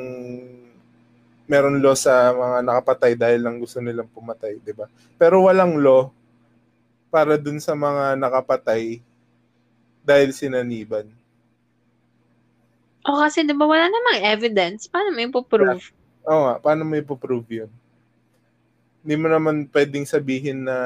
meron 1.52 1.84
law 1.84 1.92
sa 1.92 2.32
mga 2.32 2.64
nakapatay 2.64 3.12
dahil 3.20 3.44
lang 3.44 3.60
gusto 3.60 3.84
nilang 3.84 4.08
pumatay, 4.08 4.56
'di 4.64 4.72
ba? 4.72 4.88
Pero 5.20 5.44
walang 5.44 5.76
law 5.76 6.08
para 7.12 7.36
dun 7.36 7.60
sa 7.60 7.76
mga 7.76 8.16
nakapatay 8.16 9.04
dahil 10.08 10.32
sinaniban. 10.32 11.12
O 13.04 13.12
oh, 13.12 13.20
kasi 13.20 13.44
'di 13.44 13.52
ba 13.52 13.68
wala 13.68 13.92
namang 13.92 14.24
evidence, 14.24 14.88
paano 14.88 15.12
mo 15.12 15.20
ipo-prove? 15.20 15.92
Oo 16.24 16.42
nga, 16.48 16.56
paano 16.64 16.88
mo 16.88 16.96
ipo-prove 16.96 17.50
'yun? 17.52 17.72
Hindi 19.02 19.16
mo 19.18 19.28
naman 19.30 19.66
pwedeng 19.74 20.06
sabihin 20.06 20.66
na 20.70 20.78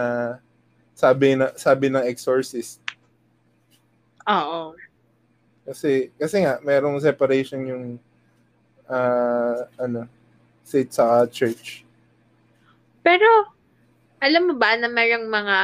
sabi 0.95 1.35
na 1.35 1.51
sabi 1.59 1.91
ng 1.91 2.07
exorcist. 2.07 2.79
Oo. 4.25 4.73
Kasi 5.67 6.09
kasi 6.15 6.47
nga 6.47 6.63
merong 6.63 6.97
separation 7.03 7.61
yung 7.67 7.85
uh, 8.87 9.67
ano 9.75 10.07
state 10.63 10.95
sa 10.95 11.27
church. 11.27 11.83
Pero 13.03 13.27
alam 14.23 14.49
mo 14.49 14.53
ba 14.57 14.73
na 14.79 14.89
mayroong 14.89 15.27
mga 15.29 15.57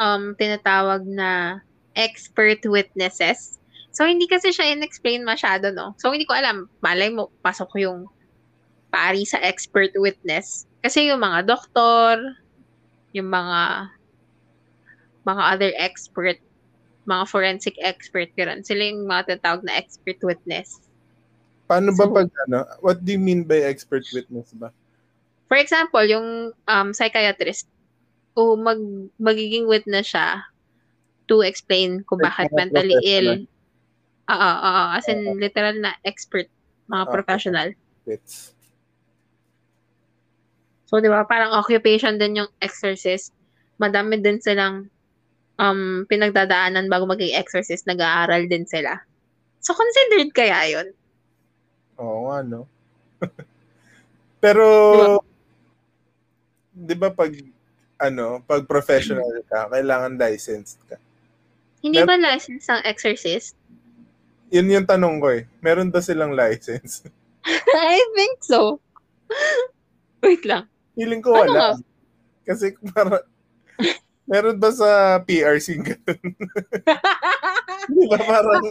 um 0.00 0.32
tinatawag 0.34 1.04
na 1.04 1.60
expert 1.92 2.64
witnesses? 2.64 3.60
So 3.92 4.08
hindi 4.08 4.24
kasi 4.24 4.56
siya 4.56 4.72
in-explain 4.72 5.20
masyado, 5.20 5.68
no? 5.68 5.92
So 6.00 6.08
hindi 6.08 6.24
ko 6.24 6.32
alam, 6.32 6.72
malay 6.80 7.12
mo 7.12 7.28
pasok 7.44 7.68
ko 7.68 7.78
yung 7.78 8.00
pari 8.88 9.28
sa 9.28 9.36
expert 9.44 9.92
witness 10.00 10.64
kasi 10.82 11.08
yung 11.08 11.22
mga 11.22 11.46
doktor, 11.46 12.18
yung 13.14 13.30
mga 13.30 13.88
mga 15.22 15.42
other 15.54 15.72
expert, 15.78 16.38
mga 17.06 17.24
forensic 17.30 17.78
expert, 17.78 18.28
ganun. 18.34 18.66
Sila 18.66 18.82
yung 18.90 19.06
mga 19.06 19.38
tatawag 19.38 19.62
na 19.62 19.78
expert 19.78 20.18
witness. 20.26 20.82
Paano 21.70 21.94
ba 21.94 22.04
so, 22.04 22.10
pag 22.10 22.28
ano? 22.50 22.66
What 22.82 23.06
do 23.06 23.14
you 23.14 23.22
mean 23.22 23.46
by 23.46 23.62
expert 23.62 24.02
witness 24.10 24.50
ba? 24.58 24.74
For 25.46 25.56
example, 25.56 26.02
yung 26.02 26.50
um, 26.66 26.88
psychiatrist, 26.90 27.70
o 28.34 28.56
mag, 28.56 28.80
magiging 29.20 29.68
witness 29.68 30.10
siya 30.10 30.42
to 31.28 31.44
explain 31.44 32.02
kung 32.08 32.18
bakit 32.18 32.50
mentally 32.50 32.96
ill. 33.04 33.46
Oo, 34.32 34.50
oo, 34.58 34.82
as 34.96 35.06
in 35.06 35.38
literal 35.38 35.76
na 35.78 35.94
expert, 36.02 36.48
mga 36.88 37.04
uh, 37.06 37.10
professional. 37.12 37.68
It's 38.08 38.56
So, 40.92 41.00
di 41.00 41.08
ba, 41.08 41.24
parang 41.24 41.56
occupation 41.56 42.20
din 42.20 42.44
yung 42.44 42.52
exorcist. 42.60 43.32
Madami 43.80 44.20
din 44.20 44.44
silang 44.44 44.92
um, 45.56 46.04
pinagdadaanan 46.04 46.92
bago 46.92 47.08
maging 47.08 47.32
exorcist, 47.32 47.88
nag-aaral 47.88 48.44
din 48.44 48.68
sila. 48.68 49.00
So, 49.64 49.72
considered 49.72 50.36
kaya 50.36 50.68
yun? 50.68 50.88
Oo 51.96 52.28
nga, 52.28 52.44
no? 52.44 52.68
Pero, 54.44 54.66
di 56.76 56.92
ba 56.92 57.08
pag, 57.08 57.40
ano, 57.96 58.44
pag 58.44 58.68
professional 58.68 59.40
ka, 59.48 59.72
kailangan 59.72 60.20
licensed 60.20 60.76
ka. 60.92 61.00
Hindi 61.80 62.04
ba 62.04 62.20
licensed 62.20 62.68
ang 62.68 62.84
exorcist? 62.84 63.56
Yun 64.52 64.68
yung 64.68 64.84
tanong 64.84 65.16
ko 65.24 65.32
eh. 65.32 65.48
Meron 65.64 65.88
ba 65.88 66.04
silang 66.04 66.36
license? 66.36 67.08
I 67.72 67.96
think 68.12 68.44
so. 68.44 68.76
Wait 70.20 70.44
lang. 70.44 70.68
Feeling 70.96 71.22
ko 71.24 71.32
wala. 71.32 71.76
Ano 71.76 71.84
Kasi 72.42 72.74
para, 72.92 73.22
meron 74.26 74.58
ba 74.58 74.70
sa 74.72 75.20
PRC 75.22 75.80
ganun? 75.82 76.32
Di 77.92 78.06
ba 78.06 78.18
parang, 78.22 78.64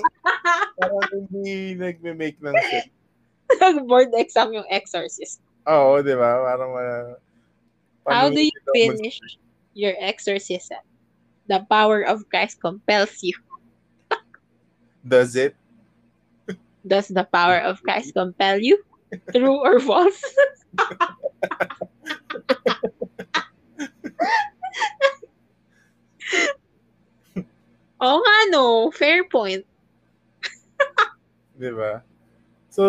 parang 0.80 1.07
hindi 1.11 1.76
nagme-make 1.76 2.39
ng 2.39 2.55
sense. 2.55 2.91
Nag-board 3.59 4.15
exam 4.15 4.55
yung 4.55 4.67
exorcist. 4.72 5.43
Oo, 5.67 5.99
di 5.99 6.15
ba? 6.15 6.39
Parang 6.47 6.72
uh, 6.74 7.11
How 8.07 8.32
do 8.32 8.39
you 8.39 8.55
finish 8.74 9.19
your 9.76 9.93
exorcism? 9.99 10.80
The 11.51 11.61
power 11.67 12.01
of 12.07 12.24
Christ 12.32 12.63
compels 12.63 13.19
you. 13.22 13.36
Does 15.03 15.36
it? 15.36 15.53
Does 16.88 17.11
the 17.11 17.28
power 17.28 17.59
of 17.61 17.84
Christ 17.84 18.15
compel 18.15 18.57
you? 18.57 18.82
True 19.36 19.59
or 19.59 19.78
false? 19.84 20.24
Oo 28.01 28.17
nga 28.17 28.38
no, 28.49 28.89
fair 28.89 29.22
point. 29.30 29.61
Di 31.53 31.69
ba? 31.69 32.01
So, 32.72 32.84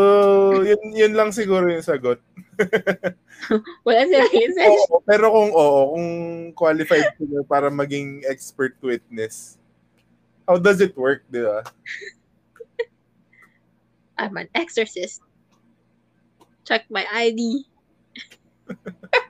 yun, 0.62 0.80
yun 0.94 1.12
lang 1.12 1.34
siguro 1.34 1.68
yung 1.68 1.84
sagot. 1.84 2.22
Wala 3.86 4.06
sila 4.06 4.24
research. 4.30 4.70
Oo, 4.88 5.02
pero 5.04 5.26
kung 5.28 5.50
oo, 5.52 5.80
kung 5.92 6.08
qualified 6.54 7.12
sila 7.18 7.42
para 7.44 7.68
maging 7.68 8.22
expert 8.24 8.72
witness, 8.80 9.58
how 10.48 10.56
does 10.56 10.80
it 10.80 10.96
work, 10.96 11.26
di 11.28 11.42
ba? 11.42 11.66
I'm 14.16 14.38
an 14.38 14.48
exorcist. 14.54 15.20
Check 16.62 16.86
my 16.88 17.04
ID. 17.10 17.66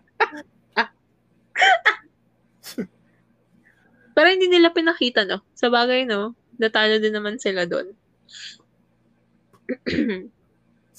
Pero 4.12 4.26
hindi 4.28 4.48
nila 4.48 4.72
pinakita, 4.72 5.24
no? 5.24 5.40
Sa 5.56 5.72
bagay, 5.72 6.04
no? 6.04 6.36
Natalo 6.60 7.00
din 7.00 7.16
naman 7.16 7.40
sila 7.40 7.64
doon. 7.64 7.96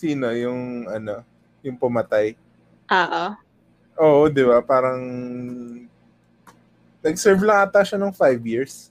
Sino? 0.01 0.33
Yung, 0.33 0.89
ano, 0.89 1.21
yung 1.61 1.77
pumatay? 1.77 2.33
Oo. 2.89 3.25
Oo, 4.01 4.21
di 4.33 4.41
ba? 4.41 4.59
Parang, 4.65 4.99
nag-serve 7.05 7.45
lang 7.45 7.69
ata 7.69 7.85
siya 7.85 8.01
ng 8.01 8.13
5 8.15 8.41
years. 8.43 8.89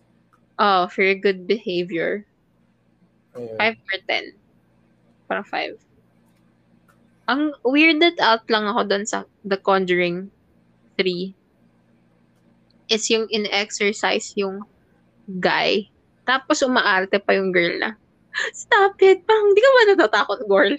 Oh, 0.63 0.87
for 0.87 1.03
good 1.19 1.51
behavior. 1.51 2.23
Ayun. 3.35 3.59
5 3.59 3.91
or 3.91 3.99
10. 4.07 4.37
Parang 5.27 5.47
5. 5.49 5.75
Ang 7.33 7.43
weirded 7.65 8.21
out 8.21 8.45
lang 8.47 8.69
ako 8.71 8.87
doon 8.87 9.05
sa 9.09 9.25
The 9.43 9.59
Conjuring 9.59 10.31
3 11.01 11.42
is 12.93 13.09
yung 13.09 13.25
in-exercise 13.33 14.37
yung 14.37 14.61
guy. 15.41 15.89
Tapos 16.29 16.61
umaarte 16.61 17.17
pa 17.17 17.33
yung 17.33 17.51
girl 17.51 17.81
na, 17.81 17.97
stop 18.53 19.01
it! 19.01 19.25
Parang 19.25 19.49
hindi 19.49 19.61
ka 19.65 19.71
ba 19.73 19.83
natatakot, 19.89 20.41
girl? 20.45 20.77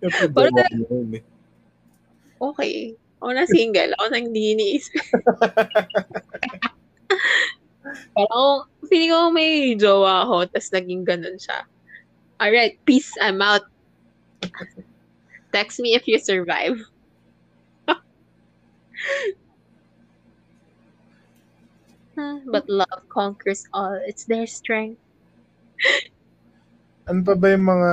Parang 0.36 0.56
eh. 1.16 1.24
okay. 2.38 2.94
Ako 3.20 3.30
na 3.36 3.44
single. 3.44 3.92
Ako 4.00 4.06
na 4.08 4.20
hindi 4.20 4.56
iniisip. 4.56 4.96
Parang, 8.16 8.64
feeling 8.88 9.12
ko 9.12 9.28
may 9.32 9.76
jowa 9.76 10.24
ako, 10.24 10.48
tapos 10.48 10.72
naging 10.72 11.04
ganun 11.04 11.36
siya. 11.36 11.64
Alright, 12.40 12.80
peace, 12.88 13.12
I'm 13.20 13.44
out. 13.44 13.68
Text 15.52 15.80
me 15.80 15.92
if 15.92 16.08
you 16.08 16.16
survive. 16.16 16.80
But 22.46 22.66
love 22.68 23.02
conquers 23.08 23.64
all. 23.72 23.98
It's 24.06 24.24
their 24.24 24.46
strength. 24.46 25.00
Ano 27.08 27.24
pa 27.26 27.34
ba 27.34 27.52
yung 27.52 27.66
mga 27.66 27.92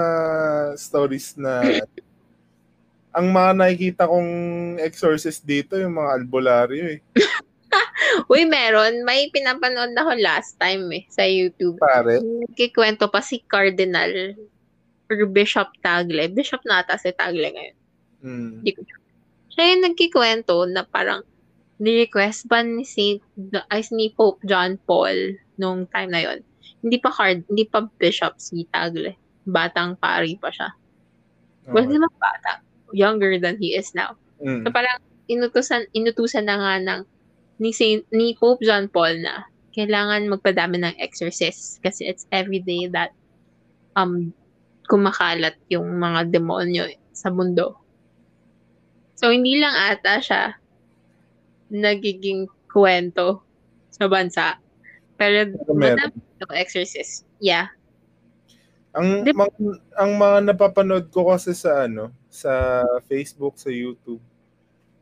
stories 0.78 1.40
na 1.40 1.62
ang 3.18 3.34
mga 3.34 3.52
nakikita 3.58 4.04
kong 4.06 4.32
exorcist 4.78 5.42
dito, 5.42 5.74
yung 5.74 5.98
mga 5.98 6.22
albularyo 6.22 6.84
eh. 6.98 7.00
Uy, 8.32 8.46
meron. 8.46 9.02
May 9.02 9.34
pinapanood 9.34 9.98
na 9.98 10.06
ako 10.06 10.12
last 10.22 10.58
time 10.62 10.86
eh, 10.94 11.04
sa 11.10 11.26
YouTube. 11.26 11.82
Pare? 11.82 12.22
Kikwento 12.54 13.10
pa 13.10 13.22
si 13.26 13.42
Cardinal 13.46 14.38
or 15.10 15.26
Bishop 15.30 15.74
Tagle. 15.82 16.30
Bishop 16.30 16.62
na 16.68 16.86
ata 16.86 17.00
si 17.00 17.10
Tagle 17.10 17.50
ngayon. 17.54 17.78
Hmm. 18.22 18.52
Hindi 18.62 18.72
ko 18.78 18.82
sure. 18.86 19.06
Siya 19.58 19.64
yung 19.74 19.84
nagkikwento 19.90 20.56
na 20.70 20.86
parang 20.86 21.26
ni-request 21.78 22.50
ba 22.50 22.66
ni 22.66 22.82
Saint, 22.82 23.22
ay 23.70 23.82
ni 23.94 24.10
Pope 24.14 24.42
John 24.46 24.82
Paul 24.90 25.38
nung 25.62 25.86
time 25.94 26.10
na 26.10 26.22
yon. 26.26 26.40
Hindi 26.82 26.98
pa 26.98 27.10
card, 27.14 27.46
hindi 27.50 27.66
pa 27.70 27.86
bishop 28.02 28.38
si 28.38 28.66
Tagle. 28.74 29.14
Batang 29.46 29.98
pari 29.98 30.38
pa 30.38 30.50
siya. 30.50 30.74
Okay. 31.66 31.74
Well, 31.74 31.86
hindi 31.86 32.02
bata. 32.02 32.62
Younger 32.94 33.38
than 33.38 33.60
he 33.62 33.78
is 33.78 33.94
now. 33.94 34.18
Mm. 34.42 34.66
So 34.66 34.74
parang 34.74 34.98
inutusan, 35.30 35.90
inutusan 35.94 36.46
na 36.50 36.58
nga 36.58 36.74
ng 36.82 37.02
ni, 37.62 37.74
Saint, 37.74 38.06
ni 38.14 38.38
Pope 38.38 38.62
John 38.62 38.90
Paul 38.90 39.22
na 39.22 39.46
kailangan 39.78 40.30
magpadami 40.30 40.82
ng 40.82 40.96
exorcist 40.98 41.78
kasi 41.86 42.10
it's 42.10 42.26
every 42.34 42.58
day 42.58 42.90
that 42.90 43.14
um 43.94 44.34
kumakalat 44.90 45.54
yung 45.70 46.02
mga 46.02 46.34
demonyo 46.34 46.90
sa 47.14 47.30
mundo. 47.30 47.78
So, 49.18 49.30
hindi 49.34 49.60
lang 49.60 49.74
ata 49.74 50.22
siya 50.22 50.56
nagiging 51.70 52.48
kwento 52.70 53.44
sa 53.92 54.06
bansa. 54.08 54.60
Pero, 55.18 55.58
meron. 55.74 56.14
madami 56.14 56.62
exorcist. 56.62 57.26
Yeah. 57.42 57.74
Ang 58.94 59.26
Di- 59.26 59.34
mga, 59.34 59.54
ang 59.98 60.12
mga 60.18 60.38
napapanood 60.54 61.10
ko 61.10 61.30
kasi 61.34 61.54
sa 61.54 61.86
ano, 61.86 62.14
sa 62.30 62.82
Facebook, 63.10 63.58
sa 63.58 63.70
YouTube. 63.70 64.22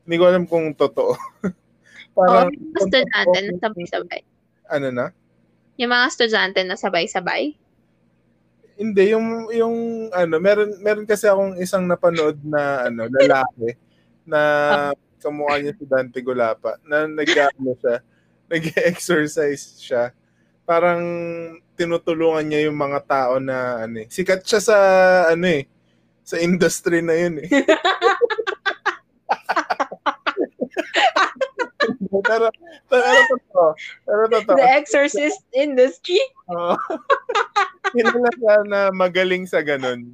Hindi 0.04 0.16
ko 0.20 0.26
alam 0.28 0.44
kung 0.48 0.76
totoo. 0.76 1.16
Parang, 2.16 2.48
yung 2.52 2.72
mga 2.72 2.80
estudyante 2.80 3.40
na 3.44 3.56
sabay-sabay. 3.60 4.22
Ano 4.72 4.88
na? 4.92 5.06
Yung 5.76 5.92
mga 5.92 6.06
estudyante 6.08 6.60
na 6.64 6.76
sabay-sabay. 6.80 7.44
Hindi, 8.76 9.04
yung 9.16 9.48
yung 9.56 9.76
ano, 10.12 10.36
meron 10.40 10.76
meron 10.84 11.08
kasi 11.08 11.32
akong 11.32 11.56
isang 11.64 11.88
napanood 11.88 12.40
na 12.44 12.92
ano, 12.92 13.08
lalaki 13.08 13.80
na 14.28 14.40
kamukha 15.26 15.58
niya 15.58 15.74
si 15.74 15.90
Dante 15.90 16.22
Gulapa 16.22 16.78
na 16.86 17.10
nag-ano 17.10 17.74
siya, 17.82 18.06
nag-exercise 18.54 19.82
siya. 19.82 20.14
Parang 20.70 21.02
tinutulungan 21.74 22.46
niya 22.46 22.70
yung 22.70 22.78
mga 22.78 23.02
tao 23.10 23.42
na 23.42 23.82
ano 23.90 24.06
eh. 24.06 24.08
Sikat 24.10 24.46
siya 24.46 24.62
sa 24.62 24.78
ano 25.34 25.50
eh, 25.50 25.66
sa 26.22 26.38
industry 26.38 27.02
na 27.02 27.18
yun 27.18 27.42
eh. 27.42 27.50
pero, 32.26 32.48
pero 32.90 33.10
totoo. 33.30 33.70
Pero 34.06 34.24
totoo. 34.30 34.58
The 34.58 34.70
exorcist 34.78 35.42
industry. 35.54 36.22
Oo. 36.50 36.78
Kilala 37.94 38.30
siya 38.38 38.56
na 38.66 38.80
magaling 38.90 39.46
sa 39.46 39.62
ganun. 39.62 40.14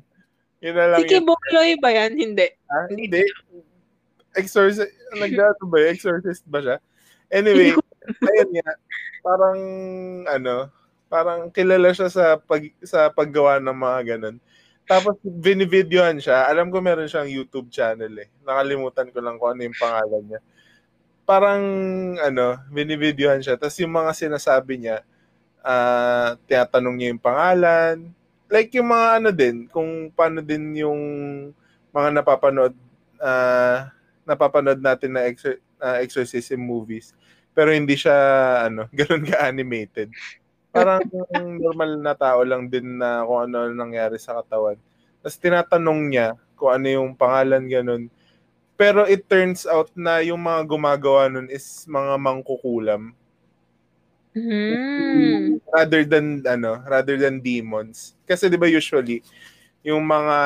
Yun 0.61 0.75
na 0.77 0.85
lang 0.93 1.01
Si 1.01 1.09
Kiboloy 1.09 1.73
ba 1.81 1.89
yan? 1.89 2.13
Hindi. 2.13 2.47
Ah, 2.69 2.85
hindi. 2.91 3.23
Exorcist, 4.35 4.91
nagdato 5.15 5.67
ba? 5.67 5.77
yun? 5.83 5.89
Exorcist 5.95 6.43
ba 6.47 6.59
siya? 6.63 6.77
Anyway, 7.31 7.75
ayun 8.31 8.51
nga. 8.59 8.71
Parang, 9.21 9.59
ano, 10.27 10.55
parang 11.11 11.51
kilala 11.51 11.91
siya 11.91 12.07
sa 12.07 12.39
pag 12.39 12.63
sa 12.79 13.11
paggawa 13.11 13.59
ng 13.59 13.75
mga 13.75 13.99
ganun. 14.15 14.39
Tapos 14.87 15.19
binivideohan 15.23 16.23
siya. 16.23 16.47
Alam 16.47 16.71
ko 16.71 16.79
meron 16.79 17.11
siyang 17.11 17.27
YouTube 17.27 17.67
channel 17.67 18.15
eh. 18.15 18.31
Nakalimutan 18.47 19.11
ko 19.11 19.19
lang 19.19 19.35
kung 19.35 19.55
ano 19.55 19.61
yung 19.67 19.75
pangalan 19.75 20.23
niya. 20.23 20.41
Parang 21.27 21.63
ano, 22.15 22.63
binivideohan 22.71 23.43
siya. 23.43 23.59
Tapos 23.59 23.75
yung 23.83 23.91
mga 23.91 24.11
sinasabi 24.15 24.79
niya, 24.79 25.03
ah 25.61 26.39
tinatanong 26.47 26.95
niya 26.95 27.07
yung 27.11 27.23
pangalan. 27.23 27.95
Like 28.47 28.71
yung 28.75 28.89
mga 28.91 29.07
ano 29.19 29.29
din, 29.35 29.55
kung 29.67 30.11
paano 30.15 30.39
din 30.39 30.75
yung 30.79 31.01
mga 31.91 32.09
napapanood, 32.23 32.75
ah 33.19 33.91
napapanood 34.31 34.79
natin 34.79 35.19
na 35.19 35.27
exor- 35.27 35.59
uh, 35.83 35.99
exorcism 35.99 36.63
movies. 36.63 37.11
Pero 37.51 37.75
hindi 37.75 37.99
siya, 37.99 38.15
ano, 38.71 38.87
ganun 38.99 39.27
ka-animated. 39.27 40.07
Parang 40.71 41.03
normal 41.59 41.99
na 41.99 42.15
tao 42.15 42.47
lang 42.47 42.71
din 42.71 42.95
na 42.95 43.27
kung 43.27 43.51
ano 43.51 43.67
nangyari 43.75 44.15
sa 44.15 44.39
katawan. 44.39 44.79
Tapos 45.19 45.35
tinatanong 45.35 46.01
niya 46.07 46.27
kung 46.55 46.71
ano 46.71 46.87
yung 46.87 47.09
pangalan, 47.19 47.67
ganun. 47.67 48.03
Pero 48.79 49.03
it 49.05 49.27
turns 49.27 49.67
out 49.67 49.91
na 49.93 50.23
yung 50.23 50.39
mga 50.39 50.63
gumagawa 50.65 51.27
nun 51.27 51.51
is 51.51 51.83
mga 51.91 52.15
mangkukulam. 52.17 53.11
Mm. 54.31 55.59
Rather 55.67 56.07
than, 56.07 56.39
ano, 56.47 56.79
rather 56.87 57.19
than 57.19 57.43
demons. 57.43 58.15
Kasi 58.23 58.47
di 58.47 58.55
ba 58.55 58.65
usually, 58.65 59.19
yung 59.83 60.07
mga 60.07 60.37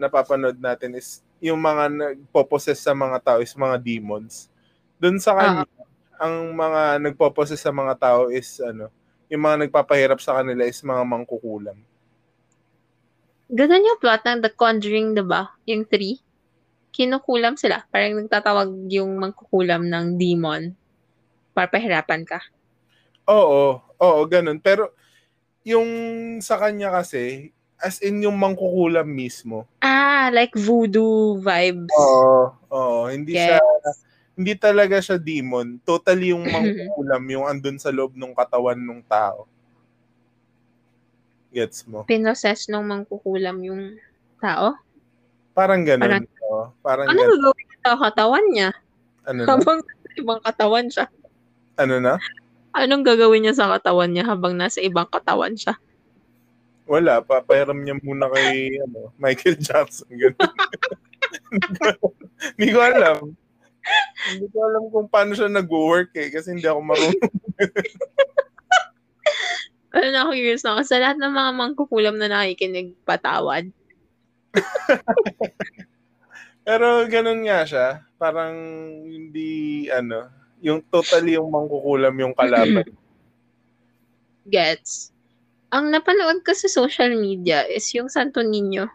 napapanood 0.00 0.56
natin 0.56 0.96
is 0.96 1.20
yung 1.38 1.60
mga 1.62 1.84
nagpo-possess 1.90 2.82
sa 2.82 2.94
mga 2.94 3.18
tao 3.22 3.38
is 3.38 3.54
mga 3.54 3.76
demons. 3.78 4.50
Doon 4.98 5.22
sa 5.22 5.34
kanya, 5.38 5.62
uh-huh. 5.64 6.22
ang 6.22 6.34
mga 6.54 6.82
nagpo-possess 7.02 7.62
sa 7.62 7.70
mga 7.70 7.94
tao 7.98 8.30
is 8.30 8.58
ano, 8.58 8.90
yung 9.28 9.42
mga 9.44 9.68
nagpapahirap 9.68 10.18
sa 10.18 10.40
kanila 10.40 10.66
is 10.66 10.80
mga 10.82 11.04
mangkukulam. 11.04 11.78
Ganun 13.48 13.88
yung 13.88 14.00
plot 14.00 14.22
ng 14.28 14.40
The 14.44 14.52
Conjuring, 14.52 15.16
di 15.16 15.24
ba? 15.24 15.48
Yung 15.64 15.88
three. 15.88 16.20
Kinukulam 16.92 17.56
sila. 17.56 17.84
Parang 17.88 18.20
nagtatawag 18.20 18.68
yung 18.92 19.16
mangkukulam 19.16 19.88
ng 19.88 20.20
demon 20.20 20.76
para 21.56 21.70
pahirapan 21.70 22.28
ka. 22.28 22.44
Oo. 23.28 23.80
Oo, 23.80 24.20
ganun. 24.28 24.60
Pero 24.60 24.92
yung 25.64 25.88
sa 26.44 26.60
kanya 26.60 26.92
kasi, 26.92 27.52
as 27.78 28.02
in 28.02 28.26
yung 28.26 28.34
mangkukulam 28.34 29.06
mismo. 29.06 29.64
Ah, 29.80 30.30
like 30.34 30.52
voodoo 30.58 31.38
vibes. 31.38 31.94
Oo, 31.94 32.52
oo, 32.74 33.00
hindi 33.06 33.38
yes. 33.38 33.56
siya 33.56 33.60
hindi 34.38 34.54
talaga 34.54 35.02
siya 35.02 35.18
demon. 35.18 35.82
Totally 35.82 36.30
yung 36.30 36.46
mangkukulam 36.54 37.22
yung 37.26 37.44
andun 37.50 37.82
sa 37.82 37.90
loob 37.90 38.14
ng 38.14 38.30
katawan 38.38 38.78
ng 38.78 39.02
tao. 39.10 39.50
Gets 41.50 41.90
mo? 41.90 42.06
Pinoses 42.06 42.70
ng 42.70 42.86
mangkukulam 42.86 43.58
yung 43.66 43.98
tao? 44.38 44.78
Parang 45.58 45.82
ganun. 45.82 46.06
Parang, 46.06 46.24
oh, 46.46 46.66
parang 46.86 47.06
ano 47.10 47.18
ganun. 47.18 47.30
gagawin 47.34 47.68
sa 47.82 47.92
katawan 47.98 48.46
niya? 48.54 48.70
Ano 49.26 49.40
na? 49.42 49.48
Habang 49.50 49.78
ibang 50.14 50.40
katawan 50.46 50.86
siya. 50.86 51.06
Ano 51.74 51.98
na? 51.98 52.14
Anong 52.78 53.02
gagawin 53.02 53.42
niya 53.42 53.58
sa 53.58 53.66
katawan 53.74 54.14
niya 54.14 54.22
habang 54.22 54.54
nasa 54.54 54.78
ibang 54.78 55.10
katawan 55.10 55.58
siya? 55.58 55.74
Wala, 56.88 57.20
papairam 57.20 57.84
niya 57.84 58.00
muna 58.00 58.32
kay 58.32 58.80
ano, 58.80 59.12
Michael 59.20 59.60
Jackson. 59.60 60.08
hindi 62.56 62.72
ko 62.72 62.80
alam. 62.80 63.36
Hindi 64.32 64.48
ko 64.48 64.56
alam 64.64 64.88
kung 64.88 65.04
paano 65.12 65.36
siya 65.36 65.52
nag-work 65.52 66.16
eh, 66.16 66.32
kasi 66.32 66.56
hindi 66.56 66.64
ako 66.64 66.80
marunong. 66.80 67.12
ano 70.00 70.06
na 70.08 70.24
ako 70.24 70.32
curious 70.32 70.64
na 70.64 70.72
ako. 70.72 70.80
Sa 70.88 70.96
lahat 70.96 71.20
ng 71.20 71.28
mga 71.28 71.50
mangkukulam 71.60 72.16
na 72.16 72.32
nakikinig, 72.32 72.96
patawad. 73.04 73.68
Pero 76.64 77.04
ganun 77.04 77.44
nga 77.44 77.68
siya. 77.68 78.00
Parang 78.16 78.56
hindi, 79.04 79.92
ano, 79.92 80.32
yung 80.64 80.80
totally 80.88 81.36
yung 81.36 81.52
mangkukulam 81.52 82.16
yung 82.16 82.32
kalaban. 82.32 82.88
Gets 84.48 85.17
ang 85.68 85.92
napanood 85.92 86.40
ko 86.44 86.52
sa 86.56 86.68
social 86.68 87.12
media 87.12 87.64
is 87.68 87.84
yung 87.92 88.08
Santo 88.08 88.40
Niño. 88.40 88.88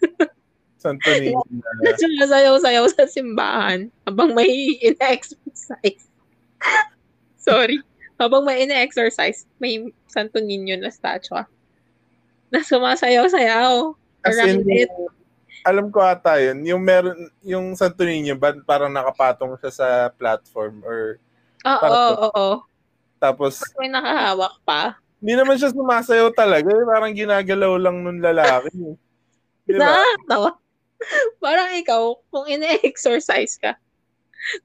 Santo 0.82 1.08
Niño. 1.16 1.40
Na 1.84 1.92
sumasayaw-sayaw 2.00 2.86
sa 2.92 3.04
simbahan 3.08 3.88
habang 4.04 4.36
may 4.36 4.76
ina-exercise. 4.80 6.08
Sorry. 7.48 7.80
Habang 8.20 8.44
may 8.44 8.68
ina-exercise, 8.68 9.48
may 9.56 9.88
Santo 10.08 10.44
Niño 10.44 10.76
na 10.76 10.92
statue. 10.92 11.44
Na 12.52 12.60
sumasayaw-sayaw. 12.60 13.96
As 14.20 14.36
in, 14.44 14.60
alam 15.64 15.92
ko 15.92 16.00
ata 16.00 16.40
yun. 16.40 16.64
Yung 16.64 16.82
meron, 16.84 17.16
yung 17.44 17.72
Santo 17.76 18.04
Niño, 18.04 18.36
parang 18.64 18.92
nakapatong 18.92 19.56
siya 19.60 19.72
sa 19.72 19.88
platform 20.12 20.84
or 20.84 21.20
Oo, 21.64 21.88
oo, 21.88 22.28
oo. 22.32 22.48
Tapos, 23.20 23.60
may 23.76 23.92
nakahawak 23.92 24.56
pa. 24.64 24.96
Hindi 25.20 25.32
naman 25.36 25.60
siya 25.60 25.76
sumasayaw 25.76 26.32
talaga. 26.32 26.72
Eh. 26.72 26.84
Parang 26.88 27.12
ginagalaw 27.12 27.76
lang 27.76 28.00
nung 28.00 28.24
lalaki. 28.24 28.72
Diba? 29.68 29.84
Nakakatawa. 29.84 30.50
Parang 31.40 31.68
ikaw, 31.76 32.16
kung 32.32 32.48
ine-exercise 32.48 33.60
ka, 33.60 33.76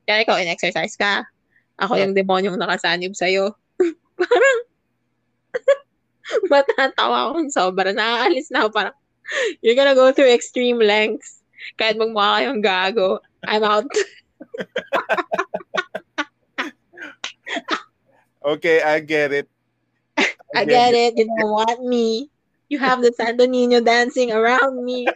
kaya 0.08 0.24
ikaw 0.24 0.40
in-exercise 0.40 0.96
ka, 0.96 1.28
ako 1.76 2.00
yung 2.00 2.16
demonyong 2.16 2.56
nakasanib 2.56 3.12
sa'yo. 3.16 3.52
parang, 4.20 4.58
matatawa 6.52 7.32
akong 7.32 7.52
sobra. 7.52 7.92
Nakaalis 7.92 8.48
na 8.52 8.64
ako 8.64 8.70
parang, 8.72 8.96
you're 9.60 9.76
gonna 9.76 9.96
go 9.96 10.12
through 10.16 10.32
extreme 10.32 10.80
lengths. 10.80 11.44
Kahit 11.76 12.00
magmukha 12.00 12.40
kayong 12.40 12.64
gago, 12.64 13.20
I'm 13.44 13.64
out. 13.64 13.92
okay, 18.56 18.80
I 18.84 19.00
get 19.04 19.34
it. 19.36 19.50
I 20.56 20.66
get 20.66 20.94
it. 20.94 21.18
You 21.18 21.26
don't 21.26 21.52
want 21.52 21.84
me. 21.84 22.30
You 22.70 22.80
have 22.80 23.02
the 23.02 23.12
Santo 23.14 23.46
Nino 23.46 23.82
dancing 23.82 24.32
around 24.32 24.84
me. 24.84 25.06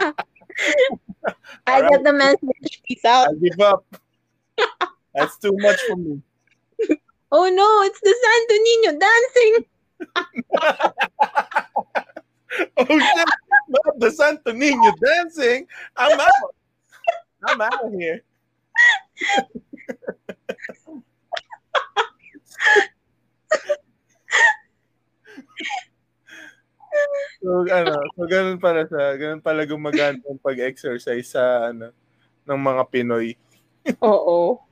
I 0.00 0.12
right. 1.66 1.90
get 1.90 2.04
the 2.04 2.12
message. 2.12 2.82
Peace 2.86 3.04
out. 3.04 3.28
I 3.28 3.32
give 3.34 3.60
up. 3.60 3.84
That's 5.14 5.38
too 5.38 5.56
much 5.58 5.80
for 5.88 5.96
me. 5.96 6.20
Oh 7.34 7.48
no, 7.48 7.82
it's 7.82 8.00
the 8.00 8.14
Santo 8.22 8.54
Nino 8.62 8.98
dancing. 9.00 9.64
oh 12.76 13.00
shit, 13.00 13.28
not 13.68 13.98
the 13.98 14.10
Santo 14.10 14.52
Nino 14.52 14.92
dancing. 15.02 15.66
I'm 15.96 16.20
out. 16.20 16.54
I'm 17.44 17.60
out 17.60 17.84
of 17.86 17.92
here. 17.94 18.22
so, 27.42 27.64
ano, 27.68 27.92
so 28.14 28.24
ganun 28.28 28.58
pala 28.60 28.84
sa, 28.86 29.16
ganun 29.16 29.42
pala 29.42 29.64
gumagana 29.64 30.20
yung 30.28 30.40
pag-exercise 30.42 31.32
sa, 31.32 31.72
ano, 31.72 31.90
ng 32.46 32.60
mga 32.60 32.82
Pinoy. 32.90 33.34
Oo. 34.02 34.62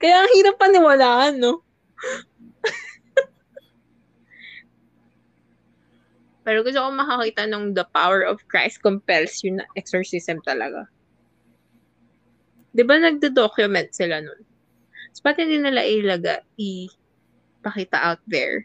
Kaya 0.00 0.24
ang 0.24 0.30
hirap 0.32 0.56
paniwalaan, 0.56 1.36
no? 1.38 1.60
Pero 6.40 6.64
gusto 6.64 6.80
ko 6.80 6.88
makakita 6.90 7.44
nung 7.46 7.76
the 7.76 7.84
power 7.92 8.24
of 8.24 8.42
Christ 8.48 8.80
compels 8.80 9.44
you 9.44 9.60
na 9.60 9.68
exorcism 9.76 10.40
talaga. 10.42 10.88
Di 12.72 12.82
ba 12.82 12.96
nagdo-document 12.96 13.92
sila 13.92 14.24
nun? 14.24 14.40
So, 15.12 15.26
pati 15.26 15.42
hindi 15.44 15.60
nila 15.60 15.84
ilaga, 15.84 16.40
ipakita 17.60 18.00
out 18.00 18.22
there. 18.24 18.64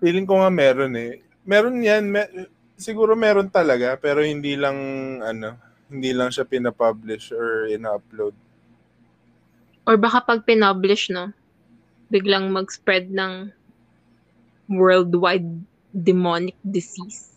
Feeling 0.00 0.24
ko 0.24 0.40
nga 0.40 0.48
meron 0.48 0.96
eh. 0.96 1.20
Meron 1.44 1.84
yan. 1.84 2.08
Me- 2.08 2.48
siguro 2.80 3.12
meron 3.12 3.52
talaga, 3.52 4.00
pero 4.00 4.24
hindi 4.24 4.56
lang, 4.56 4.76
ano, 5.20 5.60
hindi 5.92 6.16
lang 6.16 6.32
siya 6.32 6.48
pinapublish 6.48 7.36
or 7.36 7.68
ina-upload. 7.68 8.32
Or 9.84 10.00
baka 10.00 10.24
pag 10.24 10.40
pinublish, 10.48 11.12
no, 11.12 11.32
biglang 12.08 12.48
mag-spread 12.48 13.12
ng 13.12 13.52
worldwide 14.68 15.48
demonic 15.92 16.56
disease. 16.64 17.32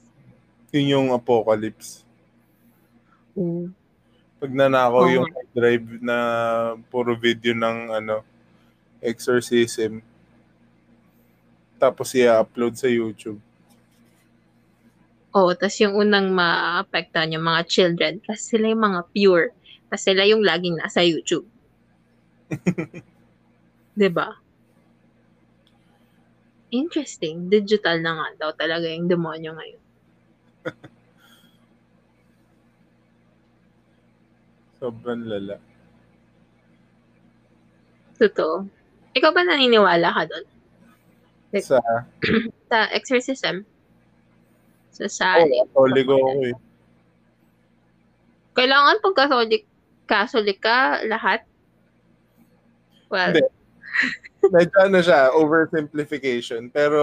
Yun 0.71 0.87
yung 0.87 1.07
apocalypse. 1.11 2.03
Mm. 3.35 3.71
Pag 4.41 4.51
nanakaw 4.51 5.03
oh. 5.07 5.11
yung 5.11 5.27
drive 5.55 5.87
na 6.03 6.17
puro 6.91 7.15
video 7.15 7.55
ng 7.55 7.77
ano 7.91 8.30
exorcism 9.01 10.05
tapos 11.81 12.13
i-upload 12.13 12.77
sa 12.77 12.85
YouTube. 12.85 13.41
Oo, 15.33 15.49
oh, 15.49 15.57
tas 15.57 15.73
yung 15.81 15.97
unang 15.97 16.29
ma-apektuhan 16.29 17.33
yung 17.33 17.41
mga 17.41 17.65
children 17.65 18.21
kasi 18.21 18.53
sila 18.53 18.69
yung 18.69 18.85
mga 18.85 19.01
pure. 19.09 19.49
Kasi 19.89 20.13
sila 20.13 20.29
yung 20.29 20.45
laging 20.45 20.77
nasa 20.77 21.01
YouTube. 21.01 21.49
'Di 23.97 24.09
ba? 24.13 24.37
Interesting. 26.71 27.49
Digital 27.49 27.99
na 27.99 28.15
nga 28.15 28.27
daw 28.37 28.51
talaga 28.55 28.87
yung 28.87 29.09
demonyo 29.09 29.51
ngayon. 29.57 29.81
Sobrang 34.79 35.25
lala. 35.25 35.57
Totoo. 38.21 38.80
Ikaw 39.11 39.31
ba 39.35 39.41
naniniwala 39.43 40.07
ka 40.11 40.23
doon? 40.27 40.45
Like, 41.51 41.67
sa? 41.67 41.79
sa 42.71 42.87
exorcism? 42.95 43.67
sa 44.91 45.07
sali. 45.07 45.55
Oo, 45.55 45.87
Catholic 45.87 46.07
ako 46.07 46.29
eh. 46.45 46.55
Kailangan 48.51 48.99
pag 48.99 49.15
Catholic, 49.15 49.63
Catholic 50.05 50.59
ka, 50.59 50.99
lahat? 51.07 51.47
Well, 53.07 53.31
Hindi. 53.31 53.47
Medyo 54.55 54.77
ano 54.83 54.99
siya, 54.99 55.31
oversimplification. 55.31 56.67
Pero, 56.73 57.01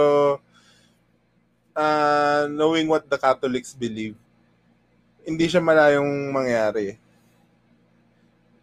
uh, 1.73 2.43
knowing 2.51 2.85
what 2.85 3.09
the 3.09 3.17
Catholics 3.17 3.73
believe, 3.73 4.13
hindi 5.25 5.45
siya 5.49 5.61
malayong 5.61 6.29
mangyari. 6.29 6.97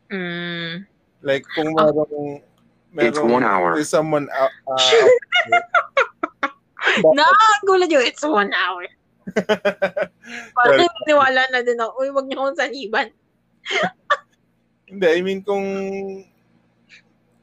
mm, 0.06 0.86
Like, 1.26 1.42
kung 1.58 1.74
Ah. 1.74 1.90
Merong, 2.96 3.12
It's 3.12 3.20
one 3.20 3.44
hour. 3.44 3.70
there's 3.76 3.92
someone 3.92 4.26
out, 4.32 4.52
uh, 4.64 4.72
out 4.72 5.12
no, 7.12 7.24
gulat 7.62 7.92
yun. 7.92 8.02
It's 8.02 8.24
one 8.24 8.50
hour. 8.50 8.88
Parang 10.56 10.88
niwala 11.04 11.44
na 11.50 11.60
din 11.60 11.76
ako. 11.76 11.92
Uy, 12.00 12.08
wag 12.08 12.24
niyo 12.24 12.40
akong 12.40 12.56
saniban. 12.56 13.08
Hindi, 14.88 15.06
I 15.06 15.20
mean 15.20 15.42
kung 15.42 15.66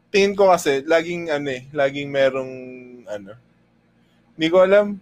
tingin 0.10 0.34
ko 0.34 0.50
kasi 0.50 0.80
laging 0.84 1.28
ano 1.28 1.52
eh, 1.52 1.68
laging 1.70 2.08
merong 2.08 2.54
ano. 3.06 3.36
Hindi 4.34 4.48
ko 4.48 4.58
alam 4.64 4.98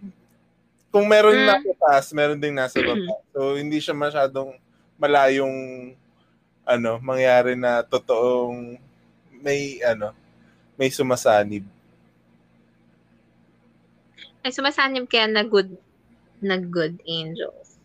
kung 0.91 1.05
meron 1.07 1.37
Mm. 1.37 1.47
nasa 1.47 1.71
taas, 1.79 2.05
meron 2.11 2.41
ding 2.41 2.57
nasa 2.57 2.81
baba. 2.81 3.15
So 3.31 3.55
hindi 3.55 3.77
siya 3.77 3.93
masyadong 3.93 4.57
malayong 4.97 5.55
ano, 6.65 6.91
mangyari 6.99 7.53
na 7.55 7.85
totoong 7.85 8.75
may 9.37 9.79
ano, 9.81 10.11
may 10.79 10.89
sumasanib. 10.91 11.63
Ay, 14.41 14.49
sumasanib 14.49 15.05
kaya 15.05 15.29
na 15.29 15.45
good, 15.45 15.69
na 16.41 16.57
good 16.57 16.97
angels. 17.05 17.77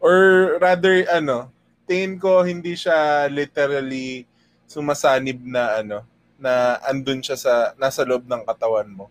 Or 0.00 0.56
rather 0.62 1.04
ano, 1.10 1.52
tingin 1.84 2.16
ko 2.16 2.44
hindi 2.46 2.72
siya 2.78 3.26
literally 3.28 4.24
sumasanib 4.68 5.42
na 5.44 5.82
ano, 5.82 5.98
na 6.38 6.78
andun 6.86 7.20
siya 7.20 7.36
sa 7.36 7.54
nasa 7.76 8.06
loob 8.06 8.24
ng 8.24 8.46
katawan 8.46 8.88
mo. 8.88 9.10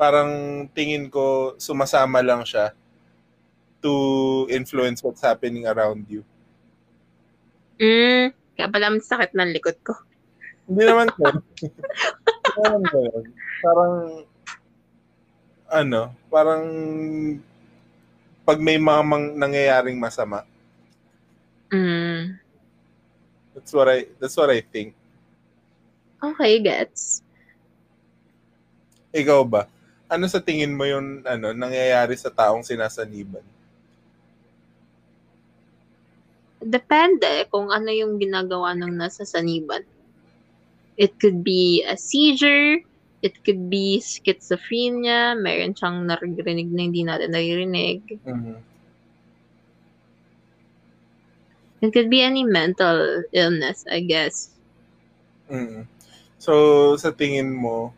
Parang 0.00 0.64
tingin 0.72 1.12
ko 1.12 1.54
sumasama 1.60 2.24
lang 2.24 2.42
siya 2.42 2.72
to 3.84 3.92
influence 4.48 5.04
what's 5.04 5.22
happening 5.22 5.68
around 5.68 6.08
you. 6.08 6.24
Mm, 7.76 8.32
kaya 8.56 8.68
pala 8.72 8.96
sakit 8.96 9.36
ng 9.36 9.52
likod 9.52 9.76
ko. 9.84 10.05
Hindi 10.66 10.82
naman 10.82 11.08
ko. 11.14 11.22
Hindi 12.42 12.58
naman 12.62 12.82
ganun. 12.90 13.26
Parang 13.62 13.94
ano, 15.66 16.00
parang 16.30 16.64
pag 18.46 18.58
may 18.62 18.78
mga 18.78 19.02
mang, 19.02 19.34
nangyayaring 19.34 19.98
masama, 19.98 20.46
Mm, 21.74 22.38
that's 23.50 23.74
what 23.74 23.90
I 23.90 24.06
that's 24.22 24.38
what 24.38 24.50
I 24.50 24.62
think. 24.62 24.94
okay, 26.22 26.62
gets. 26.62 27.22
Ikaw 29.10 29.42
ba? 29.42 29.66
Ano 30.06 30.30
sa 30.30 30.38
tingin 30.38 30.70
mo 30.78 30.86
yung 30.86 31.26
ano 31.26 31.50
nangyayari 31.50 32.14
sa 32.14 32.30
taong 32.30 32.62
sinasaniban? 32.62 33.42
Depende 36.62 37.46
kung 37.52 37.68
ano 37.70 37.90
yung 37.92 38.16
ginagawa 38.22 38.72
ng 38.74 38.92
nasa 38.94 39.26
saniban. 39.26 39.82
It 40.96 41.20
could 41.20 41.44
be 41.44 41.84
a 41.84 41.96
seizure, 41.96 42.80
it 43.20 43.44
could 43.44 43.68
be 43.68 44.00
schizophrenia, 44.00 45.36
meron 45.36 45.76
siyang 45.76 46.08
naririnig 46.08 46.72
na 46.72 46.82
hindi 46.88 47.02
natin 47.04 47.32
naririnig. 47.36 48.00
It 51.84 51.92
could 51.92 52.08
be 52.08 52.24
any 52.24 52.44
mental 52.44 53.22
illness, 53.36 53.84
I 53.84 54.00
guess. 54.00 54.56
Mm. 55.52 55.84
So 56.40 56.96
sa 56.96 57.12
tingin 57.12 57.52
mo 57.52 57.92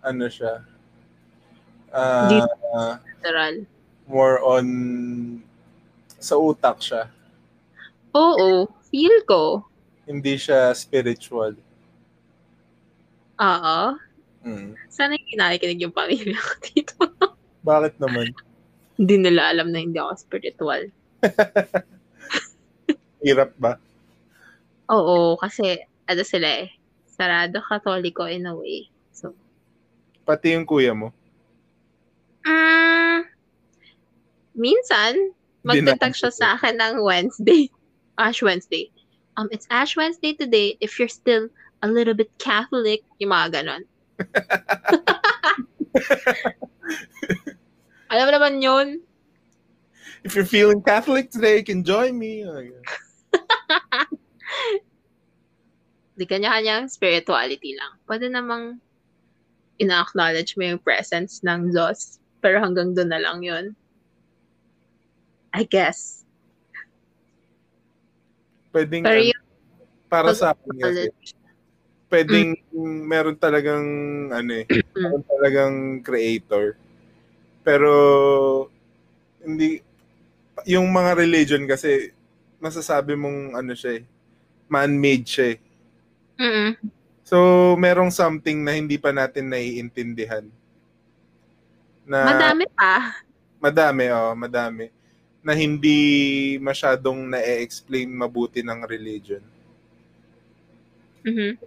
ano 0.00 0.26
siya? 0.32 0.64
Di- 2.28 2.42
Literal. 3.20 3.66
more 4.06 4.38
on 4.38 4.66
sa 6.22 6.38
utak 6.38 6.78
siya. 6.78 7.10
Oo, 8.14 8.70
feel 8.88 9.16
ko. 9.26 9.66
Hindi 10.06 10.38
siya 10.38 10.70
spiritual. 10.72 11.58
Oo. 13.40 13.78
Mm. 14.46 14.78
Sana 14.86 15.18
hindi 15.18 15.34
nakikinig 15.34 15.82
yung 15.82 15.96
pamilya 15.96 16.38
ko 16.38 16.52
dito. 16.70 16.94
Bakit 17.62 17.98
naman? 17.98 18.30
hindi 18.96 19.20
nila 19.20 19.52
alam 19.52 19.76
na 19.76 19.84
hindi 19.84 20.00
ako 20.00 20.12
spiritual. 20.16 20.88
Hirap 23.26 23.52
ba? 23.60 23.76
Oo, 24.88 25.36
kasi 25.36 25.84
ano 26.08 26.22
sila 26.24 26.64
eh. 26.64 26.72
Sarado 27.04 27.60
katoliko 27.60 28.24
in 28.24 28.48
a 28.48 28.56
way. 28.56 28.88
So, 29.12 29.36
Pati 30.24 30.56
yung 30.56 30.64
kuya 30.64 30.96
mo. 30.96 31.12
mm, 32.46 33.20
minsan, 34.56 35.36
magtatag 35.60 36.16
siya 36.16 36.32
sa 36.32 36.46
akin 36.56 36.80
ng 36.80 37.04
Wednesday. 37.04 37.68
Ash 38.16 38.40
Wednesday. 38.40 38.88
Um, 39.36 39.52
it's 39.52 39.68
Ash 39.68 39.92
Wednesday 39.92 40.32
today. 40.32 40.80
If 40.80 40.96
you're 40.96 41.12
still 41.12 41.52
a 41.82 41.88
little 41.88 42.14
bit 42.14 42.30
Catholic, 42.38 43.02
yung 43.18 43.32
mga 43.32 43.60
ganon. 43.60 43.84
Alam 48.12 48.28
naman 48.32 48.62
yun? 48.62 49.00
If 50.24 50.34
you're 50.34 50.48
feeling 50.48 50.82
Catholic 50.82 51.30
today, 51.30 51.58
you 51.60 51.66
can 51.66 51.84
join 51.84 52.18
me. 52.18 52.44
Di 56.16 56.24
kanya-kanyang 56.24 56.88
spirituality 56.88 57.76
lang. 57.76 57.92
Pwede 58.08 58.32
namang 58.32 58.80
ina-acknowledge 59.76 60.56
mo 60.56 60.64
yung 60.64 60.80
presence 60.80 61.44
ng 61.44 61.70
Diyos. 61.70 62.18
Pero 62.40 62.58
hanggang 62.58 62.96
doon 62.96 63.12
na 63.12 63.20
lang 63.20 63.44
yun. 63.44 63.76
I 65.52 65.68
guess. 65.68 66.24
Pwedeng, 68.72 69.04
Pero 69.04 69.20
ano, 69.20 69.32
yung 69.32 69.46
para 70.06 70.30
sa 70.32 70.54
akin 70.54 70.70
kasi, 70.78 71.10
pwedeng 72.16 72.56
meron 73.04 73.36
talagang 73.36 73.84
ano 74.32 74.50
eh, 74.56 74.64
meron 74.96 75.24
talagang 75.28 75.74
creator. 76.00 76.72
Pero 77.60 77.92
hindi 79.44 79.84
yung 80.64 80.88
mga 80.88 81.12
religion 81.20 81.68
kasi 81.68 82.16
masasabi 82.56 83.12
mong 83.12 83.60
ano 83.60 83.76
siya 83.76 84.00
eh, 84.00 84.02
man-made 84.72 85.28
siya 85.28 85.46
eh. 85.52 85.58
mm 86.40 86.72
So, 87.26 87.74
merong 87.74 88.14
something 88.14 88.62
na 88.62 88.78
hindi 88.78 89.02
pa 89.02 89.10
natin 89.10 89.50
naiintindihan. 89.50 90.46
Na 92.06 92.22
madami 92.22 92.70
pa. 92.70 93.18
madami, 93.58 94.04
oh, 94.14 94.30
madami. 94.38 94.94
Na 95.42 95.50
hindi 95.50 95.98
masyadong 96.62 97.26
na-explain 97.34 98.06
mabuti 98.14 98.62
ng 98.62 98.78
religion. 98.86 99.42
Mhm. 101.26 101.58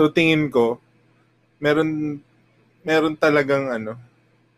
So 0.00 0.08
tingin 0.08 0.48
ko 0.48 0.80
meron 1.60 2.24
meron 2.80 3.20
talagang 3.20 3.68
ano, 3.68 4.00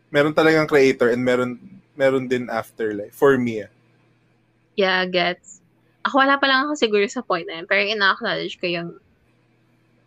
meron 0.07 0.31
talagang 0.31 0.71
creator 0.71 1.11
and 1.11 1.19
meron 1.19 1.59
meron 1.99 2.31
din 2.31 2.47
afterlife 2.47 3.11
for 3.11 3.35
me. 3.35 3.67
ah. 3.67 3.71
Yeah, 4.79 5.03
gets. 5.03 5.59
Ako 6.07 6.23
wala 6.23 6.39
pa 6.39 6.47
lang 6.47 6.63
ako 6.63 6.79
siguro 6.79 7.03
sa 7.11 7.19
point 7.19 7.43
na 7.43 7.59
yun. 7.59 7.67
Pero 7.67 7.83
ina-acknowledge 7.83 8.55
ko 8.55 8.71
yung 8.71 8.89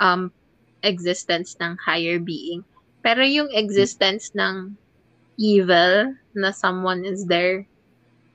um, 0.01 0.32
existence 0.80 1.53
ng 1.61 1.76
higher 1.76 2.16
being. 2.16 2.64
Pero 3.05 3.20
yung 3.20 3.53
existence 3.53 4.32
ng 4.32 4.72
evil 5.37 6.16
na 6.32 6.49
someone 6.49 7.05
is 7.05 7.28
there 7.28 7.68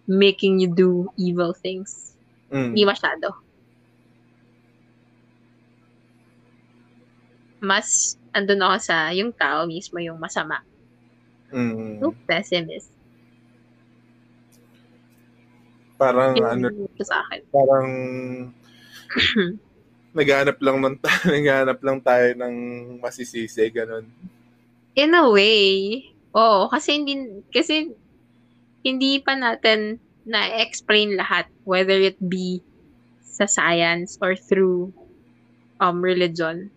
making 0.06 0.62
you 0.62 0.70
do 0.70 1.10
evil 1.18 1.49
things. 1.49 2.14
Mm. 2.54 2.78
Hindi 2.78 2.86
masyado. 2.86 3.41
Mas 7.62 8.18
andun 8.34 8.66
ako 8.66 8.78
sa 8.82 9.14
yung 9.14 9.32
tao 9.32 9.70
mismo 9.70 10.01
yung 10.01 10.18
masama. 10.18 10.66
Mm. 11.53 12.01
So, 12.01 12.16
pessimist. 12.26 12.89
Parang 16.01 16.34
ano, 16.34 16.74
yung 16.74 17.05
sa 17.05 17.22
akin. 17.28 17.39
parang 17.53 17.89
naghanap 20.18 20.57
lang 20.57 20.78
ng 20.82 20.95
naghanap 21.38 21.80
lang 21.86 21.97
tayo 22.01 22.28
ng 22.41 22.55
masisisi 22.97 23.70
ganun. 23.70 24.09
In 24.97 25.14
a 25.16 25.30
way, 25.30 26.01
oo, 26.36 26.68
kasi 26.68 26.99
hindi, 26.99 27.45
kasi 27.53 27.93
hindi 28.82 29.22
pa 29.22 29.38
natin 29.38 30.01
na-explain 30.26 31.16
lahat, 31.16 31.47
whether 31.64 31.95
it 31.95 32.18
be 32.20 32.59
sa 33.22 33.47
science 33.47 34.20
or 34.20 34.36
through 34.36 34.91
um, 35.80 36.03
religion. 36.03 36.70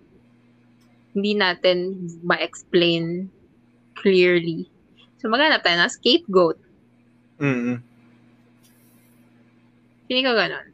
Hindi 1.14 1.32
natin 1.38 1.78
ma-explain 2.26 3.30
clearly. 3.94 4.66
So, 5.22 5.30
maghanap 5.30 5.62
tayo 5.62 5.78
ng 5.80 5.94
scapegoat. 5.94 6.58
Mm. 7.40 7.80
Hindi 10.10 10.20
ko 10.20 10.32
ganon. 10.36 10.66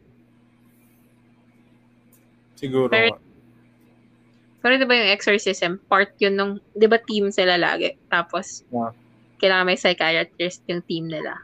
Siguro. 2.59 2.91
Pero-. 2.91 3.21
Pero 4.61 4.77
di 4.77 4.85
ba 4.85 4.93
yung 4.93 5.13
exorcism, 5.17 5.81
part 5.89 6.13
yun 6.21 6.37
nung, 6.37 6.61
di 6.77 6.85
ba 6.85 7.01
team 7.01 7.33
sila 7.33 7.57
lagi? 7.57 7.97
Tapos, 8.13 8.61
Yeah. 8.69 8.93
kailangan 9.41 9.73
may 9.73 9.81
psychiatrist 9.81 10.61
yung 10.69 10.85
team 10.85 11.09
nila. 11.09 11.41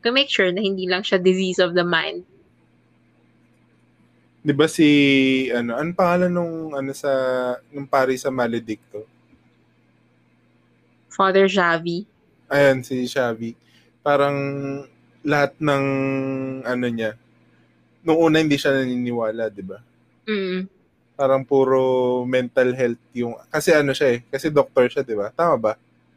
To 0.00 0.08
make 0.08 0.32
sure 0.32 0.48
na 0.48 0.64
hindi 0.64 0.88
lang 0.88 1.04
siya 1.04 1.20
disease 1.20 1.60
of 1.60 1.76
the 1.76 1.84
mind. 1.84 2.24
'Di 4.48 4.56
ba 4.56 4.64
si 4.64 4.88
ano, 5.52 5.76
ano 5.76 5.92
pangalan 5.92 6.32
nung 6.32 6.72
ano 6.72 6.96
sa 6.96 7.12
nung 7.68 7.84
pari 7.84 8.16
sa 8.16 8.32
Maledicto? 8.32 9.04
Father 11.12 11.44
Javi. 11.44 12.08
Ayan 12.48 12.80
si 12.80 13.04
Xavi. 13.04 13.52
Parang 14.00 14.32
lahat 15.20 15.52
ng 15.60 15.84
ano 16.64 16.86
niya 16.88 17.12
nung 18.00 18.16
una 18.16 18.40
hindi 18.40 18.56
siya 18.56 18.72
naniniwala, 18.72 19.52
'di 19.52 19.64
ba? 19.68 19.84
Mm. 20.24 20.64
Parang 21.12 21.44
puro 21.44 22.24
mental 22.24 22.72
health 22.72 23.02
yung 23.12 23.36
kasi 23.52 23.76
ano 23.76 23.92
siya 23.92 24.16
eh, 24.16 24.20
kasi 24.32 24.48
doctor 24.48 24.88
siya, 24.88 25.04
'di 25.04 25.12
ba? 25.12 25.28
Tama 25.28 25.60
ba? 25.60 25.72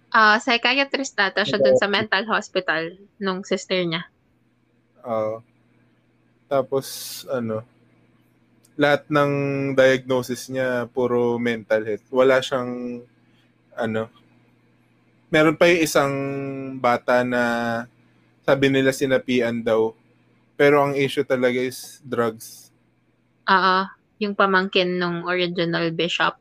Ah, 0.07 0.39
psychiatrist 0.39 1.19
data 1.19 1.43
siya 1.43 1.59
dun 1.59 1.75
sa 1.75 1.91
mental 1.91 2.23
hospital 2.31 2.95
nung 3.19 3.43
sister 3.43 3.83
niya. 3.83 4.07
Oo. 5.03 5.43
tapos 6.51 7.23
ano 7.31 7.63
lahat 8.81 9.05
ng 9.13 9.31
diagnosis 9.77 10.49
niya 10.49 10.89
puro 10.89 11.37
mental 11.37 11.85
health. 11.85 12.07
Wala 12.09 12.41
siyang 12.41 13.05
ano 13.77 14.09
meron 15.31 15.55
pa 15.55 15.71
yung 15.71 15.81
isang 15.81 16.13
bata 16.77 17.23
na 17.23 17.43
sabi 18.43 18.67
nila 18.67 18.91
sinapian 18.91 19.63
daw. 19.63 19.95
Pero 20.59 20.83
ang 20.83 20.93
issue 20.93 21.23
talaga 21.23 21.57
is 21.57 22.03
drugs. 22.03 22.69
Ah, 23.47 23.95
yung 24.19 24.35
pamangkin 24.35 24.99
nung 24.99 25.25
original 25.25 25.89
bishop. 25.89 26.37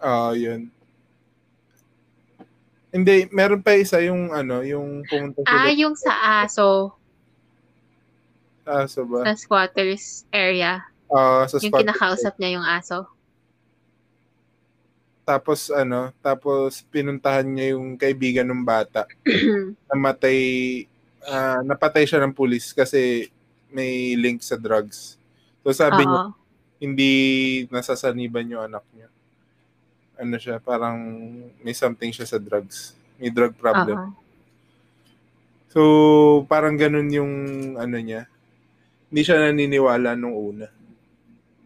Ah, 0.00 0.32
yun. 0.34 0.72
Hindi, 2.90 3.26
meron 3.30 3.62
pa 3.62 3.76
isa 3.76 4.00
yung 4.02 4.32
ano, 4.32 4.64
yung 4.64 5.04
pumunta 5.06 5.44
Ah, 5.46 5.68
sila 5.68 5.70
yung 5.76 5.94
sa 5.94 6.12
aso, 6.42 6.94
aso 8.64 9.00
ba? 9.04 9.26
sa 9.28 9.34
squatters 9.36 10.24
area. 10.32 10.82
Ah, 11.14 11.46
sa 11.46 11.62
Yung 11.62 11.70
spot. 11.70 11.80
kinakausap 11.86 12.34
niya 12.42 12.58
yung 12.58 12.66
aso. 12.66 13.06
Tapos 15.24 15.70
ano, 15.70 16.10
tapos 16.20 16.82
pinuntahan 16.90 17.46
niya 17.46 17.78
yung 17.78 17.94
kaibigan 17.94 18.44
ng 18.50 18.66
bata. 18.66 19.06
Namatay, 19.88 20.38
ah, 21.24 21.62
napatay 21.62 22.04
siya 22.04 22.18
ng 22.26 22.34
pulis 22.34 22.74
kasi 22.74 23.30
may 23.70 24.18
link 24.18 24.42
sa 24.42 24.58
drugs. 24.58 25.16
So 25.62 25.70
sabi 25.72 26.02
niya, 26.04 26.34
hindi 26.82 27.12
nasasaniban 27.70 28.50
yung 28.50 28.66
anak 28.66 28.84
niya. 28.92 29.08
Ano 30.20 30.36
siya, 30.36 30.60
parang 30.60 30.98
may 31.62 31.72
something 31.72 32.12
siya 32.12 32.26
sa 32.28 32.36
drugs. 32.42 32.92
May 33.16 33.30
drug 33.30 33.54
problem. 33.56 33.96
Oo. 33.96 34.22
So, 35.74 35.82
parang 36.46 36.78
ganun 36.78 37.10
yung 37.10 37.32
ano 37.74 37.98
niya. 37.98 38.30
Hindi 39.10 39.20
siya 39.26 39.42
naniniwala 39.42 40.14
nung 40.14 40.30
una. 40.30 40.70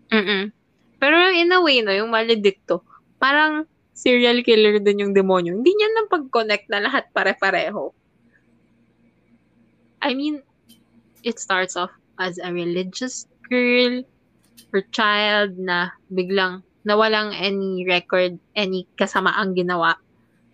Mm-mm. 0.08 0.52
Pero 0.98 1.16
in 1.30 1.52
a 1.54 1.62
way, 1.62 1.80
no, 1.84 1.94
yung 1.94 2.10
maledicto, 2.10 2.82
parang 3.22 3.68
serial 3.94 4.42
killer 4.42 4.78
din 4.82 5.06
yung 5.06 5.14
demonyo. 5.14 5.54
Hindi 5.54 5.74
niya 5.74 5.88
nang 5.94 6.10
pag-connect 6.10 6.66
na 6.70 6.82
lahat 6.82 7.10
pare-pareho. 7.14 7.94
I 10.02 10.14
mean, 10.14 10.42
it 11.26 11.42
starts 11.42 11.74
off 11.74 11.90
as 12.18 12.38
a 12.38 12.54
religious 12.54 13.26
girl 13.46 14.02
or 14.70 14.82
child 14.94 15.58
na 15.58 15.90
biglang 16.10 16.62
nawalang 16.86 17.34
any 17.34 17.82
record, 17.86 18.38
any 18.54 18.86
kasamaang 18.94 19.58
ginawa. 19.58 19.98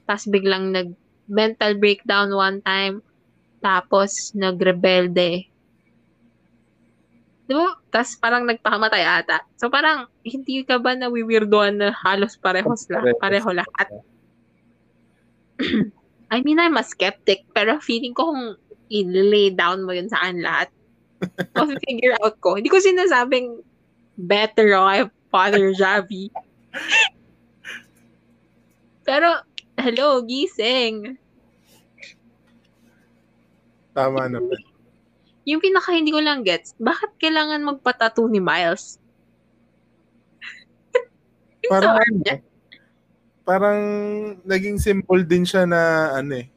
Tapos 0.09 0.29
biglang 0.29 0.73
nag 0.73 0.97
mental 1.29 1.77
breakdown 1.77 2.33
one 2.33 2.61
time. 2.65 3.01
Tapos 3.65 4.33
nagrebelde. 4.37 5.49
Di 7.45 7.53
ba? 7.53 7.77
Tapos 7.93 8.17
parang 8.17 8.49
nagpakamatay 8.49 9.05
ata. 9.05 9.45
So 9.61 9.69
parang 9.69 10.09
hindi 10.25 10.65
ka 10.65 10.81
ba 10.81 10.97
nawiwirdoan 10.97 11.77
na 11.77 11.93
halos 11.93 12.41
parehos 12.41 12.89
la, 12.89 13.05
pareho 13.21 13.53
lahat? 13.53 13.89
I 16.35 16.41
mean, 16.41 16.59
I'm 16.59 16.81
a 16.81 16.83
skeptic, 16.83 17.45
pero 17.53 17.79
feeling 17.79 18.17
ko 18.17 18.33
kung 18.33 18.57
i-lay 18.91 19.53
down 19.53 19.85
mo 19.85 19.93
yun 19.93 20.09
sa 20.09 20.25
akin 20.25 20.41
lahat, 20.41 20.69
figure 21.87 22.17
out 22.25 22.41
ko. 22.41 22.57
Hindi 22.57 22.73
ko 22.73 22.81
sinasabing 22.81 23.61
better 24.19 24.75
o 24.75 24.89
kay 24.89 25.03
Father 25.31 25.71
Javi. 25.77 26.33
pero, 29.09 29.45
hello, 29.79 30.25
gising. 30.25 31.21
Tama 33.95 34.27
naman. 34.27 34.74
Yung 35.45 35.61
pinaka 35.61 35.93
hindi 35.93 36.09
ko 36.09 36.25
lang 36.25 36.41
gets, 36.41 36.73
bakit 36.81 37.13
kailangan 37.21 37.61
magpatato 37.61 38.25
ni 38.29 38.41
Miles? 38.41 38.97
Parang, 41.73 41.97
arm 42.01 42.17
niya. 42.21 42.37
parang 43.45 43.81
naging 44.45 44.81
symbol 44.81 45.21
din 45.21 45.45
siya 45.45 45.69
na 45.69 46.13
ano 46.17 46.41
eh. 46.41 46.49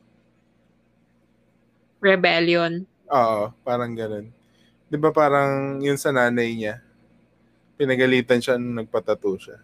Rebellion. 2.00 2.88
Oo, 3.12 3.52
parang 3.64 3.92
ganun. 3.92 4.32
Di 4.88 4.96
ba 4.96 5.12
parang 5.12 5.84
yun 5.84 6.00
sa 6.00 6.16
nanay 6.16 6.56
niya, 6.56 6.80
pinagalitan 7.76 8.40
siya 8.40 8.56
nung 8.56 8.80
nagpatato 8.80 9.36
siya. 9.36 9.60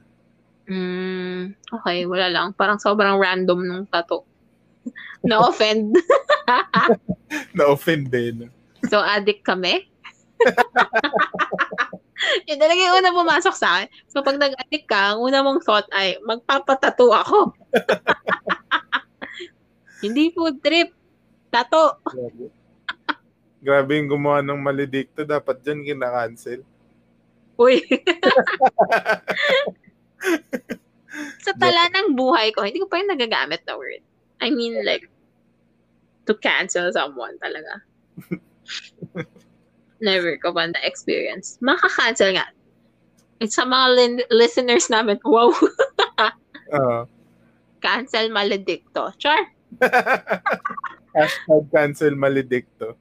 Mm, 0.68 1.56
okay, 1.72 2.08
wala 2.08 2.28
lang. 2.32 2.48
Parang 2.56 2.80
sobrang 2.80 3.20
random 3.20 3.60
nung 3.64 3.88
tato. 3.88 4.24
Na-offend. 5.28 5.96
Na-offend 7.58 8.08
din. 8.12 8.52
So, 8.90 9.00
addict 9.00 9.46
kami. 9.46 9.88
Yun 12.48 12.60
talaga 12.60 12.80
yung 12.80 12.98
una 13.04 13.12
pumasok 13.12 13.56
sa 13.56 13.80
akin. 13.80 13.88
So, 14.08 14.24
pag 14.24 14.40
nag-addict 14.40 14.88
ka, 14.88 15.16
ang 15.16 15.20
una 15.24 15.44
mong 15.44 15.64
thought 15.64 15.88
ay, 15.92 16.18
magpapatato 16.24 17.12
ako. 17.12 17.52
Hindi 20.04 20.36
food 20.36 20.60
trip. 20.60 20.92
Tato. 21.48 22.04
Grabe. 22.04 22.52
Grabe 23.64 23.92
yung 23.96 24.12
gumawa 24.12 24.44
ng 24.44 24.60
maledikto. 24.60 25.24
Dapat 25.24 25.64
dyan 25.64 25.88
kinakancel. 25.88 26.60
Uy. 27.56 27.80
sa 31.46 31.54
tala 31.56 31.88
ng 31.88 32.18
buhay 32.18 32.52
ko, 32.52 32.68
hindi 32.68 32.84
ko 32.84 32.92
pa 32.92 33.00
yung 33.00 33.16
nagagamit 33.16 33.64
na 33.64 33.80
word. 33.80 34.04
I 34.44 34.52
mean, 34.52 34.76
like, 34.84 35.08
to 36.28 36.36
cancel 36.36 36.92
someone 36.92 37.40
talaga. 37.40 37.80
Never 39.99 40.36
ko 40.38 40.51
pa 40.51 40.68
na-experience. 40.68 41.57
Maka-cancel 41.59 42.36
nga. 42.36 42.47
It's 43.39 43.55
sa 43.55 43.64
mga 43.64 43.88
lin- 43.95 44.30
listeners 44.32 44.88
namin, 44.88 45.20
wow, 45.24 45.51
Oo. 46.78 47.03
cancel 47.80 48.32
maledicto. 48.32 49.11
Char, 49.20 49.51
Hashtag 51.18 51.64
cancel 51.70 52.16
maledicto. 52.16 52.95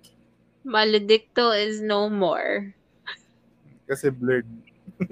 maledicto 0.63 1.51
is 1.51 1.79
no 1.79 2.07
more. 2.07 2.75
Kasi 3.87 4.11
blurred. 4.11 4.47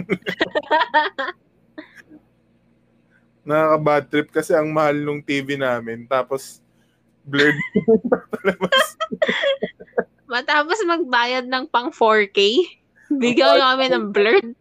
Nakaka-bad 3.43 4.05
trip 4.07 4.29
kasi 4.31 4.53
ang 4.53 4.71
mahal 4.71 4.95
nung 5.01 5.19
TV 5.21 5.57
namin. 5.57 6.07
Tapos, 6.07 6.61
blurred. 7.23 7.57
Matapos 10.31 10.79
magbayad 10.87 11.51
ng 11.51 11.67
pang 11.67 11.91
4K, 11.91 12.39
bigyan 13.23 13.59
kami 13.59 13.91
ng 13.91 14.15
blurred. 14.15 14.55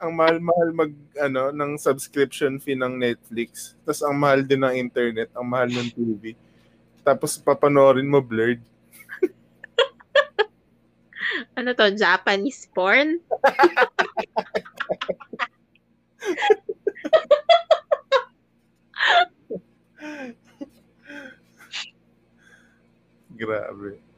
ang 0.00 0.16
mahal-mahal 0.16 0.72
mag, 0.72 0.96
ano, 1.20 1.52
ng 1.52 1.76
subscription 1.76 2.56
fee 2.56 2.72
ng 2.72 2.96
Netflix. 2.96 3.76
Tapos, 3.84 4.00
ang 4.00 4.16
mahal 4.16 4.40
din 4.40 4.64
ng 4.64 4.72
internet. 4.72 5.28
Ang 5.36 5.44
mahal 5.52 5.68
ng 5.68 5.92
TV. 5.92 6.32
Tapos, 7.04 7.36
papanorin 7.36 8.08
mo 8.08 8.24
blurred. 8.24 8.64
Ano 11.54 11.76
to, 11.76 11.92
Japanese 11.94 12.66
porn? 12.72 13.20
Grabe. 23.40 24.09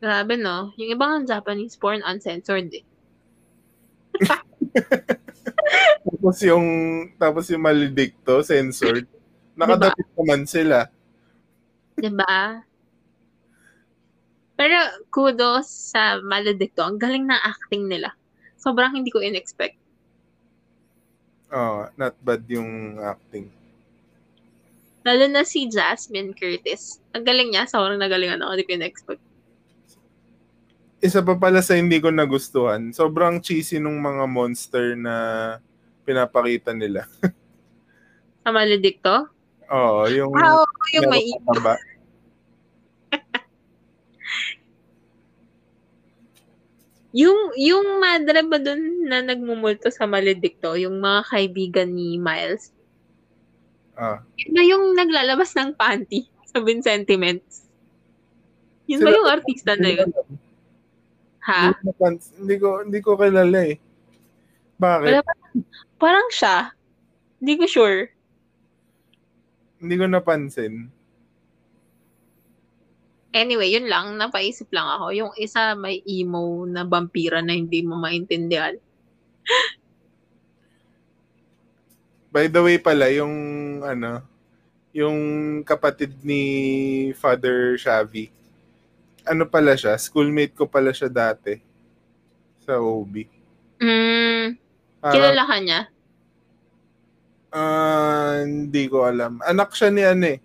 Grabe, 0.00 0.40
no? 0.40 0.72
Yung 0.80 0.90
ibang 0.96 1.28
Japanese 1.28 1.76
porn, 1.76 2.00
uncensored 2.02 2.72
eh. 2.72 2.84
Tapos 6.08 6.36
yung, 6.44 6.66
tapos 7.16 7.48
yung 7.48 7.64
maledicto, 7.64 8.44
censored. 8.44 9.08
Nakadapit 9.56 10.08
naman 10.16 10.44
sila. 10.48 10.88
Diba? 11.96 12.64
Pero 14.60 14.76
kudos 15.08 15.68
sa 15.92 16.20
Maledicto. 16.20 16.84
Ang 16.84 17.00
galing 17.00 17.24
ng 17.24 17.40
acting 17.40 17.88
nila. 17.88 18.12
Sobrang 18.60 18.92
hindi 18.92 19.08
ko 19.08 19.24
in-expect. 19.24 19.80
Oh, 21.48 21.88
not 21.96 22.12
bad 22.20 22.44
yung 22.48 23.00
acting. 23.00 23.48
Lalo 25.00 25.24
na 25.32 25.48
si 25.48 25.64
Jasmine 25.64 26.36
Curtis. 26.36 27.00
Ang 27.16 27.24
galing 27.24 27.48
niya. 27.56 27.64
Sobrang 27.64 27.96
nagalingan 27.96 28.44
ako. 28.44 28.52
Hindi 28.52 28.68
ko 28.68 28.74
in-expect. 28.76 29.24
Isa 31.00 31.24
pa 31.24 31.32
pala 31.32 31.64
sa 31.64 31.80
hindi 31.80 31.96
ko 31.96 32.12
nagustuhan. 32.12 32.92
Sobrang 32.92 33.40
cheesy 33.40 33.80
nung 33.80 33.96
mga 34.04 34.28
monster 34.28 34.92
na 35.00 35.14
pinapakita 36.04 36.76
nila. 36.76 37.08
Sa 38.44 38.52
Maledicto? 38.52 39.32
Oo, 39.72 40.04
yung... 40.12 40.32
Ah, 40.36 40.60
oo, 40.60 40.68
yung 40.92 41.08
may 41.08 41.24
Mataba. 41.44 41.76
Yung, 47.10 47.50
yung 47.58 47.98
madre 47.98 48.46
ba 48.46 48.62
dun 48.62 49.02
na 49.10 49.18
nagmumulto 49.18 49.90
sa 49.90 50.06
Maledicto, 50.06 50.78
yung 50.78 51.02
mga 51.02 51.26
kaibigan 51.26 51.90
ni 51.90 52.14
Miles, 52.22 52.70
Ah. 53.98 54.22
yun 54.38 54.50
ba 54.54 54.62
yung 54.62 54.84
naglalabas 54.94 55.50
ng 55.58 55.74
panty 55.74 56.30
sa 56.54 56.62
Sentiments? 56.62 57.66
Yun 58.86 59.02
ba 59.02 59.10
Sila- 59.10 59.18
yung 59.18 59.28
artista 59.28 59.72
na 59.74 59.90
yun? 59.90 60.08
Ha? 61.46 61.72
Hindi, 61.72 61.92
ko 61.96 62.04
hindi 62.10 62.56
ko 62.60 62.68
hindi 62.84 62.98
ko 63.00 63.10
kilala 63.16 63.60
eh. 63.64 63.76
Bakit? 64.80 65.08
Wala 65.08 65.22
pa. 65.24 65.32
Parang 66.00 66.28
siya. 66.32 66.72
Hindi 67.40 67.54
ko 67.60 67.64
sure. 67.68 67.98
Hindi 69.80 69.94
ko 69.96 70.04
napansin. 70.08 70.92
Anyway, 73.30 73.70
yun 73.72 73.86
lang. 73.86 74.18
Napaisip 74.18 74.68
lang 74.74 74.88
ako. 74.88 75.06
Yung 75.14 75.32
isa 75.38 75.78
may 75.78 76.02
emo 76.04 76.66
na 76.66 76.82
vampira 76.84 77.40
na 77.40 77.54
hindi 77.54 77.80
mo 77.84 77.96
maintindihan. 77.96 78.76
By 82.34 82.46
the 82.46 82.62
way 82.62 82.78
pala, 82.78 83.10
yung 83.10 83.34
ano, 83.82 84.22
yung 84.94 85.18
kapatid 85.66 86.14
ni 86.22 86.42
Father 87.18 87.74
Shavi, 87.78 88.30
ano 89.26 89.44
pala 89.48 89.76
siya? 89.76 89.96
Schoolmate 90.00 90.54
ko 90.56 90.64
pala 90.68 90.92
siya 90.94 91.10
dati 91.10 91.60
sa 92.64 92.78
OB. 92.78 93.14
Mm, 93.80 94.60
Parang, 95.00 95.14
kilala 95.16 95.42
ka 95.48 95.56
niya? 95.58 95.80
ah, 97.50 98.46
hindi 98.46 98.86
ko 98.86 99.08
alam. 99.08 99.42
Anak 99.42 99.74
siya 99.74 99.88
ni 99.90 100.02
ano 100.06 100.24
eh. 100.36 100.38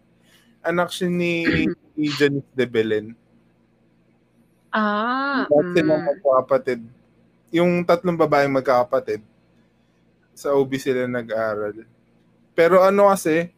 Anak 0.65 0.89
siya 0.89 1.07
ni, 1.11 1.45
ni 1.99 2.07
Janice 2.17 2.49
de 2.55 2.65
Belen. 2.65 3.07
Ah. 4.73 5.45
Lahat 5.47 5.71
mm. 5.71 5.85
magkakapatid. 5.85 6.81
Yung 7.53 7.85
tatlong 7.85 8.17
babaeng 8.17 8.51
magkakapatid. 8.51 9.21
Sa 10.35 10.51
OB 10.57 10.75
sila 10.75 11.07
nag-aral. 11.07 11.87
Pero 12.51 12.83
ano 12.83 13.07
kasi, 13.07 13.51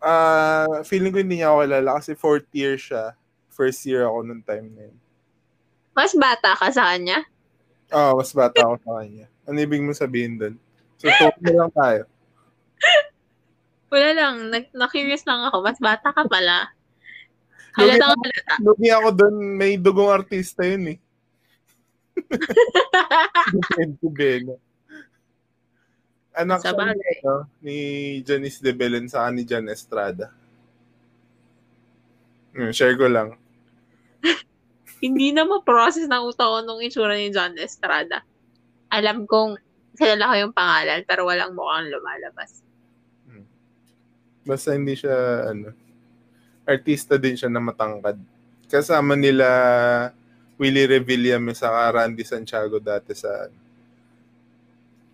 ah 0.00 0.80
feeling 0.80 1.12
ko 1.12 1.20
hindi 1.20 1.44
niya 1.44 1.52
ako 1.52 1.58
kilala 1.60 1.90
kasi 2.00 2.10
fourth 2.16 2.48
year 2.56 2.74
siya. 2.80 3.12
First 3.60 3.84
year 3.84 4.08
ako 4.08 4.24
nung 4.24 4.40
time 4.40 4.72
na 4.72 4.88
yun. 4.88 4.96
Mas 5.92 6.16
bata 6.16 6.56
ka 6.56 6.72
sa 6.72 6.88
kanya? 6.88 7.28
Ah, 7.92 8.16
mas 8.16 8.32
bata 8.32 8.56
ako 8.56 8.80
sa 8.80 8.92
kanya. 8.96 9.28
Ano 9.44 9.60
ibig 9.60 9.84
mo 9.84 9.92
sabihin 9.92 10.40
doon? 10.40 10.54
So, 10.96 11.12
talk 11.12 11.36
na 11.36 11.52
lang 11.52 11.70
tayo. 11.70 12.02
Wala 13.92 14.08
lang. 14.14 14.34
Na- 14.48 14.72
Na-curious 14.78 15.28
lang 15.28 15.44
ako. 15.44 15.60
Mas 15.60 15.76
bata 15.76 16.08
ka 16.08 16.24
pala. 16.24 16.72
Halatang 17.76 18.16
halata. 18.16 18.54
Lugi 18.62 18.88
ako 18.88 19.08
doon, 19.12 19.34
may 19.54 19.76
dugong 19.76 20.08
artista 20.08 20.64
yun 20.64 20.96
eh. 20.96 20.98
Vicente 23.52 24.06
Beno. 24.08 24.54
Anak 26.30 26.62
Sa 26.62 26.72
bagay. 26.72 27.20
ano, 27.20 27.44
ni 27.60 27.76
Janice 28.22 28.62
de 28.62 28.72
Belen 28.72 29.04
sa 29.04 29.28
ni 29.28 29.42
Jan 29.42 29.66
Estrada. 29.66 30.30
Hmm, 32.50 32.70
share 32.70 32.94
ko 32.94 33.04
lang. 33.04 33.39
Hindi 35.04 35.32
na 35.32 35.48
ma-process 35.48 36.04
ng 36.04 36.24
utak 36.28 36.44
ko 36.44 36.58
nung 36.60 36.80
itsura 36.84 37.16
ni 37.16 37.32
John 37.32 37.56
Estrada. 37.56 38.20
Alam 38.92 39.24
kong 39.24 39.56
kilala 39.96 40.32
ko 40.32 40.34
yung 40.48 40.54
pangalan 40.56 41.00
pero 41.08 41.24
walang 41.24 41.56
mukhang 41.56 41.88
lumalabas. 41.88 42.60
Basta 44.40 44.72
hindi 44.72 44.96
siya, 44.96 45.46
ano, 45.52 45.70
artista 46.64 47.20
din 47.20 47.36
siya 47.36 47.52
na 47.52 47.60
matangkad. 47.60 48.16
Kasama 48.70 49.14
nila 49.14 49.46
Willie 50.56 50.88
Revillame 50.88 51.52
sa 51.52 51.88
Randy 51.92 52.24
Santiago 52.24 52.80
dati 52.80 53.12
sa 53.12 53.48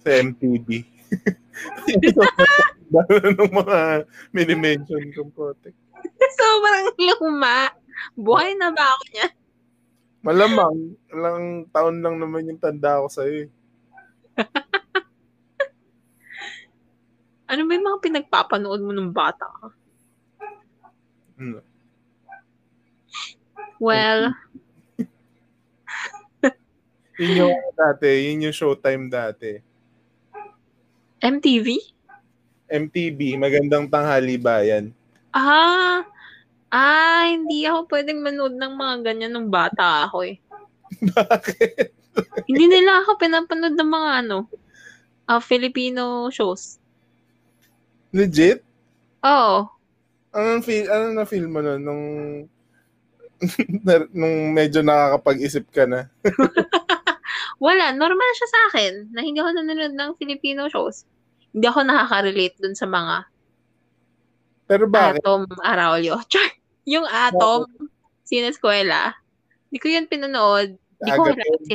sa 0.03 0.09
MTV. 0.11 0.69
Dahil 2.95 3.35
ng 3.35 3.51
mga 3.51 3.79
mini-mention 4.31 5.11
kong 5.11 5.33
pote. 5.35 5.75
Sobrang 6.39 6.87
luma. 6.95 7.75
Buhay 8.17 8.57
na 8.59 8.73
ba 8.73 8.97
ako 8.97 9.05
niya? 9.13 9.29
Malamang, 10.27 10.99
ilang 11.15 11.71
taon 11.71 12.03
lang 12.03 12.19
naman 12.19 12.51
yung 12.51 12.59
tanda 12.59 12.99
ko 13.03 13.09
sa'yo 13.09 13.47
eh. 13.47 13.49
Ano 17.47 17.63
ba 17.63 17.79
yung 17.79 17.87
mga 17.87 18.03
pinagpapanood 18.03 18.83
mo 18.83 18.91
nung 18.91 19.15
bata 19.15 19.47
ka? 19.47 19.71
Hmm. 21.39 21.63
Well, 23.79 24.35
Yun 27.23 27.39
yung 27.39 27.55
ano 27.57 27.71
dati, 27.73 28.29
yun 28.29 28.51
yung 28.51 28.57
showtime 28.57 29.09
dati. 29.09 29.63
MTV? 31.23 31.81
MTV, 32.69 33.41
magandang 33.41 33.89
tanghali 33.89 34.37
bayan. 34.37 34.93
Ah, 35.33 36.05
ah, 36.71 37.27
hindi 37.27 37.67
ako 37.67 37.87
pwedeng 37.91 38.21
manood 38.23 38.55
ng 38.57 38.73
mga 38.75 38.95
ganyan 39.07 39.33
nung 39.35 39.49
bata 39.51 40.09
ako 40.09 40.27
eh. 40.27 40.37
Bakit? 41.17 41.93
Hindi 42.49 42.65
nila 42.71 43.05
ako 43.05 43.21
pinapanood 43.21 43.77
ng 43.77 43.91
mga 43.91 44.11
ano, 44.25 44.49
ah, 45.29 45.43
Filipino 45.43 46.33
shows. 46.33 46.81
Legit? 48.15 48.65
Oo. 49.27 49.69
Anong 50.37 50.63
feel, 50.65 50.87
ano 50.89 51.17
na 51.17 51.25
feel 51.25 51.49
mo 51.49 51.61
nun 51.65 51.81
nung 51.81 52.05
nung 54.17 54.57
medyo 54.57 54.81
nakakapag-isip 54.81 55.69
ka 55.69 55.85
na? 55.85 56.09
Wala, 57.65 57.93
normal 57.93 58.31
siya 58.37 58.49
sa 58.49 58.61
akin 58.73 58.93
na 59.13 59.21
hindi 59.25 59.41
ako 59.41 59.51
nanonood 59.57 59.95
ng 59.97 60.11
Filipino 60.21 60.69
shows. 60.69 61.05
Hindi 61.57 61.67
ako 61.69 61.89
nakaka-relate 61.89 62.57
dun 62.61 62.77
sa 62.77 62.85
mga 62.85 63.25
Pero 64.67 64.91
bakit? 64.91 65.23
Atom 65.23 65.47
Araulio. 65.63 66.19
Char! 66.31 66.51
Yung 66.87 67.07
Atom, 67.07 67.67
sineskwela. 68.27 69.15
Hindi 69.71 69.79
ko 69.83 69.87
yun 69.91 70.07
pinanood. 70.07 70.79
Hindi 71.03 71.11
ko 71.15 71.23
kilala 71.27 71.59
si 71.63 71.75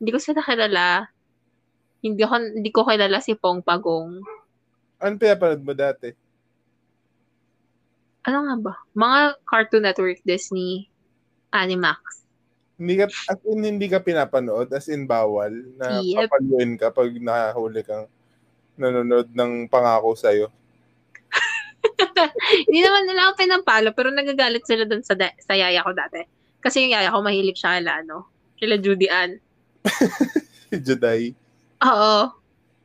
Hindi 0.00 0.10
ko 0.10 0.18
sila 0.20 0.40
kilala. 0.44 0.86
Hindi 2.02 2.22
ko, 2.26 2.34
hindi 2.36 2.70
ko 2.74 2.80
kilala 2.84 3.18
si 3.22 3.32
Pong 3.38 3.62
Pagong. 3.62 4.20
Ano 5.00 5.14
pinapanood 5.16 5.62
mo 5.62 5.72
dati? 5.72 6.10
Ano 8.26 8.38
nga 8.46 8.54
ba? 8.58 8.74
Mga 8.94 9.18
Cartoon 9.46 9.84
Network, 9.86 10.18
Disney, 10.22 10.86
Animax. 11.50 12.22
Hindi 12.78 12.98
ka, 12.98 13.06
as 13.10 13.40
in, 13.46 13.62
hindi 13.62 13.86
ka 13.86 14.02
pinapanood, 14.02 14.70
as 14.74 14.86
in 14.90 15.06
bawal, 15.06 15.50
na 15.78 16.02
Yep. 16.02 16.30
papaluin 16.30 16.72
ka 16.78 16.90
pag 16.90 17.10
nakahuli 17.14 17.82
kang 17.86 18.06
nanonood 18.78 19.30
ng 19.30 19.70
pangako 19.70 20.18
sa'yo. 20.18 20.50
Hindi 22.68 22.80
naman 22.82 23.02
nila 23.06 23.20
ako 23.28 23.32
pinapalo, 23.38 23.88
pero 23.94 24.08
nagagalit 24.10 24.64
sila 24.66 24.84
dun 24.84 25.02
sa, 25.02 25.14
da- 25.14 25.36
sa 25.38 25.54
yaya 25.54 25.84
ko 25.84 25.92
dati. 25.94 26.22
Kasi 26.62 26.86
yung 26.86 26.94
yaya 26.94 27.10
ko 27.14 27.20
mahilig 27.22 27.58
siya 27.58 27.78
kala, 27.80 28.02
ano, 28.04 28.26
kila 28.58 28.78
Judy 28.78 29.08
Ann. 29.10 29.38
Juday. 30.86 31.34
Oo. 31.82 32.30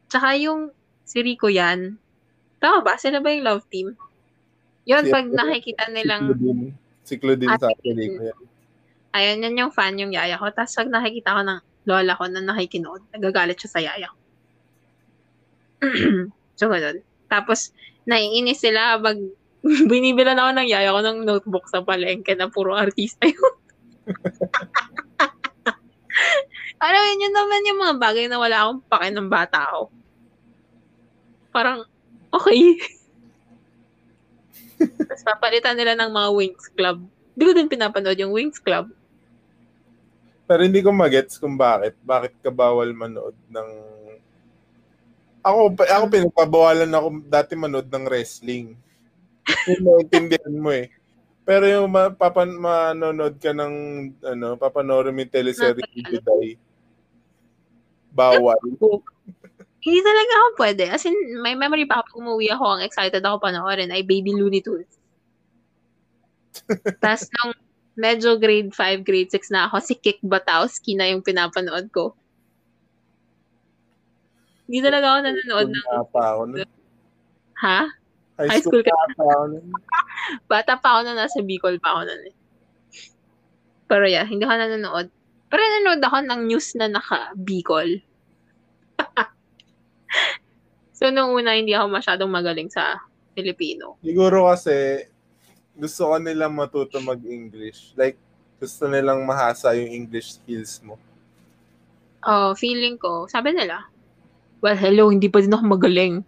Tsaka 0.09 0.33
yung 0.39 0.73
si 1.05 1.21
Rico 1.21 1.47
yan. 1.47 1.95
Tama 2.57 2.81
ba? 2.81 2.97
Sila 2.97 3.21
ba 3.21 3.29
yung 3.29 3.45
love 3.45 3.65
team? 3.69 3.93
Yun, 4.89 5.05
Si- 5.05 5.13
pag 5.13 5.25
nakikita 5.29 5.91
nilang, 5.93 6.33
Siklo 6.33 6.39
din. 6.39 6.59
Siklo 7.07 7.33
din 7.37 7.51
sa 7.55 7.69
ko 7.71 7.87
yan. 7.87 8.39
ayun, 9.15 9.43
yan 9.45 9.59
yung 9.61 9.73
fan 9.73 9.95
yung 9.99 10.11
yaya 10.11 10.35
ko. 10.41 10.49
Tapos 10.51 10.73
pag 10.75 10.89
nakikita 10.89 11.37
ko 11.37 11.41
ng 11.45 11.59
lola 11.87 12.13
ko 12.19 12.23
na 12.27 12.43
nakikinood, 12.43 13.01
nagagalit 13.15 13.55
siya 13.55 13.71
sa 13.71 13.79
yaya 13.79 14.07
ko. 14.11 14.17
so, 16.59 16.67
ganun. 16.67 16.99
Tapos, 17.31 17.71
naiinis 18.07 18.63
sila 18.63 18.97
pag 18.97 19.19
binibilan 19.91 20.39
ako 20.39 20.51
ng 20.55 20.67
yaya 20.71 20.95
ko 20.95 21.01
ng 21.03 21.27
notebook 21.27 21.67
sa 21.67 21.83
palengke 21.83 22.33
na 22.33 22.47
puro 22.47 22.73
artista 22.73 23.27
yun. 23.27 23.55
Alam 26.77 27.01
mo, 27.01 27.13
yun 27.17 27.33
naman 27.33 27.67
yung 27.67 27.79
mga 27.81 27.95
bagay 27.97 28.25
na 28.29 28.37
wala 28.37 28.57
akong 28.63 28.81
pake 28.85 29.09
ng 29.09 29.29
bata 29.29 29.59
ako. 29.65 29.89
Parang, 31.49 31.81
okay. 32.29 32.77
Tapos 35.09 35.25
papalitan 35.25 35.73
nila 35.73 35.97
ng 35.97 36.13
mga 36.13 36.29
Wings 36.37 36.69
Club. 36.77 37.01
Hindi 37.33 37.43
ko 37.49 37.53
din 37.57 37.69
pinapanood 37.69 38.21
yung 38.21 38.29
Wings 38.29 38.61
Club. 38.61 38.93
Pero 40.45 40.61
hindi 40.61 40.85
ko 40.85 40.93
magets 40.93 41.41
kung 41.41 41.57
bakit. 41.57 41.97
Bakit 42.05 42.45
ka 42.45 42.53
bawal 42.53 42.93
manood 42.93 43.33
ng... 43.49 43.69
Ako, 45.47 45.79
ako 45.79 46.05
pinapabawalan 46.11 46.91
ako 46.91 47.07
dati 47.23 47.55
manood 47.55 47.87
ng 47.87 48.05
wrestling. 48.11 48.75
Yung 49.71 49.83
maintindihan 49.87 50.55
mo 50.59 50.75
eh. 50.75 50.91
Pero 51.47 51.63
yung 51.63 51.87
ma, 51.87 52.11
papan, 52.11 52.51
manonood 52.51 53.39
ka 53.39 53.55
ng, 53.55 53.73
ano, 54.19 54.59
papanoorin 54.59 55.15
mo 55.15 55.23
yung 55.23 55.31
teleserye 55.31 55.87
Juday, 55.95 56.59
bawal. 58.11 58.59
Hindi 59.79 59.99
talaga 60.03 60.33
ako 60.35 60.49
pwede. 60.59 60.83
As 60.91 61.07
in, 61.07 61.15
may 61.39 61.55
memory 61.55 61.87
pa 61.87 62.03
ako 62.03 62.19
umuwi 62.19 62.51
ako, 62.51 62.65
ang 62.67 62.81
excited 62.83 63.23
ako 63.23 63.39
panoorin 63.39 63.95
ay 63.95 64.03
Baby 64.03 64.35
Looney 64.35 64.59
Tunes. 64.59 64.91
Tapos 67.03 67.31
nung 67.39 67.55
medyo 67.95 68.35
grade 68.35 68.75
5, 68.75 69.07
grade 69.07 69.31
6 69.31 69.47
na 69.55 69.71
ako, 69.71 69.79
si 69.79 69.95
Kik 69.95 70.19
Batowski 70.27 70.99
na 70.99 71.07
yung 71.07 71.23
pinapanood 71.23 71.87
ko. 71.95 72.11
Hindi 74.67 74.79
talaga 74.83 75.05
ako 75.15 75.19
nanonood 75.23 75.67
ng... 75.71 75.85
Pa 76.11 76.23
ako 76.35 76.41
nun. 76.51 76.67
Ha? 77.63 77.79
High, 78.37 78.49
High 78.51 78.61
school 78.61 78.83
school, 78.83 78.83
ka. 78.83 79.15
pa 79.15 79.25
ako 79.31 79.45
nun. 79.55 79.65
Bata 80.51 80.71
pa 80.75 80.87
ako 80.99 80.99
na 81.07 81.13
nasa 81.23 81.39
Bicol 81.39 81.79
pa 81.79 81.95
ako 81.95 82.01
nun 82.11 82.21
eh. 82.27 82.35
Pero 83.87 84.05
yeah, 84.05 84.27
hindi 84.27 84.43
ako 84.43 84.55
nanonood. 84.59 85.07
Pero 85.47 85.61
nanonood 85.63 86.03
ako 86.03 86.17
ng 86.27 86.41
news 86.51 86.67
na 86.75 86.91
naka 86.91 87.31
Bicol. 87.39 88.03
so, 90.99 91.07
nung 91.07 91.31
una, 91.31 91.55
hindi 91.55 91.71
ako 91.71 91.87
masyadong 91.87 92.27
magaling 92.27 92.67
sa 92.67 92.99
Filipino. 93.31 93.95
Siguro 94.03 94.51
kasi 94.51 95.07
gusto 95.77 96.11
ko 96.11 96.15
nilang 96.19 96.57
matuto 96.57 96.99
mag-English. 96.99 97.95
Like, 97.95 98.19
gusto 98.59 98.89
nilang 98.91 99.23
mahasa 99.23 99.77
yung 99.77 99.93
English 99.93 100.41
skills 100.41 100.81
mo. 100.83 100.99
Oh, 102.27 102.51
feeling 102.57 102.99
ko, 102.99 103.29
sabi 103.29 103.53
nila, 103.55 103.85
well, 104.61 104.77
hello, 104.77 105.09
hindi 105.09 105.29
pa 105.29 105.41
din 105.41 105.53
ako 105.53 105.65
magaling. 105.65 106.23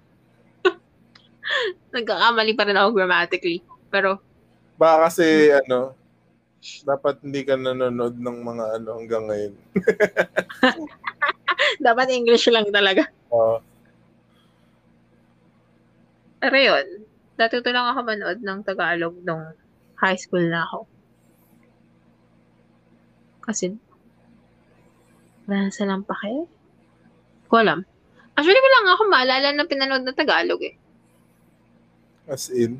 Nagkakamali 1.95 2.53
pa 2.53 2.63
rin 2.67 2.77
ako 2.77 2.89
grammatically. 2.93 3.61
Pero, 3.89 4.21
Baka 4.79 5.11
kasi, 5.11 5.51
ano, 5.51 5.95
dapat 6.87 7.19
hindi 7.23 7.43
ka 7.43 7.55
nanonood 7.55 8.15
ng 8.19 8.37
mga 8.43 8.65
ano 8.79 8.89
hanggang 8.99 9.25
ngayon. 9.27 9.53
dapat 11.87 12.07
English 12.11 12.47
lang 12.51 12.67
talaga. 12.71 13.07
Oo. 13.31 13.59
Pero 16.39 16.55
yun, 16.55 16.87
dati 17.35 17.59
to 17.59 17.71
lang 17.71 17.91
ako 17.91 17.99
manood 18.07 18.39
ng 18.39 18.59
Tagalog 18.63 19.15
nung 19.23 19.43
high 19.99 20.15
school 20.15 20.43
na 20.47 20.63
ako. 20.63 20.87
Kasi, 23.43 23.75
wala 25.49 25.67
na 25.67 25.73
silang 25.73 26.07
pake. 26.07 26.47
Ko 27.49 27.59
alam. 27.59 27.83
Actually, 28.39 28.63
wala 28.63 28.77
nga 28.79 28.93
ako 28.95 29.03
maalala 29.05 29.47
na 29.51 29.67
pinanood 29.67 30.07
na 30.07 30.15
Tagalog 30.15 30.63
eh. 30.63 30.75
as 32.25 32.47
in, 32.47 32.79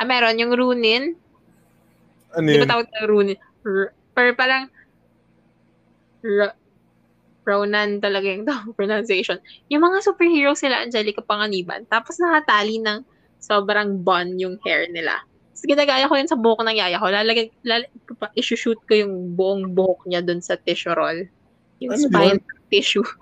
Ah, 0.00 0.08
meron 0.08 0.40
yung 0.40 0.56
Runin. 0.56 1.14
ano 2.32 2.46
Di 2.48 2.56
yun? 2.56 2.64
ba 2.64 2.72
tawag 2.72 2.88
na 2.88 3.04
Runin? 3.04 3.38
R- 3.62 3.92
pero 4.10 4.32
parang 4.32 4.66
R- 6.24 6.56
Ronan 7.42 7.98
talaga 7.98 8.26
yung 8.26 8.46
tawag, 8.46 8.72
pronunciation. 8.78 9.36
Yung 9.68 9.82
mga 9.82 10.00
superhero 10.00 10.54
sila, 10.54 10.80
Angelica 10.80 11.20
Panganiban. 11.20 11.84
Tapos 11.86 12.16
nakatali 12.16 12.78
ng 12.78 13.02
sobrang 13.36 13.98
bun 14.00 14.38
yung 14.38 14.56
hair 14.62 14.86
nila. 14.88 15.18
Tapos 15.52 15.66
ginagaya 15.66 16.06
ko 16.06 16.14
yun 16.14 16.30
sa 16.30 16.38
buhok 16.38 16.62
ng 16.62 16.78
yaya 16.78 16.98
ko. 16.98 17.10
Lalagay, 17.10 17.50
lal, 17.66 17.82
isushoot 18.34 18.78
ko 18.86 18.94
yung 18.96 19.34
buong 19.34 19.74
buhok 19.74 20.06
niya 20.06 20.22
dun 20.22 20.38
sa 20.38 20.54
tissue 20.56 20.94
roll. 20.94 21.26
Yung 21.82 21.92
Ano 21.94 22.06
spine 22.06 22.38
tissue. 22.70 23.02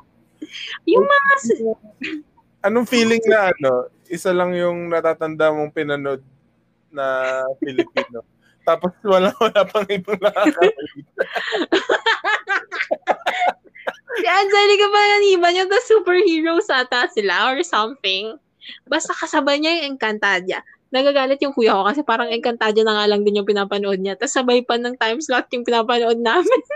yung 0.89 1.07
mga... 1.07 1.33
Anong 2.67 2.85
feeling 2.85 3.25
na 3.25 3.51
ano, 3.57 3.89
isa 4.11 4.35
lang 4.37 4.53
yung 4.53 4.93
natatanda 4.93 5.49
mong 5.49 5.73
pinanood 5.73 6.21
na 6.93 7.41
Filipino. 7.63 8.21
Tapos 8.69 8.93
wala 9.01 9.33
wala 9.41 9.63
pang 9.65 9.89
ibang 9.89 10.21
nakakakita. 10.21 11.23
Si 14.21 14.27
Angelica 14.29 14.87
Panganiban 14.93 15.57
yung 15.57 15.71
the 15.73 15.81
superheroes 15.89 16.69
ata 16.69 17.09
sila 17.09 17.49
or 17.49 17.65
something. 17.65 18.37
Basta 18.85 19.17
kasabay 19.17 19.57
niya 19.57 19.81
yung 19.81 19.97
Encantadia. 19.97 20.61
Nagagalit 20.93 21.41
yung 21.41 21.57
kuya 21.57 21.73
ko 21.73 21.89
kasi 21.89 22.05
parang 22.05 22.29
Encantadia 22.29 22.85
na 22.85 23.01
nga 23.01 23.09
lang 23.09 23.25
din 23.25 23.41
yung 23.41 23.49
pinapanood 23.49 24.03
niya. 24.03 24.21
Tapos 24.21 24.37
sabay 24.37 24.61
pa 24.61 24.77
ng 24.77 24.99
time 25.01 25.25
slot 25.25 25.49
yung 25.57 25.65
pinapanood 25.65 26.21
namin. 26.21 26.61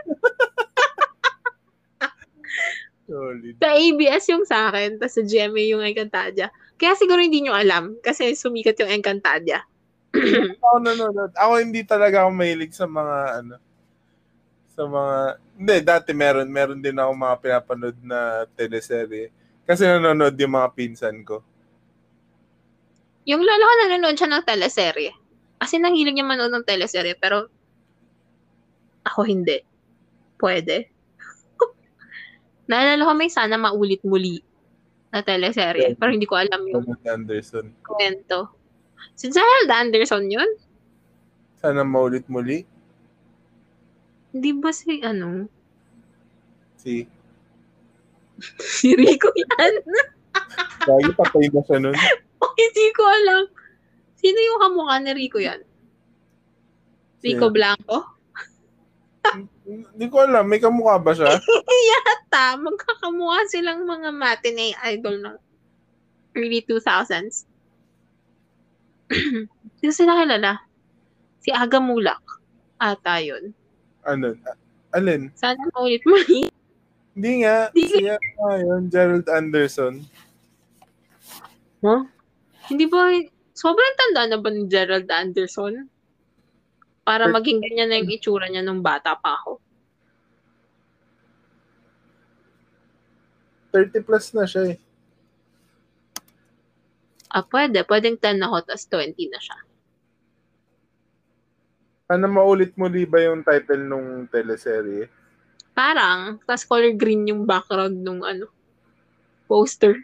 Solid. 3.04 3.60
sa 3.60 3.76
ABS 3.76 4.24
yung 4.32 4.44
sa 4.48 4.72
akin, 4.72 4.96
tapos 4.96 5.14
sa 5.20 5.22
GMA 5.22 5.62
yung 5.76 5.84
Encantadia. 5.84 6.48
Kaya 6.80 6.96
siguro 6.96 7.20
hindi 7.20 7.44
nyo 7.44 7.52
alam 7.52 8.00
kasi 8.00 8.32
sumikat 8.32 8.80
yung 8.80 8.90
Encantadia. 8.90 9.60
ako 10.64 10.76
nanonood. 10.80 11.32
Ako 11.36 11.52
hindi 11.60 11.84
talaga 11.84 12.24
ako 12.24 12.30
mahilig 12.32 12.72
sa 12.72 12.88
mga 12.88 13.44
ano 13.44 13.56
sa 14.74 14.82
mga 14.90 15.16
hindi 15.54 15.76
dati 15.86 16.10
meron 16.10 16.50
meron 16.50 16.82
din 16.82 16.98
ako 16.98 17.10
mga 17.14 17.36
pinapanood 17.38 17.98
na 18.02 18.42
teleserye 18.58 19.30
kasi 19.64 19.86
nanonood 19.86 20.34
yung 20.36 20.54
mga 20.54 20.68
pinsan 20.76 21.22
ko. 21.22 21.40
Yung 23.24 23.40
lolo 23.40 23.64
ko 23.64 23.74
nanonood 23.84 24.16
siya 24.20 24.28
ng 24.28 24.44
teleserye. 24.44 25.12
Kasi 25.56 25.80
nanghilig 25.80 26.20
niya 26.20 26.28
manood 26.28 26.52
ng 26.52 26.68
teleserye, 26.68 27.16
pero 27.16 27.48
ako 29.08 29.24
hindi. 29.24 29.64
Pwede. 30.36 30.92
Naalala 32.64 33.04
ko 33.04 33.12
may 33.12 33.28
sana 33.28 33.60
maulit 33.60 34.00
muli 34.04 34.40
na 35.12 35.20
teleserye, 35.20 35.94
pero 35.94 36.10
hindi 36.10 36.26
ko 36.26 36.34
alam 36.40 36.64
yung 36.66 36.84
Anderson. 37.06 37.70
kwento. 37.84 38.50
Si 39.14 39.28
Gerald 39.30 39.70
Anderson 39.70 40.26
yun? 40.26 40.50
Sana 41.60 41.84
maulit 41.84 42.26
muli 42.26 42.64
Hindi 44.34 44.50
ba 44.58 44.74
si 44.74 44.98
ano? 45.04 45.46
si 46.80 47.06
Si 48.80 48.90
Rico 48.98 49.30
yan? 49.30 49.74
Lagi 50.90 51.10
patay 51.14 51.46
na 51.54 51.62
siya 51.62 51.78
nun. 51.78 51.94
hindi 52.60 52.86
ko 52.92 53.02
alam. 53.06 53.44
Sino 54.18 54.38
yung 54.40 54.60
kamukha 54.60 54.96
ni 55.00 55.12
Rico 55.14 55.38
yan? 55.38 55.62
Rico 57.22 57.46
Sino? 57.48 57.54
Blanco? 57.54 57.98
Hindi 59.64 60.06
ko 60.12 60.28
alam, 60.28 60.44
may 60.44 60.60
kamukha 60.60 61.00
ba 61.00 61.12
siya? 61.16 61.40
Ta, 62.34 62.58
magkakamukha 62.58 63.46
silang 63.46 63.86
mga 63.86 64.10
matinee 64.10 64.74
idol 64.90 65.22
ng 65.22 65.36
early 66.34 66.66
2000s. 66.66 67.46
Sino 69.78 69.92
sila 69.94 70.18
kilala? 70.18 70.58
Si 71.38 71.54
Aga 71.54 71.78
Mulak. 71.78 72.18
Ata 72.82 73.22
yun. 73.22 73.54
Ano? 74.02 74.34
Alin? 74.90 75.30
Sana 75.38 75.62
maulit 75.78 76.02
muli. 76.02 76.50
Hindi 77.14 77.46
nga. 77.46 77.70
Siya 77.70 78.18
nga 78.18 78.54
yun, 78.58 78.82
Gerald 78.90 79.30
Anderson. 79.30 80.02
Huh? 81.86 82.02
Hindi 82.66 82.90
ba, 82.90 83.14
sobrang 83.54 83.94
tanda 83.94 84.34
na 84.34 84.38
ba 84.42 84.50
ni 84.50 84.66
Gerald 84.66 85.06
Anderson? 85.06 85.86
Para 87.04 87.28
maging 87.28 87.60
ganyan 87.60 87.92
na 87.92 88.00
yung 88.00 88.10
itsura 88.10 88.48
niya 88.48 88.64
nung 88.64 88.80
bata 88.80 89.12
pa 89.14 89.36
ako. 89.36 89.60
30 93.74 94.06
plus 94.06 94.30
na 94.32 94.46
siya 94.48 94.72
eh. 94.72 94.78
Ah, 97.34 97.42
pwede. 97.42 97.82
Pwedeng 97.82 98.14
10 98.14 98.38
ako, 98.38 98.56
tapos 98.62 98.86
20 98.86 99.34
na 99.34 99.40
siya. 99.42 99.58
Ano 102.14 102.30
maulit 102.30 102.78
muli 102.78 103.02
ba 103.02 103.18
yung 103.26 103.42
title 103.42 103.82
nung 103.82 104.30
teleserye? 104.30 105.10
Parang, 105.74 106.38
tapos 106.46 106.62
color 106.62 106.94
green 106.94 107.26
yung 107.26 107.42
background 107.42 107.98
nung 107.98 108.22
ano, 108.22 108.46
poster. 109.50 109.98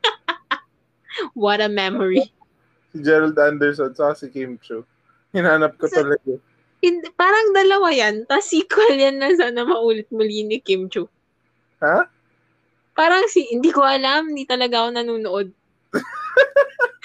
What 1.36 1.60
a 1.60 1.68
memory. 1.68 2.32
Si 2.96 3.04
Gerald 3.04 3.36
Anderson 3.36 3.92
sa 3.92 4.16
si 4.16 4.32
Kim 4.32 4.56
Chiu. 4.64 4.88
Hinanap 5.30 5.78
ko 5.78 5.86
Sa- 5.86 6.02
talaga. 6.02 6.32
Hindi, 6.80 7.12
parang 7.12 7.52
dalawa 7.52 7.92
yan. 7.92 8.24
Tapos 8.24 8.48
sequel 8.48 8.96
yan 8.96 9.20
na 9.20 9.36
sana 9.36 9.68
maulit 9.68 10.08
muli 10.08 10.48
ni 10.48 10.64
Kim 10.64 10.88
Chu. 10.88 11.04
Ha? 11.84 12.08
Parang 12.96 13.28
si, 13.28 13.44
hindi 13.52 13.68
ko 13.68 13.84
alam, 13.84 14.32
hindi 14.32 14.48
talaga 14.48 14.84
ako 14.84 14.88
nanonood. 14.96 15.48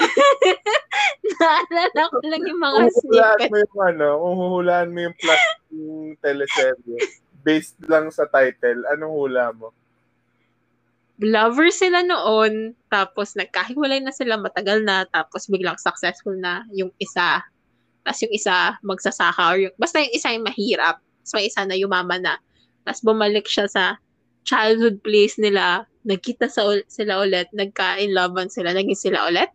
Naalala 1.39 2.01
ko 2.11 2.17
lang 2.23 2.43
yung 2.47 2.61
mga 2.61 2.79
Kung 2.79 2.95
snippet. 3.03 3.49
mo 3.51 3.57
yung 3.59 3.81
ano, 3.83 4.07
kung 4.19 4.35
huhulaan 4.39 4.89
mo 4.95 4.99
yung 5.03 5.17
plot 5.19 5.43
ng 5.75 6.15
teleserye, 6.23 6.97
based 7.43 7.77
lang 7.85 8.09
sa 8.09 8.25
title, 8.31 8.87
anong 8.95 9.13
hula 9.13 9.51
mo? 9.53 9.75
lover 11.15 11.71
sila 11.71 12.03
noon, 12.03 12.75
tapos 12.91 13.39
nagkahiwalay 13.39 14.03
na 14.03 14.11
sila 14.11 14.35
matagal 14.35 14.83
na, 14.83 15.07
tapos 15.07 15.47
biglang 15.47 15.79
successful 15.79 16.35
na 16.35 16.67
yung 16.75 16.91
isa. 16.99 17.39
Tapos 18.05 18.21
yung 18.21 18.37
isa 18.37 18.77
magsasaka 18.85 19.43
or 19.49 19.57
yung, 19.57 19.73
basta 19.81 19.97
yung 19.97 20.13
isa 20.13 20.29
yung 20.29 20.45
mahirap. 20.45 21.01
Tapos 21.01 21.33
may 21.33 21.49
isa 21.49 21.65
na 21.65 21.73
yumaman 21.73 22.21
na. 22.21 22.37
Tapos 22.85 23.01
bumalik 23.01 23.49
siya 23.49 23.65
sa 23.65 23.97
childhood 24.45 25.01
place 25.01 25.41
nila, 25.41 25.89
nagkita 26.05 26.45
sa 26.45 26.69
sila 26.85 27.25
ulit, 27.25 27.49
nagka-in 27.49 28.13
lovean 28.13 28.45
sila, 28.45 28.77
naging 28.77 28.93
sila 28.93 29.25
ulit. 29.25 29.49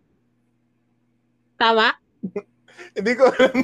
Tama? 1.54 1.94
Hindi 2.98 3.12
ko 3.14 3.30
alam. 3.30 3.54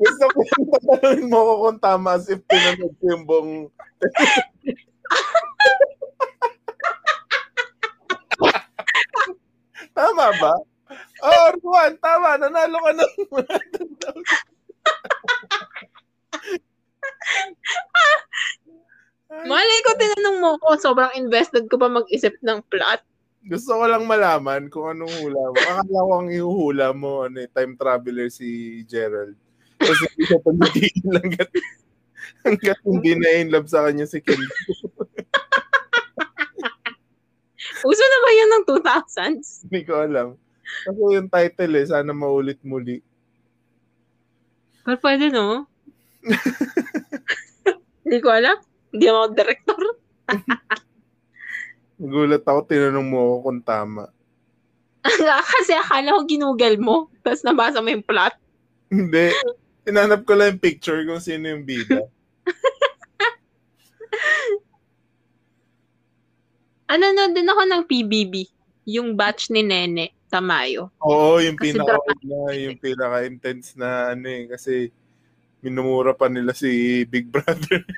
Gusto 0.00 0.24
ko 0.32 0.40
yung 0.40 0.72
tatanungin 0.72 1.28
mo 1.28 1.38
ko 1.44 1.52
kung 1.68 1.80
tama 1.84 2.16
as 2.16 2.32
if 2.32 2.40
pinanood 2.48 2.96
ko 2.96 3.04
yung 3.12 3.28
buong... 3.28 3.68
tama 9.96 10.32
ba? 10.40 10.54
Oh, 11.22 11.46
Ruan, 11.62 11.94
tama. 12.02 12.38
Nanalo 12.40 12.78
ka 12.82 12.92
ng 12.96 13.12
Malay 19.46 19.78
ko, 19.86 19.94
tinanong 19.94 20.38
mo 20.42 20.58
ko, 20.58 20.74
sobrang 20.74 21.14
invested 21.14 21.70
ko 21.70 21.78
pa 21.78 21.86
mag-isip 21.86 22.34
ng 22.42 22.66
plot. 22.66 22.98
Gusto 23.46 23.78
ko 23.78 23.86
lang 23.86 24.04
malaman 24.04 24.68
kung 24.68 24.90
anong 24.90 25.14
hula 25.22 25.54
mo. 25.54 25.56
Akala 25.56 25.96
ko 26.02 26.12
ang 26.18 26.28
ihuhula 26.28 26.92
mo, 26.92 27.24
ano, 27.24 27.40
eh, 27.40 27.48
time 27.48 27.78
traveler 27.78 28.28
si 28.28 28.82
Gerald. 28.84 29.38
Kasi 29.80 30.02
hindi 30.12 30.22
siya 30.28 30.44
pagdatigil 30.44 31.08
hanggat, 31.22 31.48
hanggat 32.44 32.78
hindi 32.84 33.12
na 33.16 33.28
in 33.40 33.48
love 33.48 33.70
sa 33.70 33.86
kanya 33.88 34.04
si 34.04 34.20
Kim. 34.20 34.36
Uso 37.80 38.04
na 38.04 38.18
ba 38.20 38.30
yan 38.36 38.50
ng 38.52 38.64
2000s? 38.68 39.64
Hindi 39.70 39.80
ko 39.88 39.94
alam. 40.04 40.36
Kasi 40.86 41.00
yung 41.16 41.28
title 41.28 41.74
eh, 41.76 41.86
sana 41.86 42.12
maulit 42.16 42.58
muli. 42.64 43.04
Pero 44.84 44.96
pwede, 45.04 45.28
no? 45.28 45.68
Hindi 48.04 48.18
ko 48.18 48.28
alam. 48.32 48.56
Hindi 48.90 49.06
ako 49.06 49.20
director. 49.36 49.82
Nagulat 52.00 52.44
ako, 52.48 52.60
tinanong 52.64 53.06
mo 53.06 53.18
ako 53.20 53.36
kung 53.44 53.60
tama. 53.60 54.04
Kasi 55.04 55.72
akala 55.76 56.16
ko 56.16 56.20
ginugal 56.24 56.74
mo. 56.80 57.12
Tapos 57.20 57.44
nabasa 57.44 57.84
mo 57.84 57.92
yung 57.92 58.04
plot. 58.04 58.34
Hindi. 58.88 59.30
Tinanap 59.84 60.24
ko 60.24 60.32
lang 60.36 60.56
yung 60.56 60.62
picture 60.64 61.04
kung 61.04 61.20
sino 61.20 61.48
yung 61.48 61.64
bida. 61.64 62.04
Ano 66.90 67.06
na 67.14 67.30
din 67.30 67.46
ako 67.46 67.62
ng 67.70 67.82
PBB. 67.86 68.50
Yung 68.90 69.14
batch 69.14 69.54
ni 69.54 69.62
Nene 69.62 70.10
Tamayo. 70.30 70.94
Oo, 71.02 71.42
yung 71.42 71.58
Kasi 71.58 71.74
pinaka 71.74 71.98
drama- 72.06 72.54
yung 72.54 72.78
pinaka-intense 72.78 73.74
na 73.74 74.14
ano 74.14 74.26
eh, 74.30 74.46
kasi 74.46 74.94
minumura 75.60 76.16
pa 76.16 76.30
nila 76.30 76.54
si 76.54 77.02
Big 77.04 77.28
Brother. 77.28 77.84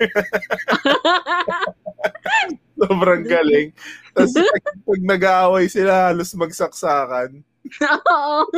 Sobrang 2.83 3.23
galing. 3.23 3.71
Tapos 4.11 4.35
pag, 4.35 4.65
pag 4.83 5.03
nag-aaway 5.07 5.71
sila, 5.71 6.11
halos 6.11 6.35
magsaksakan. 6.35 7.39
Oo. 7.87 8.43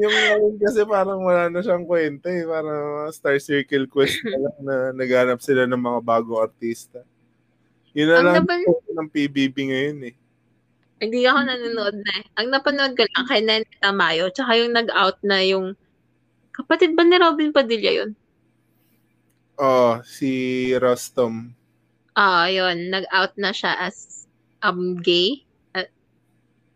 yung 0.00 0.12
ngayon 0.12 0.54
kasi 0.60 0.84
parang 0.84 1.24
wala 1.24 1.48
na 1.48 1.64
siyang 1.64 1.88
kwenta 1.88 2.28
eh. 2.28 2.44
Parang 2.44 3.08
Star 3.14 3.40
Circle 3.40 3.88
quest 3.88 4.20
na 4.26 4.36
lang 4.36 4.56
na 4.60 4.76
naghanap 4.92 5.40
sila 5.40 5.64
ng 5.64 5.80
mga 5.80 6.00
bagong 6.04 6.42
artista. 6.42 7.00
Yun 7.96 8.12
na 8.12 8.16
Ang 8.20 8.44
lang 8.44 8.68
ng 8.68 9.08
PBB 9.08 9.56
ngayon 9.72 10.12
eh. 10.12 10.19
Hindi 11.00 11.24
ako 11.24 11.40
nanonood 11.48 11.96
na 11.96 12.12
eh. 12.20 12.24
Ang 12.36 12.52
napanood 12.52 12.92
ko 12.92 13.08
lang 13.08 13.26
kay 13.26 13.40
Nene 13.40 13.68
Tamayo, 13.80 14.28
tsaka 14.28 14.52
yung 14.60 14.76
nag-out 14.76 15.18
na 15.24 15.40
yung 15.40 15.72
kapatid 16.52 16.92
ba 16.92 17.08
ni 17.08 17.16
Robin 17.16 17.56
Padilla 17.56 18.04
yun? 18.04 18.12
Oh, 19.56 20.04
si 20.04 20.28
Rostom. 20.76 21.56
Ah, 22.12 22.52
yun. 22.52 22.92
Nag-out 22.92 23.32
na 23.40 23.52
siya 23.52 23.80
as 23.80 24.28
um, 24.60 25.00
gay. 25.00 25.40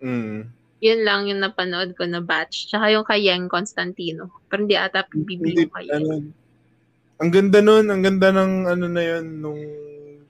Mm. 0.00 0.48
Yun 0.84 1.00
lang 1.00 1.28
yung 1.28 1.40
napanood 1.40 1.96
ko 1.96 2.04
na 2.08 2.20
batch. 2.20 2.68
Tsaka 2.68 2.92
yung 2.92 3.04
kay 3.04 3.28
Yeng 3.28 3.48
Constantino. 3.48 4.28
Pero 4.48 4.64
hindi 4.64 4.76
ata 4.76 5.04
PBB 5.04 5.68
yung 5.68 5.72
kay 5.72 5.88
ano, 5.92 6.28
ang 7.20 7.30
ganda 7.32 7.64
nun, 7.64 7.88
ang 7.88 8.02
ganda 8.04 8.28
ng 8.34 8.52
ano 8.68 8.86
na 8.88 9.02
yun, 9.04 9.24
nung 9.40 9.62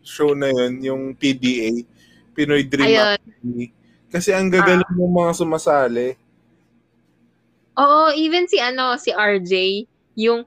show 0.04 0.36
na 0.36 0.52
yun, 0.52 0.72
yung 0.84 1.02
PDA, 1.16 1.82
Pinoy 2.36 2.62
Dream 2.66 2.86
Ayun. 2.86 3.18
Academy. 3.18 3.66
Kasi 4.14 4.30
ang 4.30 4.46
gagaling 4.46 4.94
ng 4.94 5.10
mga 5.10 5.32
sumasali. 5.34 6.14
Oo, 7.74 8.14
even 8.14 8.46
si 8.46 8.62
ano, 8.62 8.94
si 8.94 9.10
RJ, 9.10 9.82
yung 10.14 10.46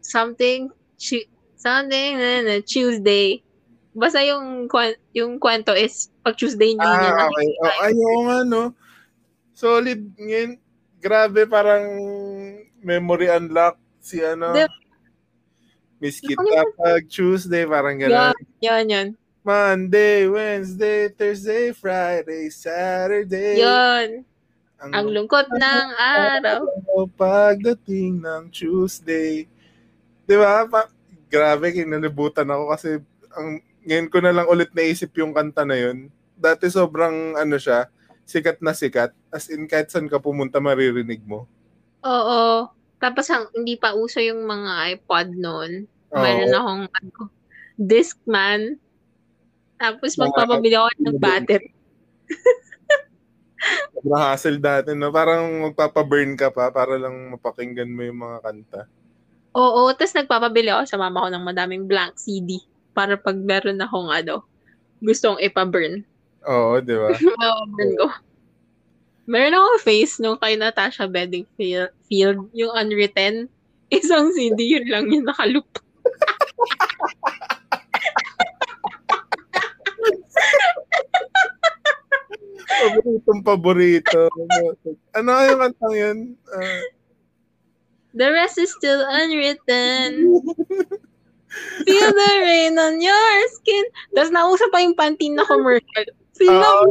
something, 0.00 0.72
chi- 0.96 1.28
something, 1.60 2.16
na, 2.16 2.40
na, 2.40 2.54
Tuesday. 2.64 3.44
Basta 3.92 4.24
yung, 4.24 4.64
yung 5.12 5.36
kwento 5.36 5.76
is, 5.76 6.08
pag 6.24 6.40
Tuesday 6.40 6.72
niya 6.72 6.88
Ah, 6.88 7.28
okay. 7.28 7.48
Oh, 7.60 7.84
ayaw 7.84 8.14
nga, 8.24 8.38
no? 8.48 8.62
Solid. 9.52 10.00
Ngayon, 10.16 10.56
grabe, 10.96 11.44
parang 11.44 11.84
memory 12.80 13.28
unlock 13.28 13.76
si 14.00 14.24
ano. 14.24 14.56
Di- 14.56 14.72
Miss 16.00 16.20
kita 16.24 16.64
pag 16.80 17.04
Tuesday, 17.12 17.68
parang 17.68 18.00
Yun, 18.00 18.08
gano'n. 18.08 18.36
yun, 18.60 18.84
yun. 18.88 19.08
Monday, 19.44 20.24
Wednesday, 20.24 21.12
Thursday, 21.12 21.76
Friday, 21.76 22.48
Saturday. 22.48 23.60
Yun. 23.60 24.24
Ang 24.80 25.12
lungkot 25.12 25.52
ng 25.52 25.88
araw. 26.00 26.64
pagdating 27.12 28.24
ng 28.24 28.48
Tuesday. 28.48 29.44
Di 30.24 30.36
ba? 30.40 30.64
Pa- 30.64 30.88
grabe, 31.28 31.76
kinalibutan 31.76 32.48
ako 32.48 32.64
kasi 32.72 32.90
ang 33.36 33.60
ngayon 33.84 34.08
ko 34.08 34.18
na 34.24 34.32
lang 34.32 34.48
ulit 34.48 34.72
naisip 34.72 35.12
yung 35.20 35.36
kanta 35.36 35.68
na 35.68 35.76
yun. 35.76 36.08
Dati 36.40 36.72
sobrang 36.72 37.36
ano 37.36 37.60
siya, 37.60 37.92
sikat 38.24 38.64
na 38.64 38.72
sikat. 38.72 39.12
As 39.28 39.52
in, 39.52 39.68
kahit 39.68 39.92
saan 39.92 40.08
ka 40.08 40.16
pumunta, 40.16 40.56
maririnig 40.56 41.20
mo. 41.20 41.44
Oo. 42.00 42.72
Tapos 42.96 43.28
ang, 43.28 43.52
hindi 43.52 43.76
pa 43.76 43.92
uso 43.92 44.24
yung 44.24 44.48
mga 44.48 44.96
iPod 44.96 45.36
noon. 45.36 45.84
Oo. 46.16 46.20
Meron 46.24 46.56
akong 46.56 46.84
ano, 46.88 47.20
Discman. 47.76 48.80
Tapos 49.78 50.14
magpapabili 50.16 50.74
ako 50.78 50.88
ng 51.02 51.18
battery. 51.18 51.70
Sobrang 53.96 54.20
hassle 54.20 54.60
dati, 54.60 54.92
no? 54.92 55.08
Parang 55.08 55.70
magpapaburn 55.70 56.36
ka 56.36 56.52
pa 56.52 56.68
para 56.68 57.00
lang 57.00 57.32
mapakinggan 57.32 57.88
mo 57.88 58.04
yung 58.04 58.20
mga 58.20 58.38
kanta. 58.44 58.80
Oo, 59.54 59.88
tapos 59.94 60.14
nagpapabili 60.18 60.68
ako 60.68 60.82
sa 60.84 60.98
mama 60.98 61.24
ko 61.24 61.28
ng 61.30 61.46
madaming 61.46 61.84
blank 61.86 62.18
CD 62.18 62.60
para 62.92 63.16
pag 63.16 63.38
meron 63.38 63.80
akong 63.80 64.10
ano, 64.10 64.44
gustong 65.00 65.40
ipa-burn. 65.40 66.04
Oo, 66.44 66.82
di 66.82 66.94
ba? 66.94 67.14
Mapaburn 67.40 67.92
ko. 67.96 68.06
Meron 69.24 69.56
akong 69.56 69.80
face 69.80 70.20
nung 70.20 70.36
kay 70.36 70.60
Natasha 70.60 71.08
Bedingfield, 71.08 71.88
Field, 72.10 72.44
yung 72.52 72.74
Unwritten. 72.76 73.48
Isang 73.88 74.34
CD, 74.36 74.76
yun 74.76 74.86
lang 74.90 75.08
yung 75.08 75.24
nakaloop. 75.24 75.64
Paboritong 82.64 83.42
paborito. 83.44 84.28
ano 85.14 85.30
yung 85.46 85.60
kantang 85.60 85.94
yun? 85.94 86.18
Ah, 86.50 86.82
The 88.14 88.30
rest 88.30 88.62
is 88.62 88.70
still 88.70 89.02
unwritten. 89.02 90.38
Feel 91.82 92.10
the 92.14 92.32
rain 92.46 92.78
on 92.78 93.02
your 93.02 93.34
skin. 93.58 93.84
Tapos 94.14 94.30
nauso 94.30 94.70
pa 94.70 94.82
yung 94.82 94.94
Pantene 94.94 95.34
na 95.34 95.46
commercial. 95.46 96.06
Sino? 96.34 96.54
Oo. 96.62 96.90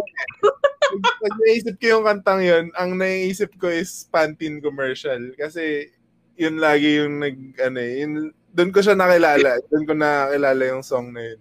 pag, 1.03 1.15
pag 1.19 1.35
naisip 1.47 1.75
ko 1.79 1.99
yung 1.99 2.05
kantang 2.07 2.43
yun, 2.43 2.65
ang 2.75 2.99
naiisip 2.99 3.55
ko 3.55 3.71
is 3.71 4.07
Pantene 4.11 4.59
commercial. 4.59 5.31
Kasi 5.39 5.91
yun 6.35 6.59
lagi 6.59 6.99
yung 6.99 7.23
nag, 7.23 7.37
ano 7.59 7.79
eh, 7.79 8.03
yun, 8.03 8.35
doon 8.51 8.71
ko 8.75 8.83
siya 8.83 8.95
nakilala. 8.95 9.63
Doon 9.71 9.87
ko 9.87 9.93
nakilala 9.95 10.63
yung 10.75 10.83
song 10.83 11.15
na 11.15 11.23
yun. 11.23 11.39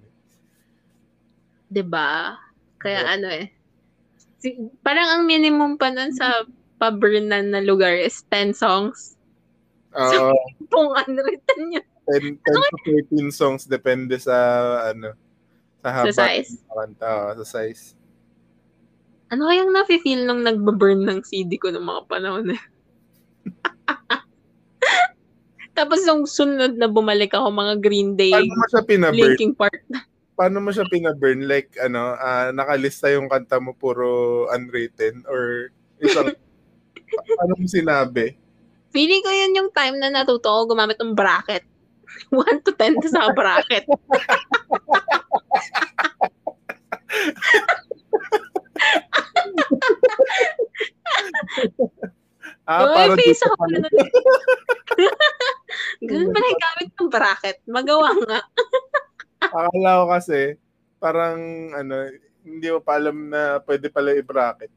'Di 1.72 1.82
ba? 1.88 2.36
Kaya 2.76 3.16
ano 3.16 3.32
eh. 3.32 3.48
Si, 4.42 4.52
parang 4.84 5.08
ang 5.08 5.22
minimum 5.24 5.80
pa 5.80 5.88
nun 5.88 6.12
sa 6.12 6.44
paburnan 6.76 7.54
na 7.54 7.62
lugar 7.62 7.94
is 7.94 8.20
10 8.28 8.52
songs. 8.52 9.16
Oo, 9.96 10.34
Kung 10.68 10.92
unwritten 10.92 11.78
yun 11.78 11.86
10, 12.10 12.42
10 12.42 12.42
to 12.42 12.76
13 13.22 13.30
songs 13.30 13.62
depende 13.64 14.18
sa, 14.18 14.34
ano, 14.90 15.14
sa 15.78 15.88
haba 15.94 16.10
sa 16.10 16.26
size. 16.26 16.50
kanta. 16.66 17.06
oo, 17.06 17.30
sa 17.42 17.46
size. 17.46 17.94
Ano 19.30 19.48
kayang 19.48 19.72
nafe-feel 19.72 20.26
nung 20.26 20.42
nagbaburn 20.42 21.06
ng 21.06 21.22
CD 21.24 21.56
ko 21.56 21.70
ng 21.70 21.80
mga 21.86 22.02
panahon 22.10 22.52
na? 22.52 22.58
Tapos 25.78 26.04
yung 26.04 26.28
sunod 26.28 26.76
na 26.76 26.90
bumalik 26.90 27.32
ako, 27.32 27.48
mga 27.48 27.74
Green 27.80 28.12
Day, 28.12 28.34
Paano 28.34 28.52
mo 28.60 28.66
siya 28.68 28.82
pinaburn? 28.84 29.16
Linkin 29.16 29.52
Park. 29.56 29.80
Paano 30.32 30.64
mo 30.64 30.72
siya 30.72 30.88
pinaburn? 30.88 31.44
Like, 31.44 31.76
ano, 31.76 32.16
ah, 32.16 32.48
nakalista 32.50 33.12
yung 33.12 33.28
kanta 33.28 33.60
mo 33.60 33.76
puro 33.76 34.48
unwritten 34.48 35.24
or 35.28 35.68
isang, 36.00 36.32
paano 37.38 37.52
mo 37.56 37.66
sinabi? 37.68 38.36
Feeling 38.92 39.24
ko 39.24 39.30
yun 39.32 39.56
yung 39.56 39.70
time 39.72 39.96
na 40.00 40.12
natuto 40.12 40.48
ako 40.48 40.76
gumamit 40.76 41.00
ng 41.00 41.16
bracket. 41.16 41.64
1 42.32 42.64
to 42.64 42.72
10 42.76 43.00
sa 43.09 43.32
bracket. 43.38 43.84
Ah, 52.68 52.86
Uy, 52.86 52.94
para 52.94 53.14
face 53.18 53.42
ako 53.42 53.64
na. 53.68 53.88
Ganun 56.06 56.30
pala 56.30 56.46
yung 56.46 56.62
gamit 56.62 56.88
ng 56.94 57.10
bracket. 57.10 57.59
Magawa 57.66 58.10
nga. 58.22 58.40
Akala 59.52 60.00
ko 60.00 60.04
kasi, 60.16 60.56
parang, 60.96 61.38
ano, 61.76 62.08
hindi 62.42 62.66
mo 62.72 62.80
pa 62.80 62.96
alam 62.98 63.28
na 63.28 63.60
pwede 63.68 63.92
pala 63.92 64.16
i-bracket. 64.16 64.72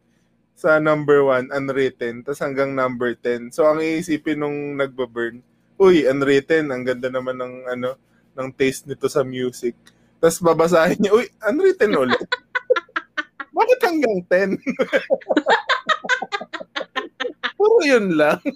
Sa 0.55 0.79
number 0.79 1.23
1, 1.23 1.51
unwritten, 1.51 2.23
tapos 2.23 2.43
hanggang 2.43 2.75
number 2.75 3.15
10. 3.15 3.51
So, 3.55 3.67
ang 3.67 3.79
iisipin 3.79 4.43
nung 4.43 4.75
nagbaburn, 4.75 5.39
uy, 5.79 6.03
unwritten, 6.07 6.71
ang 6.71 6.83
ganda 6.83 7.07
naman 7.07 7.39
ng, 7.39 7.53
ano, 7.71 7.95
ng 8.35 8.49
taste 8.55 8.87
nito 8.87 9.07
sa 9.07 9.23
music. 9.23 9.75
Tapos 10.19 10.43
babasahin 10.43 10.99
niya, 10.99 11.11
uy, 11.15 11.25
unwritten 11.47 11.95
ulit. 11.95 12.19
Bakit 13.55 13.79
hanggang 13.87 14.19
10? 14.27 14.59
Puro 17.55 17.79
yun 17.87 18.19
lang. 18.19 18.39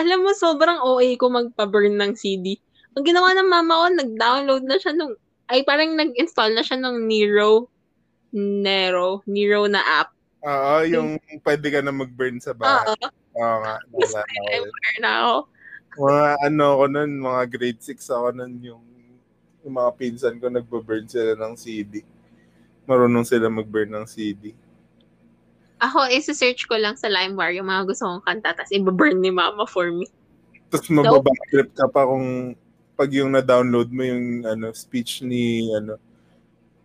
Alam 0.00 0.28
mo, 0.28 0.30
sobrang 0.36 0.82
OA 0.82 1.16
ko 1.16 1.30
magpa-burn 1.32 1.96
ng 1.96 2.12
CD. 2.18 2.58
Ang 2.96 3.04
ginawa 3.04 3.36
ng 3.36 3.48
mama 3.52 3.72
ko, 3.76 3.86
nag-download 3.92 4.64
na 4.64 4.80
siya 4.80 4.96
nung, 4.96 5.12
ay 5.52 5.60
parang 5.68 5.92
nag-install 5.92 6.56
na 6.56 6.64
siya 6.64 6.80
ng 6.80 7.04
Nero, 7.04 7.68
Nero, 8.32 9.20
Nero 9.28 9.68
na 9.68 9.84
app. 9.84 10.16
Oo, 10.40 10.80
yung 10.88 11.20
pwede 11.44 11.68
ka 11.68 11.84
na 11.84 11.92
mag-burn 11.92 12.40
sa 12.40 12.56
bahay. 12.56 12.88
Oo, 12.88 13.06
Oo 13.36 13.56
nga. 13.60 13.76
aware 13.92 14.98
na 15.04 15.10
ako. 15.20 15.36
Mga 15.96 16.24
ano 16.40 16.64
ko 16.64 16.84
nun, 16.88 17.10
mga 17.20 17.42
grade 17.52 17.80
6 17.84 18.00
ako 18.08 18.28
nun, 18.32 18.52
yung, 18.64 18.84
yung 19.60 19.74
mga 19.76 19.90
pinsan 20.00 20.40
ko 20.40 20.48
nagbo-burn 20.48 21.04
sila 21.04 21.36
ng 21.36 21.52
CD. 21.52 22.00
Marunong 22.88 23.28
sila 23.28 23.52
mag-burn 23.52 23.92
ng 23.92 24.08
CD. 24.08 24.56
Ako, 25.84 26.08
isa-search 26.08 26.64
ko 26.64 26.80
lang 26.80 26.96
sa 26.96 27.12
LimeWire 27.12 27.60
yung 27.60 27.68
mga 27.68 27.92
gusto 27.92 28.08
kong 28.08 28.24
kanta, 28.24 28.56
tapos 28.56 28.72
i-burn 28.72 29.20
ni 29.20 29.28
mama 29.28 29.68
for 29.68 29.92
me. 29.92 30.08
Tapos 30.72 30.88
mababacktrip 30.88 31.76
ka 31.76 31.92
pa 31.92 32.08
kung 32.08 32.56
pag 32.96 33.12
yung 33.12 33.36
na-download 33.36 33.92
mo 33.92 34.02
yung 34.02 34.48
ano 34.48 34.72
speech 34.72 35.20
ni 35.20 35.68
ano 35.76 36.00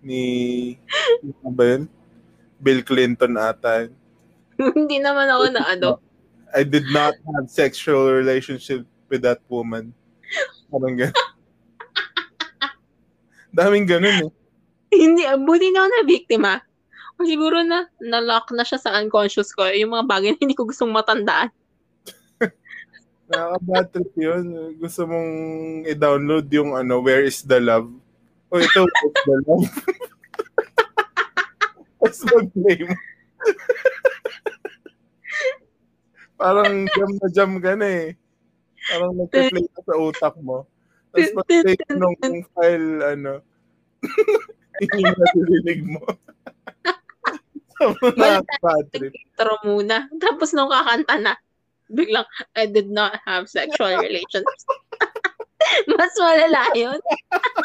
ni 0.04 0.22
ano 1.24 1.50
ba 1.56 1.66
yun? 1.66 1.84
Bill 2.62 2.82
Clinton 2.86 3.40
ata. 3.40 3.90
Hindi 4.78 5.02
naman 5.02 5.32
ako 5.32 5.46
na 5.56 5.64
ano. 5.66 5.90
I 6.52 6.68
did 6.68 6.86
not 6.92 7.16
have 7.16 7.48
sexual 7.48 8.12
relationship 8.12 8.84
with 9.08 9.24
that 9.24 9.40
woman. 9.48 9.96
Parang 10.68 11.00
ganun. 11.00 11.16
Daming 13.56 13.88
ganun 13.88 14.28
eh. 14.28 14.32
Hindi, 14.92 15.24
buti 15.48 15.72
na 15.72 15.80
ako 15.84 15.88
na 15.88 16.04
biktima. 16.04 16.52
Siguro 17.22 17.64
na, 17.64 17.88
na-lock 18.04 18.52
na 18.52 18.68
siya 18.68 18.84
sa 18.84 18.92
unconscious 19.00 19.56
ko. 19.56 19.64
Yung 19.72 19.96
mga 19.96 20.06
bagay 20.08 20.30
na 20.36 20.42
hindi 20.44 20.58
ko 20.58 20.68
gustong 20.68 20.92
matandaan. 20.92 21.48
Nakaka-bad 23.32 23.88
trip 23.96 24.12
yun. 24.20 24.76
Gusto 24.76 25.08
mong 25.08 25.32
i-download 25.88 26.52
yung 26.52 26.76
ano, 26.76 27.00
Where 27.00 27.24
is 27.24 27.48
the 27.48 27.64
Love? 27.64 27.88
O 28.52 28.60
ito, 28.60 28.84
Where 28.84 29.08
is 29.08 29.24
the 29.24 29.36
Love? 29.48 29.72
Tapos 32.02 32.22
mag-play 32.28 32.80
mo. 32.84 32.96
Parang 36.36 36.90
jam 36.92 37.10
na 37.22 37.28
jam 37.32 37.52
ka 37.62 37.72
na 37.78 37.88
eh. 37.88 38.18
Parang 38.90 39.14
nag-play 39.16 39.64
ka 39.72 39.80
sa 39.86 39.96
utak 39.96 40.36
mo. 40.44 40.68
Tapos 41.16 41.32
pag-play 41.40 41.78
mo 41.96 42.12
nung 42.20 42.44
file, 42.52 43.00
ano, 43.06 43.40
hindi 44.82 45.00
mo 45.06 45.14
nasilig 45.22 45.82
mo. 45.88 46.04
Sobrang 47.78 48.18
nakaka-bad 48.18 48.86
trip. 48.92 49.14
Intro 49.14 49.54
muna. 49.64 50.10
Tapos 50.18 50.50
nung 50.58 50.74
kakanta 50.74 51.16
na, 51.22 51.38
biglang, 51.92 52.26
I 52.56 52.66
did 52.66 52.90
not 52.90 53.20
have 53.28 53.48
sexual 53.48 53.98
relations. 54.06 54.48
Mas 55.88 56.14
malala 56.18 56.64
yun. 56.74 57.00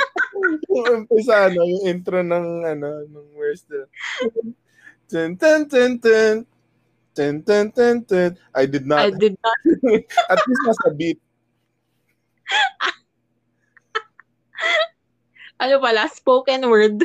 yung 0.76 0.86
umpisa, 1.04 1.48
ano, 1.48 1.64
yung 1.64 1.84
intro 1.88 2.20
ng, 2.20 2.66
ano, 2.66 3.02
ng 3.08 3.28
Where's 3.32 3.64
the... 3.66 3.88
Ten, 5.08 5.38
ten, 5.38 5.64
ten, 5.70 5.96
ten. 5.98 6.44
Ten, 7.16 7.40
ten, 7.40 7.72
ten, 7.72 8.04
ten. 8.04 8.36
I 8.52 8.68
did 8.68 8.84
I 8.92 9.08
not. 9.08 9.16
did 9.16 9.34
not. 9.40 9.58
At 10.28 10.38
least 10.44 10.62
nasa 10.68 10.92
beat. 10.92 11.16
Ano 15.56 15.80
pala, 15.80 16.04
spoken 16.12 16.68
word. 16.68 17.00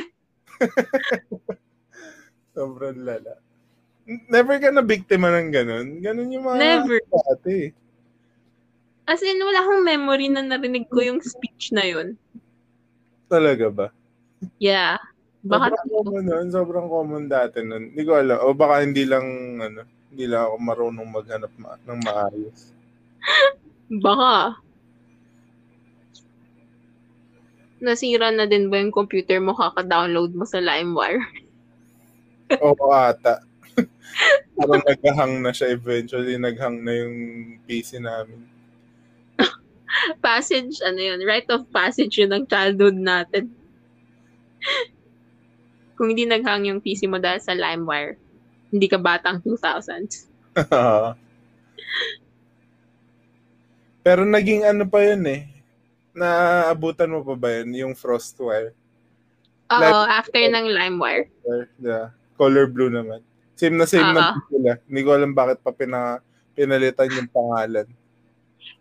Sobrang 2.52 3.00
lala. 3.00 3.40
Never 4.06 4.58
ka 4.58 4.74
na 4.74 4.82
biktima 4.82 5.30
ng 5.30 5.50
ganun. 5.54 5.86
Ganun 6.02 6.34
yung 6.34 6.44
mga 6.44 6.58
Never. 6.58 6.98
dati. 7.06 7.70
As 9.06 9.22
in, 9.22 9.38
wala 9.38 9.62
akong 9.62 9.82
memory 9.82 10.26
na 10.30 10.42
narinig 10.42 10.90
ko 10.90 11.02
yung 11.02 11.22
speech 11.22 11.70
na 11.70 11.86
yun. 11.86 12.18
Talaga 13.30 13.66
ba? 13.70 13.86
Yeah. 14.58 14.98
Baka, 15.42 15.74
Sobrang 15.74 15.90
common 15.90 16.24
nun. 16.26 16.46
Sobrang 16.50 16.88
common 16.90 17.24
dati 17.26 17.62
nun. 17.62 17.94
Hindi 17.94 18.02
ko 18.02 18.12
alam. 18.18 18.38
O 18.42 18.54
baka 18.54 18.82
hindi 18.82 19.02
lang, 19.06 19.26
ano, 19.58 19.82
hindi 20.10 20.24
lang 20.26 20.50
ako 20.50 20.54
marunong 20.58 21.08
maghanap 21.08 21.52
ma- 21.58 21.78
ng 21.82 22.00
maayos. 22.02 22.58
baka. 24.02 24.34
Nasira 27.82 28.30
na 28.30 28.46
din 28.46 28.70
ba 28.70 28.78
yung 28.78 28.94
computer 28.94 29.42
mo 29.42 29.58
kaka-download 29.58 30.38
mo 30.38 30.46
sa 30.46 30.62
LimeWire? 30.62 31.22
Oo 32.62 32.86
ata. 32.94 33.42
Parang 34.56 34.82
naghang 34.84 35.40
na 35.42 35.52
siya 35.52 35.72
eventually. 35.72 36.36
Naghang 36.36 36.80
na 36.84 36.92
yung 36.92 37.16
PC 37.64 37.98
namin. 38.02 38.46
Passage, 40.24 40.80
ano 40.82 40.98
yun, 40.98 41.20
rite 41.22 41.52
of 41.52 41.68
passage 41.68 42.16
yun 42.16 42.32
ng 42.32 42.48
childhood 42.48 42.96
natin. 42.96 43.52
Kung 45.96 46.10
hindi 46.10 46.24
naghang 46.26 46.64
yung 46.66 46.80
PC 46.80 47.06
mo 47.06 47.20
dahil 47.20 47.38
sa 47.38 47.52
LimeWire, 47.52 48.16
hindi 48.72 48.86
ka 48.88 48.98
batang 48.98 49.44
2000s. 49.44 50.26
Pero 54.02 54.26
naging 54.26 54.66
ano 54.66 54.88
pa 54.88 54.98
yun 55.04 55.22
eh. 55.28 55.46
Naabutan 56.12 57.12
mo 57.12 57.22
pa 57.22 57.38
ba 57.38 57.48
yun? 57.60 57.70
Yung 57.72 57.94
Frostwire. 57.94 58.74
Oo, 59.72 60.04
after 60.04 60.42
ng 60.42 60.68
LimeWire. 60.68 61.30
Yeah. 61.80 62.12
Color 62.36 62.66
blue 62.68 62.90
naman. 62.92 63.22
Same 63.62 63.78
na 63.78 63.86
same 63.86 64.10
na 64.10 64.34
Oo. 64.34 64.42
sila. 64.50 64.70
Hindi 64.90 65.00
ko 65.06 65.10
alam 65.14 65.38
bakit 65.38 65.62
pa 65.62 65.70
pina, 65.70 66.18
pinalitan 66.58 67.14
yung 67.14 67.30
pangalan. 67.30 67.86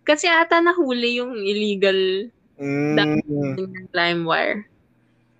Kasi 0.01 0.25
ata 0.25 0.57
nahuli 0.57 1.21
yung 1.21 1.37
illegal 1.37 2.33
Mm, 2.61 2.93
ng 2.93 3.11
LimeWire. 3.89 4.69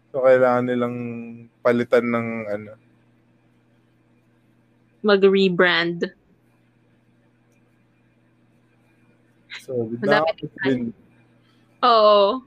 so 0.10 0.26
kailangan 0.26 0.66
nilang 0.66 0.98
palitan 1.62 2.02
ng 2.10 2.28
ano. 2.50 2.74
Mag-rebrand. 5.02 6.10
So, 9.62 9.86
din. 10.66 10.90
Oo. 11.86 12.42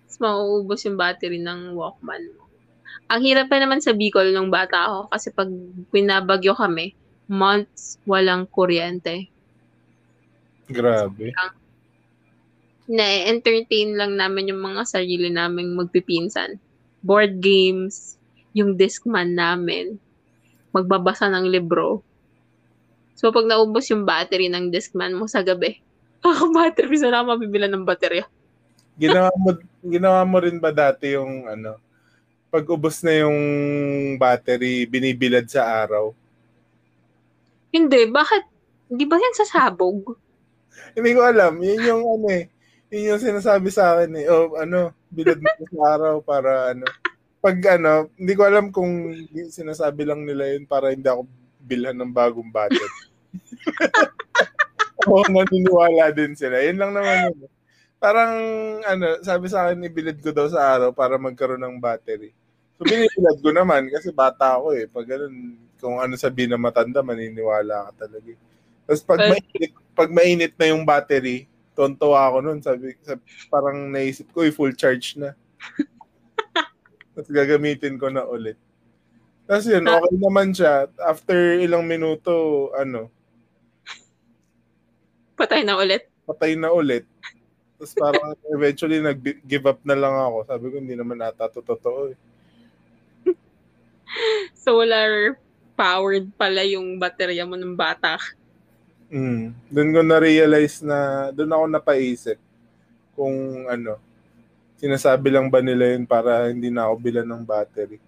Tapos 0.00 0.16
mauubos 0.16 0.80
yung 0.88 0.96
battery 0.96 1.36
ng 1.36 1.76
Walkman 1.76 2.32
mo. 2.32 2.45
Ang 3.06 3.20
hirap 3.22 3.46
pa 3.52 3.60
naman 3.62 3.78
sa 3.78 3.94
Bicol 3.94 4.34
nung 4.34 4.50
bata 4.50 4.88
ako 4.88 4.98
kasi 5.14 5.28
pag 5.30 5.50
pinabagyo 5.94 6.56
kami, 6.56 6.96
months 7.30 7.98
walang 8.06 8.46
kuryente. 8.50 9.30
Grabe. 10.66 11.30
Na-entertain 12.86 13.94
lang 13.94 14.18
namin 14.18 14.50
yung 14.54 14.62
mga 14.62 14.86
sarili 14.86 15.30
naming 15.30 15.74
magpipinsan. 15.74 16.58
Board 17.02 17.38
games, 17.38 18.18
yung 18.54 18.74
Discman 18.74 19.38
namin, 19.38 19.98
magbabasa 20.74 21.30
ng 21.30 21.46
libro. 21.46 22.02
So 23.14 23.30
pag 23.30 23.46
naubos 23.46 23.86
yung 23.90 24.02
battery 24.02 24.50
ng 24.50 24.74
Discman 24.74 25.14
mo 25.14 25.30
sa 25.30 25.46
gabi, 25.46 25.78
kaka-battery, 26.26 26.96
sa 26.98 27.10
na 27.14 27.22
mabibilan 27.22 27.70
ng 27.70 27.86
baterya. 27.86 28.26
Ginawa 28.96 29.30
mo, 29.36 29.54
ginawa 29.84 30.20
mo 30.24 30.36
rin 30.40 30.58
ba 30.58 30.72
dati 30.72 31.14
yung 31.14 31.46
ano, 31.46 31.78
pag 32.56 32.64
ubos 32.72 33.04
na 33.04 33.12
yung 33.20 33.38
battery, 34.16 34.88
binibilad 34.88 35.44
sa 35.44 35.84
araw? 35.84 36.16
Hindi, 37.68 38.08
bakit 38.08 38.56
Di 38.86 39.02
ba 39.02 39.18
yan 39.18 39.34
sasabog? 39.34 40.14
Hindi 40.94 41.10
ko 41.18 41.26
alam. 41.26 41.58
Yun 41.58 41.82
yung 41.82 42.02
ano 42.06 42.26
eh. 42.30 42.46
Yun 42.94 43.14
yung 43.14 43.22
sinasabi 43.22 43.68
sa 43.74 43.98
akin 43.98 44.14
eh. 44.14 44.26
O 44.30 44.54
ano, 44.54 44.94
bilad 45.10 45.42
mo 45.42 45.50
sa 45.66 45.82
araw 45.98 46.14
para 46.22 46.70
ano. 46.70 46.86
Pag 47.42 47.58
ano, 47.78 48.10
hindi 48.14 48.32
ko 48.38 48.42
alam 48.46 48.70
kung 48.70 49.10
sinasabi 49.50 50.06
lang 50.06 50.22
nila 50.22 50.54
yun 50.54 50.64
para 50.70 50.94
hindi 50.94 51.06
ako 51.10 51.26
bilhan 51.66 51.98
ng 51.98 52.14
bagong 52.14 52.50
battery. 52.54 52.94
Oo, 55.06 55.26
naniniwala 55.26 56.14
din 56.14 56.38
sila. 56.38 56.62
Yun 56.62 56.78
lang 56.78 56.92
naman 56.94 57.16
yun. 57.30 57.50
Parang, 57.96 58.32
ano, 58.86 59.18
sabi 59.22 59.46
sa 59.50 59.66
akin, 59.66 59.86
ibilad 59.86 60.18
ko 60.22 60.30
daw 60.30 60.46
sa 60.46 60.78
araw 60.78 60.90
para 60.94 61.18
magkaroon 61.18 61.62
ng 61.62 61.78
battery. 61.82 62.30
So, 62.76 62.84
binibilad 62.84 63.36
ko 63.40 63.50
naman 63.56 63.88
kasi 63.88 64.12
bata 64.12 64.60
ako 64.60 64.76
eh. 64.76 64.84
Pag 64.84 65.06
ganun, 65.08 65.56
kung 65.80 65.96
ano 65.96 66.12
sabihin 66.16 66.52
na 66.52 66.60
matanda, 66.60 67.00
maniniwala 67.00 67.88
ka 67.90 68.04
talaga. 68.04 68.28
Eh. 68.32 68.40
Tapos 68.84 69.02
pag 69.02 69.20
well, 69.20 69.32
mainit, 69.32 69.72
pag 69.96 70.10
mainit 70.12 70.52
na 70.60 70.66
yung 70.70 70.84
battery, 70.84 71.48
tonto 71.72 72.12
ako 72.12 72.44
nun. 72.44 72.60
Sabi, 72.60 72.92
sabi 73.00 73.24
parang 73.48 73.88
naisip 73.88 74.28
ko, 74.30 74.44
eh, 74.44 74.52
full 74.52 74.76
charge 74.76 75.16
na. 75.16 75.32
Tapos 77.16 77.32
gagamitin 77.32 77.96
ko 77.96 78.12
na 78.12 78.28
ulit. 78.28 78.60
Tapos 79.48 79.64
yun, 79.66 79.88
okay 79.88 80.16
naman 80.20 80.52
siya. 80.52 80.90
After 81.00 81.56
ilang 81.56 81.88
minuto, 81.88 82.68
ano, 82.76 83.08
patay 85.36 85.62
na 85.62 85.76
ulit. 85.76 86.08
Patay 86.24 86.56
na 86.56 86.72
ulit. 86.72 87.04
Tapos 87.76 87.92
parang 87.92 88.32
eventually 88.52 89.04
nag-give 89.04 89.68
up 89.68 89.80
na 89.84 89.96
lang 89.96 90.16
ako. 90.16 90.48
Sabi 90.48 90.64
ko, 90.72 90.74
hindi 90.80 90.96
naman 90.96 91.20
ata 91.20 91.48
to 91.52 91.60
totoo 91.60 92.12
eh. 92.12 92.16
Solar 94.66 95.36
powered 95.76 96.32
pala 96.34 96.64
yung 96.64 96.96
baterya 96.96 97.44
mo 97.44 97.54
ng 97.54 97.76
bata. 97.76 98.16
Mm. 99.12 99.54
Doon 99.70 99.90
ko 99.94 100.00
na-realize 100.02 100.82
na, 100.82 101.30
doon 101.30 101.52
ako 101.52 101.64
napaisip 101.68 102.38
kung 103.14 103.66
ano, 103.70 104.00
sinasabi 104.76 105.30
lang 105.30 105.48
ba 105.48 105.60
nila 105.62 105.96
yun 105.96 106.04
para 106.04 106.50
hindi 106.50 106.68
na 106.72 106.88
ako 106.88 106.94
bilan 107.00 107.28
ng 107.28 107.42
battery. 107.46 107.98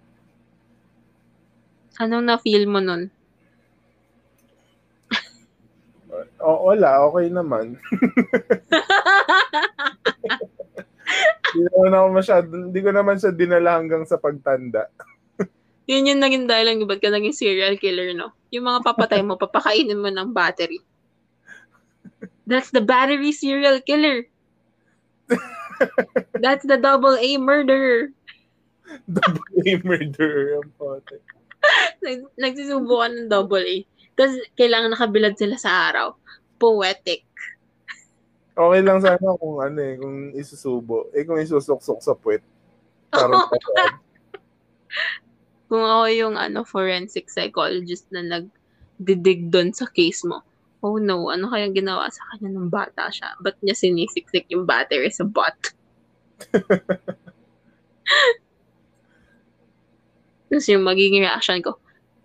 Anong 1.99 2.25
na-feel 2.25 2.65
mo 2.67 2.79
nun? 2.79 3.09
O, 6.39 6.71
wala, 6.71 7.05
okay 7.05 7.27
naman. 7.29 7.75
Hindi 11.49 11.65
naman 11.73 11.93
ako 11.97 12.07
masyado, 12.13 12.45
hindi 12.53 12.79
ko 12.85 12.89
naman 12.93 13.17
siya 13.17 13.33
dinala 13.33 13.81
hanggang 13.81 14.05
sa 14.05 14.21
pagtanda. 14.21 14.85
Yun 15.89 16.05
yung 16.05 16.21
naging 16.21 16.45
dahilan 16.45 16.77
kung 16.77 16.85
ba't 16.85 17.01
ka 17.01 17.09
naging 17.09 17.33
serial 17.33 17.73
killer, 17.81 18.13
no? 18.13 18.29
Yung 18.53 18.69
mga 18.69 18.85
papatay 18.85 19.25
mo, 19.25 19.41
papakainin 19.41 19.97
mo 19.97 20.13
ng 20.13 20.29
battery. 20.29 20.85
That's 22.45 22.69
the 22.69 22.85
battery 22.85 23.33
serial 23.33 23.81
killer. 23.81 24.29
That's 26.45 26.61
the 26.61 26.77
double 26.77 27.17
A 27.17 27.41
murderer. 27.41 28.13
Double 29.09 29.49
A 29.65 29.71
murderer 29.81 30.61
ang 30.61 30.69
pote. 30.77 31.21
Nag, 32.05 32.25
nagsisubo 32.37 33.01
ka 33.01 33.07
ng 33.09 33.29
double 33.29 33.65
A. 33.65 33.77
Tapos 34.17 34.33
kailangan 34.57 34.93
nakabilad 34.93 35.37
sila 35.37 35.57
sa 35.57 35.89
araw. 35.89 36.17
Poetic. 36.61 37.25
Okay 38.53 38.81
lang 38.81 38.99
sana 39.01 39.37
kung 39.37 39.57
ano 39.57 39.79
eh, 39.79 39.95
kung 39.97 40.33
isusubo. 40.37 41.09
Eh 41.17 41.25
kung 41.25 41.41
isusuksok 41.41 41.99
sa 42.01 42.13
puwet. 42.13 42.45
Parang 43.09 43.45
kung 45.69 45.85
ako 45.85 46.05
yung 46.09 46.35
ano 46.35 46.65
forensic 46.65 47.29
psychologist 47.29 48.09
na 48.09 48.25
nagdidig 48.25 49.53
doon 49.53 49.69
sa 49.69 49.85
case 49.85 50.25
mo, 50.25 50.41
oh 50.81 50.97
no, 50.97 51.29
ano 51.29 51.45
kaya 51.53 51.69
ginawa 51.69 52.09
sa 52.09 52.25
kanya 52.33 52.57
ng 52.57 52.73
bata 52.73 53.13
siya? 53.13 53.37
Ba't 53.37 53.61
niya 53.61 53.77
sinisiksik 53.77 54.49
yung 54.49 54.65
battery 54.65 55.13
sa 55.13 55.29
butt? 55.29 55.53
Tapos 60.49 60.65
yung 60.65 60.81
magiging 60.81 61.21
reaction 61.21 61.61
ko, 61.61 61.77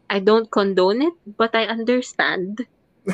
I 0.09 0.25
don't 0.25 0.49
condone 0.49 1.05
it, 1.05 1.17
but 1.37 1.53
I 1.53 1.69
understand. 1.69 2.65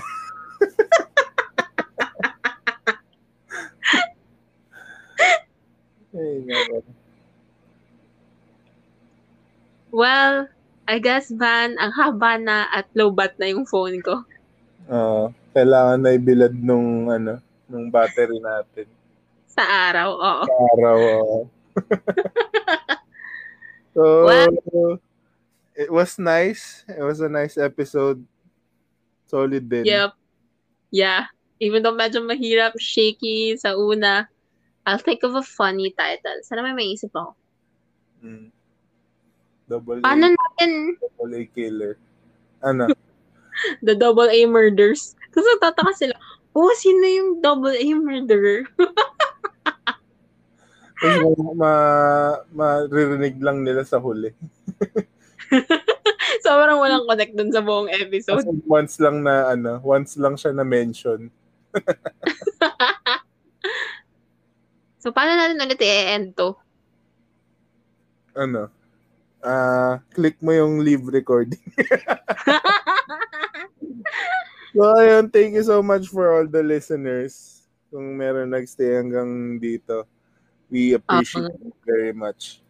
Ay, 6.14 6.42
naman. 6.46 6.99
Well, 9.90 10.46
I 10.90 10.98
guess, 10.98 11.30
Van, 11.30 11.78
ang 11.78 11.94
haba 11.94 12.38
na 12.38 12.66
at 12.74 12.90
low 12.98 13.10
bat 13.10 13.38
na 13.38 13.50
yung 13.50 13.66
phone 13.66 14.02
ko. 14.02 14.26
Oo. 14.90 15.30
Uh, 15.30 15.34
kailangan 15.54 15.98
na 16.02 16.10
ibilad 16.14 16.54
nung, 16.54 17.10
ano, 17.10 17.38
nung 17.66 17.90
battery 17.90 18.38
natin. 18.42 18.86
Sa 19.50 19.62
araw, 19.62 20.10
oo. 20.14 20.42
Sa 20.46 20.56
araw, 20.74 20.96
oo. 20.98 21.38
so, 23.94 24.02
well, 24.26 24.50
it 25.74 25.90
was 25.90 26.18
nice. 26.18 26.82
It 26.90 27.02
was 27.02 27.22
a 27.22 27.30
nice 27.30 27.58
episode. 27.58 28.22
Solid 29.30 29.70
din. 29.70 29.86
Yep. 29.86 30.10
Yeah. 30.90 31.30
Even 31.62 31.86
though 31.86 31.94
medyo 31.94 32.18
mahirap, 32.24 32.74
shaky 32.78 33.54
sa 33.54 33.78
una, 33.78 34.26
I'll 34.86 34.98
think 34.98 35.22
of 35.22 35.38
a 35.38 35.44
funny 35.44 35.94
title. 35.94 36.34
Sana 36.42 36.66
may 36.66 36.74
maisip 36.74 37.14
ako. 37.14 37.38
Mm. 38.26 38.50
Double 39.70 40.02
Paano 40.02 40.26
A, 40.26 40.34
natin? 40.34 40.98
Double 40.98 41.34
A 41.38 41.42
killer. 41.54 41.94
Ano? 42.66 42.90
The 43.86 43.94
double 43.94 44.26
A 44.26 44.40
murders. 44.50 45.14
Kasi 45.30 45.46
tataka 45.62 45.94
sila, 45.94 46.18
oh, 46.58 46.74
sino 46.74 47.06
yung 47.06 47.30
double 47.38 47.78
A 47.78 47.86
murderer? 47.94 48.66
Kasi 51.00 51.22
ma, 51.54 51.72
maririnig 52.52 53.38
lang 53.38 53.62
nila 53.62 53.86
sa 53.86 54.02
huli. 54.02 54.34
Sobrang 56.44 56.76
walang 56.82 57.08
connect 57.08 57.32
dun 57.38 57.54
sa 57.54 57.62
buong 57.64 57.88
episode. 57.88 58.42
Kasi 58.42 58.52
once 58.66 58.98
lang 59.00 59.22
na, 59.22 59.54
ano, 59.54 59.80
once 59.86 60.18
lang 60.18 60.34
siya 60.36 60.52
na 60.52 60.66
mention. 60.66 61.30
so, 65.00 65.08
paano 65.14 65.38
natin 65.38 65.62
ulit 65.62 65.80
i-end 65.80 66.36
to? 66.36 66.58
Ano? 68.36 68.79
Uh, 69.42 69.98
click 70.14 70.40
mo 70.42 70.52
yung 70.52 70.80
leave 70.80 71.04
recording. 71.04 71.60
so, 74.74 74.82
ayun, 74.96 75.32
thank 75.32 75.54
you 75.54 75.64
so 75.64 75.82
much 75.82 76.08
for 76.08 76.32
all 76.32 76.46
the 76.46 76.62
listeners. 76.62 77.64
Kung 77.90 78.16
meron 78.16 78.54
nagstay 78.54 79.02
hanggang 79.02 79.58
dito, 79.58 80.06
we 80.70 80.94
appreciate 80.94 81.50
uh-huh. 81.50 81.68
it 81.68 81.76
very 81.84 82.12
much. 82.14 82.62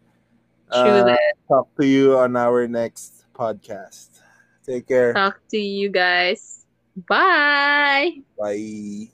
Uh, 0.70 1.18
talk 1.50 1.66
to 1.76 1.84
you 1.84 2.16
on 2.16 2.36
our 2.38 2.66
next 2.70 3.26
podcast. 3.34 4.22
Take 4.64 4.86
care. 4.86 5.12
Talk 5.12 5.42
to 5.50 5.58
you 5.58 5.90
guys. 5.90 6.64
Bye. 6.94 8.22
Bye. 8.38 9.10